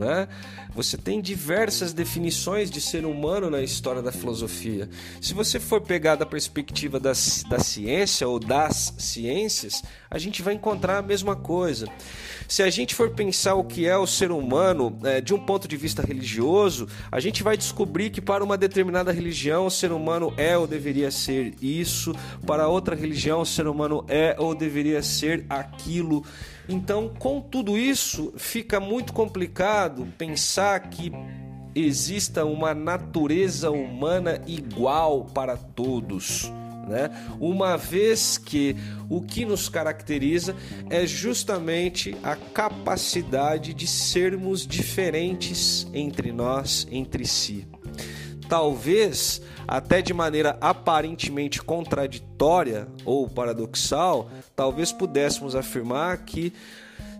Né? 0.00 0.26
Você 0.74 0.96
tem 0.96 1.20
diversas 1.20 1.92
definições 1.92 2.70
de 2.70 2.80
ser 2.80 3.04
humano 3.04 3.50
na 3.50 3.60
história 3.60 4.00
da 4.00 4.10
filosofia. 4.10 4.88
Se 5.20 5.34
você 5.34 5.60
for 5.60 5.82
pegar 5.82 6.16
da 6.16 6.24
perspectiva 6.24 6.98
da, 6.98 7.12
da 7.50 7.58
ciência 7.58 8.26
ou 8.26 8.40
das 8.40 8.94
ciências, 8.96 9.82
a 10.10 10.16
gente 10.16 10.40
vai 10.40 10.54
encontrar 10.54 10.96
a 10.96 11.02
mesma 11.02 11.36
coisa. 11.36 11.86
Se 12.48 12.62
a 12.62 12.70
gente 12.70 12.94
for 12.94 13.10
pensar 13.10 13.56
o 13.56 13.64
que 13.64 13.86
é 13.86 13.94
o 13.94 14.06
ser 14.06 14.32
humano 14.32 14.98
é, 15.04 15.20
de 15.20 15.34
um 15.34 15.38
ponto 15.38 15.68
de 15.68 15.76
vista 15.76 16.02
religioso, 16.02 16.88
a 17.12 17.20
gente 17.20 17.42
vai 17.42 17.58
descobrir 17.58 18.08
que 18.08 18.22
para 18.22 18.42
uma 18.42 18.56
determinada 18.56 19.12
religião 19.12 19.66
o 19.66 19.70
ser 19.70 19.92
humano 19.92 20.32
é 20.38 20.56
ou 20.56 20.66
deveria 20.66 21.10
ser 21.10 21.54
isso, 21.60 22.14
para 22.46 22.66
outra 22.68 22.96
religião 22.96 23.42
o 23.42 23.46
ser 23.46 23.66
humano 23.66 24.02
é 24.08 24.34
ou 24.38 24.54
deveria 24.54 25.02
ser 25.02 25.44
aquilo. 25.48 26.24
Então, 26.70 27.08
com 27.08 27.40
tudo 27.40 27.76
isso, 27.76 28.32
fica 28.36 28.78
muito 28.78 29.12
complicado 29.12 30.06
pensar 30.16 30.78
que 30.88 31.10
exista 31.74 32.44
uma 32.44 32.72
natureza 32.72 33.72
humana 33.72 34.40
igual 34.46 35.24
para 35.24 35.56
todos. 35.56 36.50
Né? 36.86 37.10
Uma 37.40 37.76
vez 37.76 38.38
que 38.38 38.76
o 39.08 39.20
que 39.20 39.44
nos 39.44 39.68
caracteriza 39.68 40.54
é 40.88 41.04
justamente 41.04 42.16
a 42.22 42.36
capacidade 42.36 43.74
de 43.74 43.88
sermos 43.88 44.64
diferentes 44.64 45.88
entre 45.92 46.30
nós, 46.30 46.86
entre 46.88 47.24
si. 47.26 47.66
Talvez 48.50 49.40
até 49.66 50.02
de 50.02 50.12
maneira 50.12 50.58
aparentemente 50.60 51.62
contraditória 51.62 52.88
ou 53.04 53.28
paradoxal, 53.28 54.28
talvez 54.56 54.90
pudéssemos 54.90 55.54
afirmar 55.54 56.18
que 56.24 56.52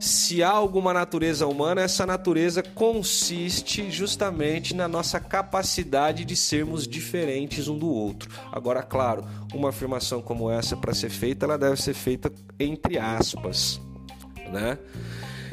se 0.01 0.43
há 0.43 0.51
alguma 0.51 0.93
natureza 0.93 1.47
humana, 1.47 1.83
essa 1.83 2.05
natureza 2.05 2.62
consiste 2.62 3.91
justamente 3.91 4.74
na 4.74 4.89
nossa 4.89 5.20
capacidade 5.20 6.24
de 6.24 6.35
sermos 6.35 6.89
diferentes 6.89 7.68
um 7.68 7.78
do 7.78 7.89
outro. 7.89 8.31
Agora, 8.51 8.83
claro, 8.83 9.24
uma 9.55 9.68
afirmação 9.68 10.20
como 10.20 10.51
essa 10.51 10.76
para 10.76 10.93
ser 10.93 11.11
feita, 11.11 11.47
ela 11.47 11.57
deve 11.57 11.81
ser 11.81 11.95
feita 11.95 12.33
entre 12.59 12.99
aspas, 12.99 13.81
né? 14.51 14.76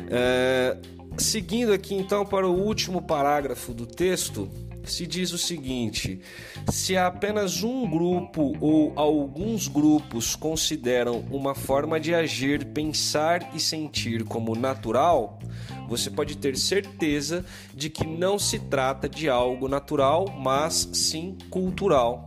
É, 0.10 0.78
seguindo 1.18 1.74
aqui 1.74 1.94
então 1.94 2.26
para 2.26 2.48
o 2.48 2.58
último 2.58 3.02
parágrafo 3.02 3.74
do 3.74 3.86
texto, 3.86 4.50
se 4.92 5.06
diz 5.08 5.32
o 5.32 5.38
seguinte: 5.38 6.22
se 6.70 6.98
apenas 6.98 7.64
um 7.64 7.90
grupo 7.90 8.56
ou 8.60 8.94
alguns 8.96 9.68
grupos 9.68 10.36
consideram 10.36 11.26
uma 11.32 11.54
forma 11.54 12.00
de 12.00 12.14
agir, 12.14 12.66
pensar 12.66 13.56
e 13.56 13.60
sentir 13.60 14.24
como 14.24 14.56
natural, 14.56 15.40
você 15.88 16.10
pode 16.10 16.38
ter 16.38 16.58
certeza 16.58 17.46
de 17.74 17.90
que 17.90 18.06
não 18.06 18.38
se 18.38 18.60
trata 18.60 19.08
de 19.08 19.30
algo 19.30 19.68
natural, 19.68 20.26
mas 20.38 20.90
sim 20.94 21.38
cultural. 21.50 22.26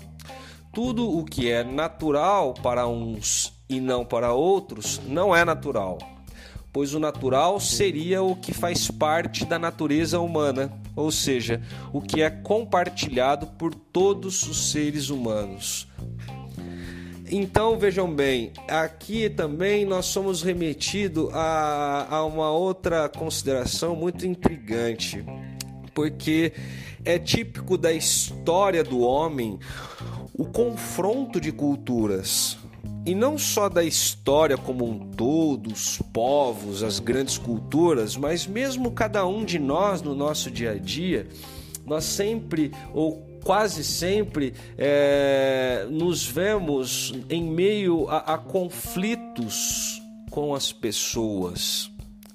Tudo 0.73 1.11
o 1.11 1.25
que 1.25 1.51
é 1.51 1.65
natural 1.65 2.55
para 2.55 2.87
uns 2.87 3.53
e 3.69 3.81
não 3.81 4.05
para 4.05 4.33
outros 4.33 5.01
não 5.07 5.35
é 5.35 5.45
natural 5.45 5.99
pois 6.73 6.95
o 6.95 7.01
natural 7.01 7.59
seria 7.59 8.23
o 8.23 8.37
que 8.37 8.53
faz 8.53 8.91
parte 8.91 9.45
da 9.45 9.59
natureza 9.59 10.21
humana, 10.21 10.73
ou 10.95 11.11
seja, 11.11 11.61
o 11.93 12.01
que 12.01 12.23
é 12.23 12.31
compartilhado 12.31 13.47
por 13.47 13.75
todos 13.75 14.43
os 14.45 14.71
seres 14.71 15.11
humanos. 15.11 15.89
Então 17.33 17.79
vejam 17.79 18.13
bem, 18.13 18.53
aqui 18.69 19.31
também 19.31 19.85
nós 19.85 20.07
somos 20.07 20.43
remetidos 20.43 21.33
a, 21.33 22.09
a 22.11 22.25
uma 22.25 22.51
outra 22.51 23.09
consideração 23.09 23.95
muito 23.95 24.27
intrigante, 24.27 25.25
porque 25.95 26.53
é 27.05 27.19
típico 27.19 27.79
da 27.79 27.93
história 27.93 28.83
do 28.83 29.01
homem 29.01 29.59
o 30.35 30.45
confronto 30.45 31.41
de 31.41 31.53
culturas 31.53 32.59
e 33.05 33.15
não 33.15 33.39
só 33.39 33.69
da 33.69 33.83
história 33.83 34.57
como 34.57 34.85
um 34.85 34.99
todo, 34.99 35.73
os 35.73 35.99
povos, 36.13 36.83
as 36.83 36.99
grandes 36.99 37.39
culturas, 37.39 38.17
mas 38.17 38.47
mesmo 38.47 38.91
cada 38.91 39.27
um 39.27 39.45
de 39.45 39.59
nós 39.59 40.03
no 40.03 40.15
nosso 40.15 40.51
dia 40.51 40.73
a 40.73 40.79
dia, 40.79 41.27
nós 41.87 42.05
sempre 42.05 42.73
ou 42.93 43.27
quase 43.43 43.83
sempre 43.83 44.53
é, 44.77 45.87
nos 45.91 46.27
vemos 46.27 47.15
em 47.29 47.43
meio 47.43 48.09
a, 48.09 48.35
a 48.35 48.39
conflitos 48.39 50.01
com 50.31 50.55
as 50.55 50.73
pessoas. 50.73 51.90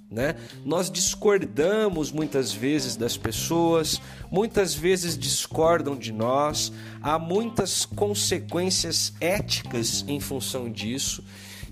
Né? 0.10 0.36
Nós 0.64 0.92
discordamos 0.92 2.12
muitas 2.12 2.52
vezes 2.54 2.96
das 2.96 3.18
pessoas, 3.18 4.00
muitas 4.32 4.74
vezes 4.74 5.18
discordam 5.18 5.98
de 5.98 6.12
nós, 6.12 6.72
há 7.02 7.18
muitas 7.18 7.86
consequências 7.86 9.14
éticas 9.20 10.06
em 10.08 10.20
função 10.20 10.72
disso. 10.72 11.24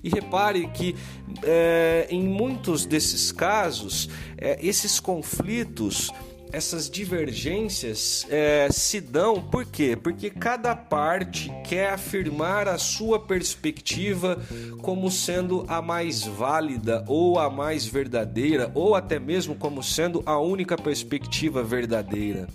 E 0.04 0.10
repare 0.10 0.68
que 0.68 0.96
é, 1.44 2.08
em 2.10 2.24
muitos 2.24 2.86
desses 2.86 3.32
casos, 3.32 4.10
é, 4.38 4.58
esses 4.62 5.00
conflitos 5.00 6.12
essas 6.54 6.88
divergências 6.88 8.28
é, 8.30 8.70
se 8.72 9.01
dão 9.01 9.41
por 9.41 9.66
quê? 9.66 9.95
Porque 9.95 10.30
cada 10.30 10.76
parte 10.76 11.51
quer 11.68 11.89
afirmar 11.89 12.68
a 12.68 12.78
sua 12.78 13.20
perspectiva 13.20 14.39
como 14.84 15.10
sendo 15.10 15.66
a 15.68 15.82
mais 15.82 16.22
válida 16.22 17.04
ou 17.08 17.39
a 17.39 17.49
mais 17.49 17.88
verdadeira, 17.88 18.72
ou 18.76 18.93
até 18.93 19.20
mesmo 19.20 19.56
como 19.56 19.82
sendo 19.82 20.22
a 20.28 20.38
única 20.39 20.78
perspectiva 20.78 21.64
verdadeira. 21.64 22.47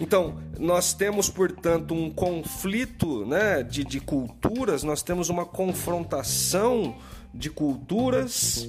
Então, 0.00 0.38
nós 0.56 0.94
temos, 0.94 1.28
portanto, 1.28 1.92
um 1.92 2.10
conflito 2.10 3.26
né, 3.26 3.62
de, 3.62 3.84
de 3.84 3.98
culturas, 3.98 4.84
nós 4.84 5.02
temos 5.02 5.28
uma 5.28 5.44
confrontação 5.44 6.94
de 7.34 7.50
culturas, 7.50 8.66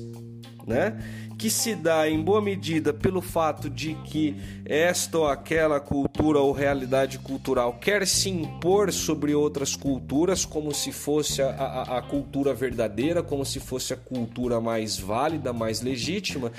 né? 0.65 0.97
Que 1.41 1.49
se 1.49 1.73
dá 1.73 2.07
em 2.07 2.21
boa 2.21 2.39
medida 2.39 2.93
pelo 2.93 3.19
fato 3.19 3.67
de 3.67 3.95
que 4.03 4.35
esta 4.63 5.17
ou 5.17 5.27
aquela 5.27 5.79
cultura 5.79 6.37
ou 6.37 6.51
realidade 6.51 7.17
cultural 7.17 7.79
quer 7.81 8.05
se 8.05 8.29
impor 8.29 8.93
sobre 8.93 9.33
outras 9.33 9.75
culturas 9.75 10.45
como 10.45 10.71
se 10.71 10.91
fosse 10.91 11.41
a, 11.41 11.49
a, 11.49 11.97
a 11.97 12.01
cultura 12.03 12.53
verdadeira, 12.53 13.23
como 13.23 13.43
se 13.43 13.59
fosse 13.59 13.91
a 13.91 13.97
cultura 13.97 14.61
mais 14.61 14.99
válida, 14.99 15.51
mais 15.51 15.81
legítima, 15.81 16.51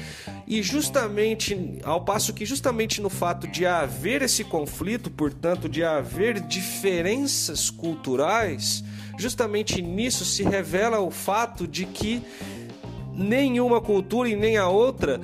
e 0.48 0.60
justamente 0.64 1.78
ao 1.84 2.04
passo 2.04 2.34
que 2.34 2.44
justamente 2.44 3.00
no 3.00 3.08
fato 3.08 3.46
de 3.46 3.64
haver 3.64 4.20
esse 4.20 4.42
conflito, 4.42 5.12
portanto, 5.12 5.68
de 5.68 5.84
haver 5.84 6.40
diferenças 6.40 7.70
culturais, 7.70 8.82
justamente 9.16 9.80
nisso 9.80 10.24
se 10.24 10.42
revela 10.42 10.98
o 10.98 11.12
fato 11.12 11.68
de 11.68 11.86
que 11.86 12.20
nenhuma 13.14 13.80
cultura 13.80 14.28
e 14.28 14.36
nem 14.36 14.56
a 14.56 14.68
outra 14.68 15.20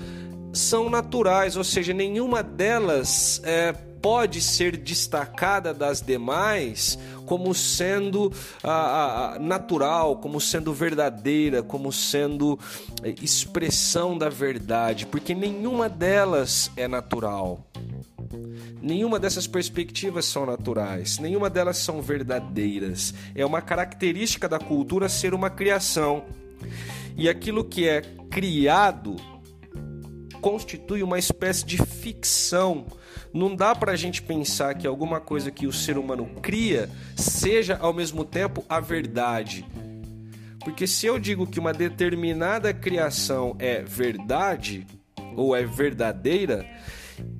são 0.52 0.88
naturais, 0.88 1.56
ou 1.56 1.64
seja, 1.64 1.92
nenhuma 1.92 2.42
delas 2.42 3.40
é, 3.44 3.72
pode 3.72 4.40
ser 4.40 4.76
destacada 4.76 5.74
das 5.74 6.00
demais 6.00 6.98
como 7.26 7.54
sendo 7.54 8.32
natural, 9.40 10.16
como 10.16 10.40
sendo 10.40 10.72
verdadeira, 10.72 11.62
como 11.62 11.92
sendo 11.92 12.58
é, 13.02 13.14
expressão 13.22 14.16
da 14.16 14.30
verdade, 14.30 15.04
porque 15.04 15.34
nenhuma 15.34 15.88
delas 15.88 16.70
é 16.76 16.88
natural. 16.88 17.66
Nenhuma 18.80 19.18
dessas 19.18 19.46
perspectivas 19.46 20.24
são 20.24 20.46
naturais, 20.46 21.18
nenhuma 21.18 21.50
delas 21.50 21.76
são 21.78 22.00
verdadeiras. 22.00 23.12
É 23.34 23.44
uma 23.44 23.60
característica 23.60 24.48
da 24.48 24.58
cultura 24.58 25.08
ser 25.08 25.34
uma 25.34 25.50
criação. 25.50 26.24
E 27.18 27.28
aquilo 27.28 27.64
que 27.64 27.88
é 27.88 28.00
criado 28.30 29.16
constitui 30.40 31.02
uma 31.02 31.18
espécie 31.18 31.66
de 31.66 31.76
ficção. 31.76 32.86
Não 33.34 33.56
dá 33.56 33.74
para 33.74 33.90
a 33.90 33.96
gente 33.96 34.22
pensar 34.22 34.74
que 34.76 34.86
alguma 34.86 35.20
coisa 35.20 35.50
que 35.50 35.66
o 35.66 35.72
ser 35.72 35.98
humano 35.98 36.30
cria 36.40 36.88
seja 37.16 37.76
ao 37.76 37.92
mesmo 37.92 38.24
tempo 38.24 38.64
a 38.68 38.78
verdade. 38.78 39.66
Porque 40.60 40.86
se 40.86 41.06
eu 41.06 41.18
digo 41.18 41.44
que 41.44 41.58
uma 41.58 41.72
determinada 41.72 42.72
criação 42.72 43.56
é 43.58 43.82
verdade 43.82 44.86
ou 45.34 45.56
é 45.56 45.64
verdadeira, 45.64 46.64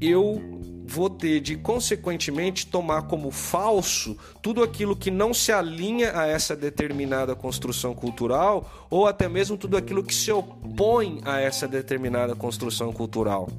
eu 0.01 0.43
vou 0.89 1.11
ter 1.11 1.41
de, 1.41 1.55
consequentemente, 1.55 2.66
tomar 2.66 3.03
como 3.03 3.30
falso 3.30 4.16
tudo 4.41 4.62
aquilo 4.62 4.97
que 4.97 5.11
não 5.11 5.34
se 5.34 5.53
alinha 5.53 6.18
a 6.18 6.26
essa 6.26 6.57
determinada 6.57 7.36
construção 7.36 7.95
cultural 7.95 8.86
ou 8.89 9.07
até 9.07 9.28
mesmo 9.28 9.59
tudo 9.59 9.76
aquilo 9.76 10.03
que 10.03 10.14
se 10.14 10.32
opõe 10.32 11.20
a 11.26 11.39
essa 11.39 11.68
determinada 11.68 12.34
construção 12.34 12.91
cultural. 12.91 13.51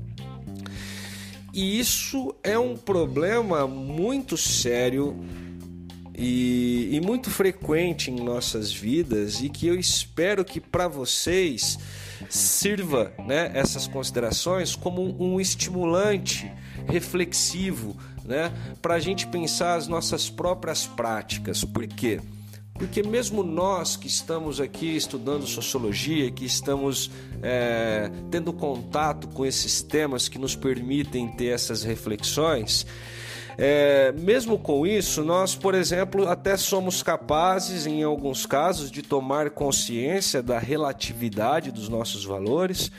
E 1.53 1.79
isso 1.79 2.35
é 2.43 2.57
um 2.57 2.75
problema 2.75 3.67
muito 3.67 4.35
sério 4.35 5.15
e, 6.17 6.89
e 6.91 6.99
muito 6.99 7.29
frequente 7.29 8.09
em 8.09 8.15
nossas 8.15 8.71
vidas 8.71 9.39
e 9.41 9.49
que 9.49 9.67
eu 9.67 9.79
espero 9.79 10.43
que 10.43 10.59
para 10.59 10.87
vocês 10.87 11.77
sirva 12.27 13.13
né, 13.19 13.51
essas 13.53 13.87
considerações 13.87 14.75
como 14.75 15.15
um 15.23 15.39
estimulante 15.39 16.51
reflexivo, 16.89 17.95
né, 18.25 18.51
para 18.81 18.95
a 18.95 18.99
gente 18.99 19.27
pensar 19.27 19.75
as 19.75 19.87
nossas 19.87 20.29
próprias 20.29 20.85
práticas. 20.85 21.63
Por 21.63 21.87
quê? 21.87 22.19
Porque 22.73 23.03
mesmo 23.03 23.43
nós 23.43 23.97
que 23.97 24.07
estamos 24.07 24.61
aqui 24.61 24.95
estudando 24.95 25.45
sociologia, 25.45 26.31
que 26.31 26.45
estamos 26.45 27.11
é, 27.43 28.09
tendo 28.31 28.53
contato 28.53 29.27
com 29.27 29.45
esses 29.45 29.81
temas 29.81 30.29
que 30.29 30.39
nos 30.39 30.55
permitem 30.55 31.27
ter 31.27 31.47
essas 31.47 31.83
reflexões, 31.83 32.85
é, 33.57 34.13
mesmo 34.13 34.57
com 34.57 34.87
isso, 34.87 35.25
nós, 35.25 35.53
por 35.53 35.75
exemplo, 35.75 36.29
até 36.29 36.55
somos 36.55 37.03
capazes, 37.03 37.85
em 37.85 38.01
alguns 38.01 38.45
casos, 38.45 38.89
de 38.89 39.01
tomar 39.01 39.49
consciência 39.49 40.41
da 40.41 40.57
relatividade 40.57 41.69
dos 41.69 41.89
nossos 41.89 42.23
valores 42.23 42.89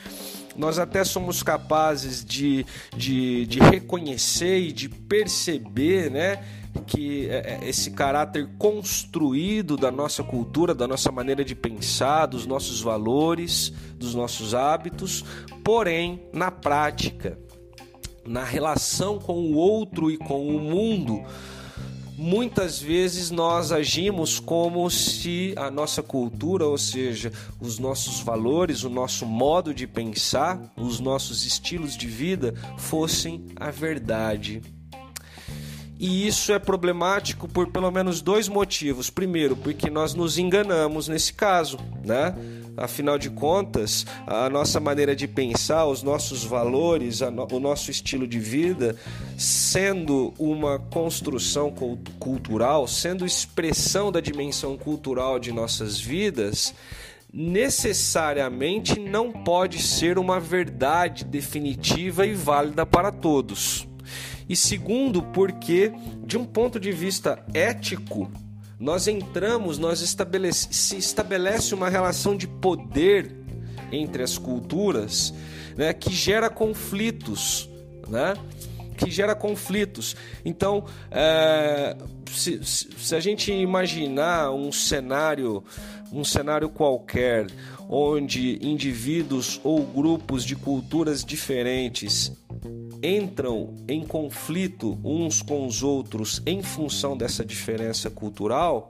nós 0.55 0.79
até 0.79 1.03
somos 1.03 1.43
capazes 1.43 2.23
de, 2.23 2.65
de, 2.95 3.45
de 3.45 3.59
reconhecer 3.59 4.59
e 4.59 4.71
de 4.71 4.89
perceber, 4.89 6.09
né? 6.09 6.43
que 6.87 7.29
é, 7.29 7.59
é, 7.61 7.69
esse 7.69 7.91
caráter 7.91 8.49
construído 8.57 9.75
da 9.75 9.91
nossa 9.91 10.23
cultura, 10.23 10.73
da 10.73 10.87
nossa 10.87 11.11
maneira 11.11 11.43
de 11.43 11.55
pensar, 11.55 12.25
dos 12.25 12.45
nossos 12.45 12.81
valores, 12.81 13.73
dos 13.95 14.15
nossos 14.15 14.53
hábitos, 14.55 15.23
porém, 15.63 16.21
na 16.33 16.49
prática, 16.49 17.37
na 18.25 18.43
relação 18.43 19.19
com 19.19 19.33
o 19.33 19.55
outro 19.55 20.09
e 20.09 20.17
com 20.17 20.47
o 20.47 20.59
mundo, 20.59 21.23
muitas 22.21 22.79
vezes 22.79 23.31
nós 23.31 23.71
agimos 23.71 24.39
como 24.39 24.87
se 24.91 25.55
a 25.57 25.71
nossa 25.71 26.03
cultura, 26.03 26.67
ou 26.67 26.77
seja, 26.77 27.33
os 27.59 27.79
nossos 27.79 28.19
valores, 28.19 28.83
o 28.83 28.89
nosso 28.91 29.25
modo 29.25 29.73
de 29.73 29.87
pensar, 29.87 30.71
os 30.77 30.99
nossos 30.99 31.43
estilos 31.47 31.97
de 31.97 32.05
vida 32.05 32.53
fossem 32.77 33.47
a 33.55 33.71
verdade. 33.71 34.61
E 35.99 36.27
isso 36.27 36.53
é 36.53 36.59
problemático 36.59 37.47
por 37.47 37.71
pelo 37.71 37.89
menos 37.89 38.21
dois 38.21 38.47
motivos. 38.47 39.09
Primeiro, 39.09 39.55
porque 39.55 39.89
nós 39.89 40.13
nos 40.13 40.37
enganamos 40.37 41.07
nesse 41.07 41.33
caso, 41.33 41.77
né? 42.05 42.35
Afinal 42.77 43.17
de 43.17 43.29
contas, 43.29 44.05
a 44.25 44.49
nossa 44.49 44.79
maneira 44.79 45.15
de 45.15 45.27
pensar, 45.27 45.85
os 45.85 46.01
nossos 46.01 46.43
valores, 46.43 47.19
o 47.21 47.59
nosso 47.59 47.91
estilo 47.91 48.25
de 48.27 48.39
vida, 48.39 48.95
sendo 49.37 50.33
uma 50.39 50.79
construção 50.79 51.73
cultural, 52.19 52.87
sendo 52.87 53.25
expressão 53.25 54.11
da 54.11 54.21
dimensão 54.21 54.77
cultural 54.77 55.37
de 55.37 55.51
nossas 55.51 55.99
vidas, 55.99 56.73
necessariamente 57.33 58.99
não 58.99 59.31
pode 59.31 59.81
ser 59.81 60.17
uma 60.17 60.39
verdade 60.39 61.23
definitiva 61.23 62.25
e 62.25 62.33
válida 62.33 62.85
para 62.85 63.11
todos. 63.11 63.87
E 64.49 64.55
segundo, 64.55 65.21
porque, 65.21 65.93
de 66.25 66.37
um 66.37 66.45
ponto 66.45 66.79
de 66.79 66.91
vista 66.91 67.41
ético, 67.53 68.29
nós 68.81 69.07
entramos, 69.07 69.77
nós 69.77 70.01
estabelece, 70.01 70.67
se 70.71 70.97
estabelece 70.97 71.75
uma 71.75 71.87
relação 71.87 72.35
de 72.35 72.47
poder 72.47 73.31
entre 73.91 74.23
as 74.23 74.39
culturas, 74.39 75.31
né, 75.77 75.93
que 75.93 76.11
gera 76.11 76.49
conflitos, 76.49 77.69
né? 78.07 78.33
Que 78.97 79.09
gera 79.09 79.35
conflitos. 79.35 80.15
Então, 80.43 80.85
é, 81.11 81.95
se, 82.31 82.63
se 82.63 83.15
a 83.15 83.19
gente 83.19 83.51
imaginar 83.51 84.51
um 84.51 84.71
cenário, 84.71 85.63
um 86.11 86.23
cenário 86.23 86.69
qualquer, 86.69 87.47
onde 87.93 88.57
indivíduos 88.65 89.59
ou 89.65 89.85
grupos 89.85 90.45
de 90.45 90.55
culturas 90.55 91.25
diferentes 91.25 92.31
entram 93.03 93.75
em 93.85 94.05
conflito 94.05 94.97
uns 95.03 95.41
com 95.41 95.67
os 95.67 95.83
outros 95.83 96.41
em 96.45 96.63
função 96.63 97.17
dessa 97.17 97.43
diferença 97.43 98.09
cultural, 98.09 98.89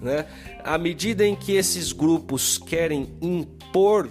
né? 0.00 0.26
À 0.64 0.76
medida 0.76 1.24
em 1.24 1.36
que 1.36 1.52
esses 1.52 1.92
grupos 1.92 2.58
querem 2.58 3.14
impor 3.22 4.10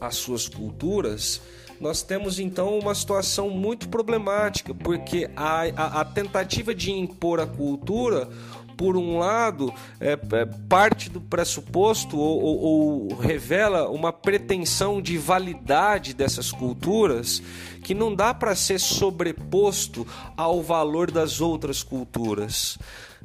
as 0.00 0.16
suas 0.16 0.48
culturas, 0.48 1.40
nós 1.80 2.02
temos 2.02 2.40
então 2.40 2.76
uma 2.78 2.94
situação 2.94 3.48
muito 3.48 3.88
problemática, 3.88 4.74
porque 4.74 5.30
a, 5.36 5.62
a, 5.76 6.00
a 6.00 6.04
tentativa 6.04 6.74
de 6.74 6.90
impor 6.90 7.38
a 7.38 7.46
cultura 7.46 8.28
por 8.76 8.96
um 8.96 9.18
lado, 9.18 9.72
é, 9.98 10.12
é 10.12 10.46
parte 10.68 11.08
do 11.08 11.20
pressuposto 11.20 12.18
ou, 12.18 12.42
ou, 12.42 12.58
ou 12.58 13.16
revela 13.16 13.88
uma 13.88 14.12
pretensão 14.12 15.00
de 15.00 15.16
validade 15.16 16.12
dessas 16.12 16.52
culturas 16.52 17.42
que 17.82 17.94
não 17.94 18.14
dá 18.14 18.34
para 18.34 18.54
ser 18.54 18.78
sobreposto 18.78 20.06
ao 20.36 20.62
valor 20.62 21.10
das 21.10 21.40
outras 21.40 21.82
culturas. 21.82 22.78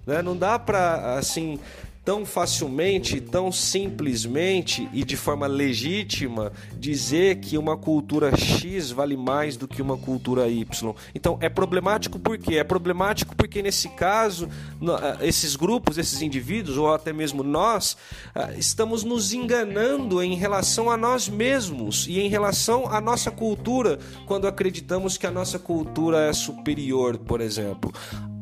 Né? 0.05 0.21
Não 0.21 0.37
dá 0.37 0.57
para 0.57 1.17
assim 1.17 1.59
tão 2.03 2.25
facilmente, 2.25 3.21
tão 3.21 3.51
simplesmente 3.51 4.89
e 4.91 5.03
de 5.03 5.15
forma 5.15 5.45
legítima 5.45 6.51
dizer 6.77 7.39
que 7.39 7.57
uma 7.57 7.77
cultura 7.77 8.35
X 8.35 8.91
vale 8.91 9.15
mais 9.15 9.55
do 9.55 9.67
que 9.67 9.81
uma 9.81 9.97
cultura 9.97 10.47
Y. 10.47 10.93
Então 11.13 11.37
é 11.39 11.47
problemático 11.47 12.19
por 12.19 12.37
quê? 12.37 12.55
É 12.55 12.63
problemático 12.63 13.35
porque 13.35 13.61
nesse 13.61 13.89
caso, 13.89 14.49
eh, 14.81 15.27
esses 15.27 15.55
grupos, 15.55 15.97
esses 15.97 16.21
indivíduos, 16.21 16.77
ou 16.77 16.91
até 16.91 17.13
mesmo 17.13 17.43
nós, 17.43 17.95
eh, 18.33 18.55
estamos 18.57 19.03
nos 19.03 19.31
enganando 19.31 20.23
em 20.23 20.35
relação 20.35 20.89
a 20.89 20.97
nós 20.97 21.29
mesmos 21.29 22.07
e 22.07 22.19
em 22.19 22.29
relação 22.29 22.91
à 22.91 22.99
nossa 22.99 23.29
cultura, 23.29 23.99
quando 24.25 24.47
acreditamos 24.47 25.17
que 25.17 25.27
a 25.27 25.31
nossa 25.31 25.59
cultura 25.59 26.29
é 26.29 26.33
superior, 26.33 27.17
por 27.17 27.41
exemplo. 27.41 27.91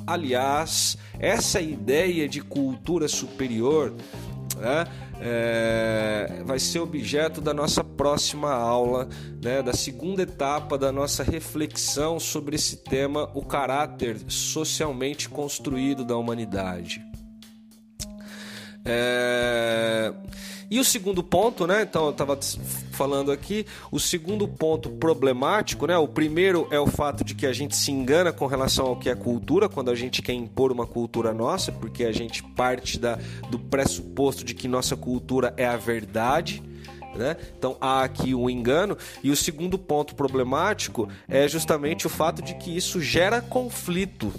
Aliás, 0.06 0.98
essa 1.20 1.62
ideia 1.62 2.28
de 2.28 2.42
cultura 2.42 3.08
superior 3.08 3.94
né, 4.58 4.86
é, 5.22 6.42
vai 6.46 6.60
ser 6.60 6.80
objeto 6.80 7.42
da 7.42 7.54
nossa 7.54 7.84
próxima 7.84 8.52
aula, 8.52 9.08
né, 9.44 9.62
da 9.62 9.74
segunda 9.74 10.24
etapa 10.24 10.78
da 10.78 10.92
nossa 10.92 11.24
reflexão 11.24 12.20
sobre 12.20 12.56
esse 12.56 12.78
tema, 12.78 13.30
o 13.34 13.44
caráter 13.44 14.18
socialmente 14.28 15.30
construído 15.30 16.04
da 16.04 16.18
humanidade. 16.18 17.06
É... 18.86 20.14
E 20.72 20.80
o 20.80 20.84
segundo 20.84 21.24
ponto, 21.24 21.66
né? 21.66 21.82
Então 21.82 22.06
eu 22.06 22.12
estava 22.12 22.40
falando 22.92 23.32
aqui, 23.32 23.66
o 23.92 24.00
segundo 24.00 24.48
ponto 24.48 24.90
problemático, 24.90 25.88
né? 25.88 25.98
O 25.98 26.08
primeiro 26.08 26.68
é 26.70 26.80
o 26.80 26.86
fato 26.86 27.24
de 27.24 27.34
que 27.34 27.48
a 27.48 27.54
gente 27.54 27.76
se 27.76 27.92
engana 27.92 28.32
com 28.32 28.46
relação 28.46 28.86
ao 28.86 28.96
que 28.96 29.10
é 29.10 29.16
cultura 29.16 29.68
quando 29.68 29.90
a 29.90 29.96
gente 29.96 30.22
quer 30.22 30.34
impor 30.34 30.72
uma 30.72 30.86
cultura 30.86 31.34
nossa, 31.34 31.72
porque 31.72 32.04
a 32.04 32.12
gente 32.12 32.44
parte 32.44 33.00
da, 33.00 33.18
do 33.50 33.58
pressuposto 33.58 34.44
de 34.44 34.54
que 34.54 34.68
nossa 34.68 34.96
cultura 34.96 35.56
é 35.58 35.66
a 35.66 35.76
verdade. 35.76 36.62
Né? 37.16 37.36
Então 37.58 37.76
há 37.82 38.04
aqui 38.04 38.36
um 38.36 38.48
engano. 38.48 38.96
E 39.24 39.32
o 39.32 39.36
segundo 39.36 39.78
ponto 39.80 40.14
problemático 40.14 41.10
é 41.28 41.48
justamente 41.48 42.06
o 42.06 42.10
fato 42.10 42.44
de 42.44 42.54
que 42.54 42.76
isso 42.76 43.02
gera 43.02 43.42
conflito. 43.42 44.32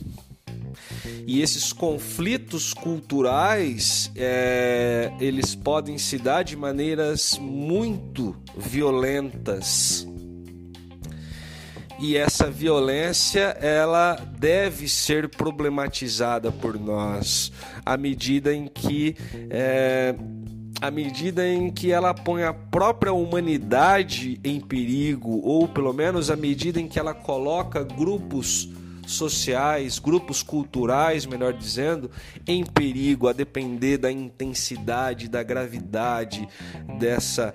E 1.26 1.40
esses 1.40 1.72
conflitos 1.72 2.74
culturais, 2.74 4.10
é, 4.16 5.12
eles 5.20 5.54
podem 5.54 5.98
se 5.98 6.18
dar 6.18 6.42
de 6.42 6.56
maneiras 6.56 7.38
muito 7.38 8.36
violentas. 8.56 10.06
E 11.98 12.16
essa 12.16 12.50
violência, 12.50 13.56
ela 13.60 14.16
deve 14.38 14.88
ser 14.88 15.28
problematizada 15.28 16.50
por 16.50 16.80
nós 16.80 17.52
à 17.84 17.94
medida 17.96 18.54
em 18.54 18.66
que 18.66 19.14
é, 19.50 20.14
à 20.80 20.90
medida 20.90 21.46
em 21.46 21.70
que 21.70 21.92
ela 21.92 22.14
põe 22.14 22.42
a 22.42 22.54
própria 22.54 23.12
humanidade 23.12 24.40
em 24.42 24.58
perigo, 24.58 25.40
ou 25.44 25.68
pelo 25.68 25.92
menos 25.92 26.30
à 26.30 26.36
medida 26.36 26.80
em 26.80 26.88
que 26.88 26.98
ela 26.98 27.12
coloca 27.12 27.84
grupos 27.84 28.70
sociais, 29.10 29.98
grupos 29.98 30.42
culturais, 30.42 31.26
melhor 31.26 31.52
dizendo, 31.52 32.10
em 32.46 32.64
perigo, 32.64 33.28
a 33.28 33.32
depender 33.32 33.98
da 33.98 34.10
intensidade, 34.10 35.28
da 35.28 35.42
gravidade 35.42 36.48
dessa, 36.98 37.54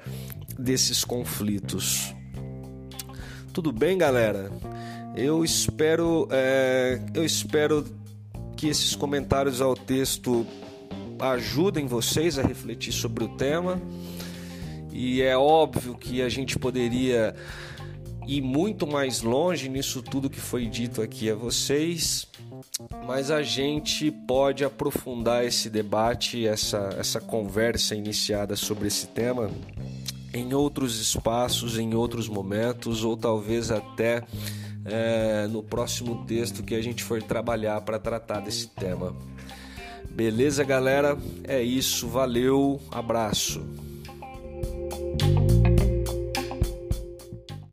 desses 0.57 1.03
conflitos. 1.03 2.13
Tudo 3.53 3.71
bem, 3.71 3.97
galera? 3.97 4.51
Eu 5.15 5.45
espero, 5.45 6.27
é, 6.29 6.99
eu 7.13 7.23
espero 7.23 7.85
que 8.57 8.67
esses 8.67 8.95
comentários 8.95 9.61
ao 9.61 9.75
texto 9.75 10.45
ajudem 11.19 11.87
vocês 11.87 12.37
a 12.37 12.41
refletir 12.41 12.91
sobre 12.91 13.23
o 13.23 13.29
tema. 13.29 13.81
E 14.91 15.21
é 15.21 15.37
óbvio 15.37 15.95
que 15.95 16.21
a 16.21 16.29
gente 16.29 16.57
poderia 16.57 17.35
ir 18.27 18.41
muito 18.41 18.87
mais 18.87 19.21
longe 19.21 19.69
nisso 19.69 20.01
tudo 20.01 20.29
que 20.29 20.39
foi 20.39 20.65
dito 20.65 21.01
aqui 21.01 21.29
a 21.29 21.35
vocês, 21.35 22.27
mas 23.05 23.31
a 23.31 23.43
gente 23.43 24.11
pode 24.11 24.63
aprofundar 24.63 25.45
esse 25.45 25.69
debate, 25.69 26.47
essa, 26.47 26.95
essa 26.99 27.19
conversa 27.19 27.95
iniciada 27.95 28.55
sobre 28.55 28.87
esse 28.87 29.07
tema 29.07 29.49
em 30.33 30.53
outros 30.53 30.99
espaços, 30.99 31.77
em 31.77 31.93
outros 31.93 32.27
momentos, 32.27 33.05
ou 33.05 33.15
talvez 33.15 33.71
até 33.71 34.21
é, 34.83 35.47
no 35.47 35.63
próximo 35.63 36.25
texto 36.25 36.61
que 36.61 36.75
a 36.75 36.81
gente 36.81 37.03
for 37.03 37.23
trabalhar 37.23 37.79
para 37.81 37.97
tratar 37.97 38.41
desse 38.41 38.67
tema. 38.67 39.15
Beleza, 40.09 40.63
galera? 40.63 41.17
É 41.45 41.61
isso, 41.61 42.07
valeu, 42.07 42.81
abraço. 42.91 43.65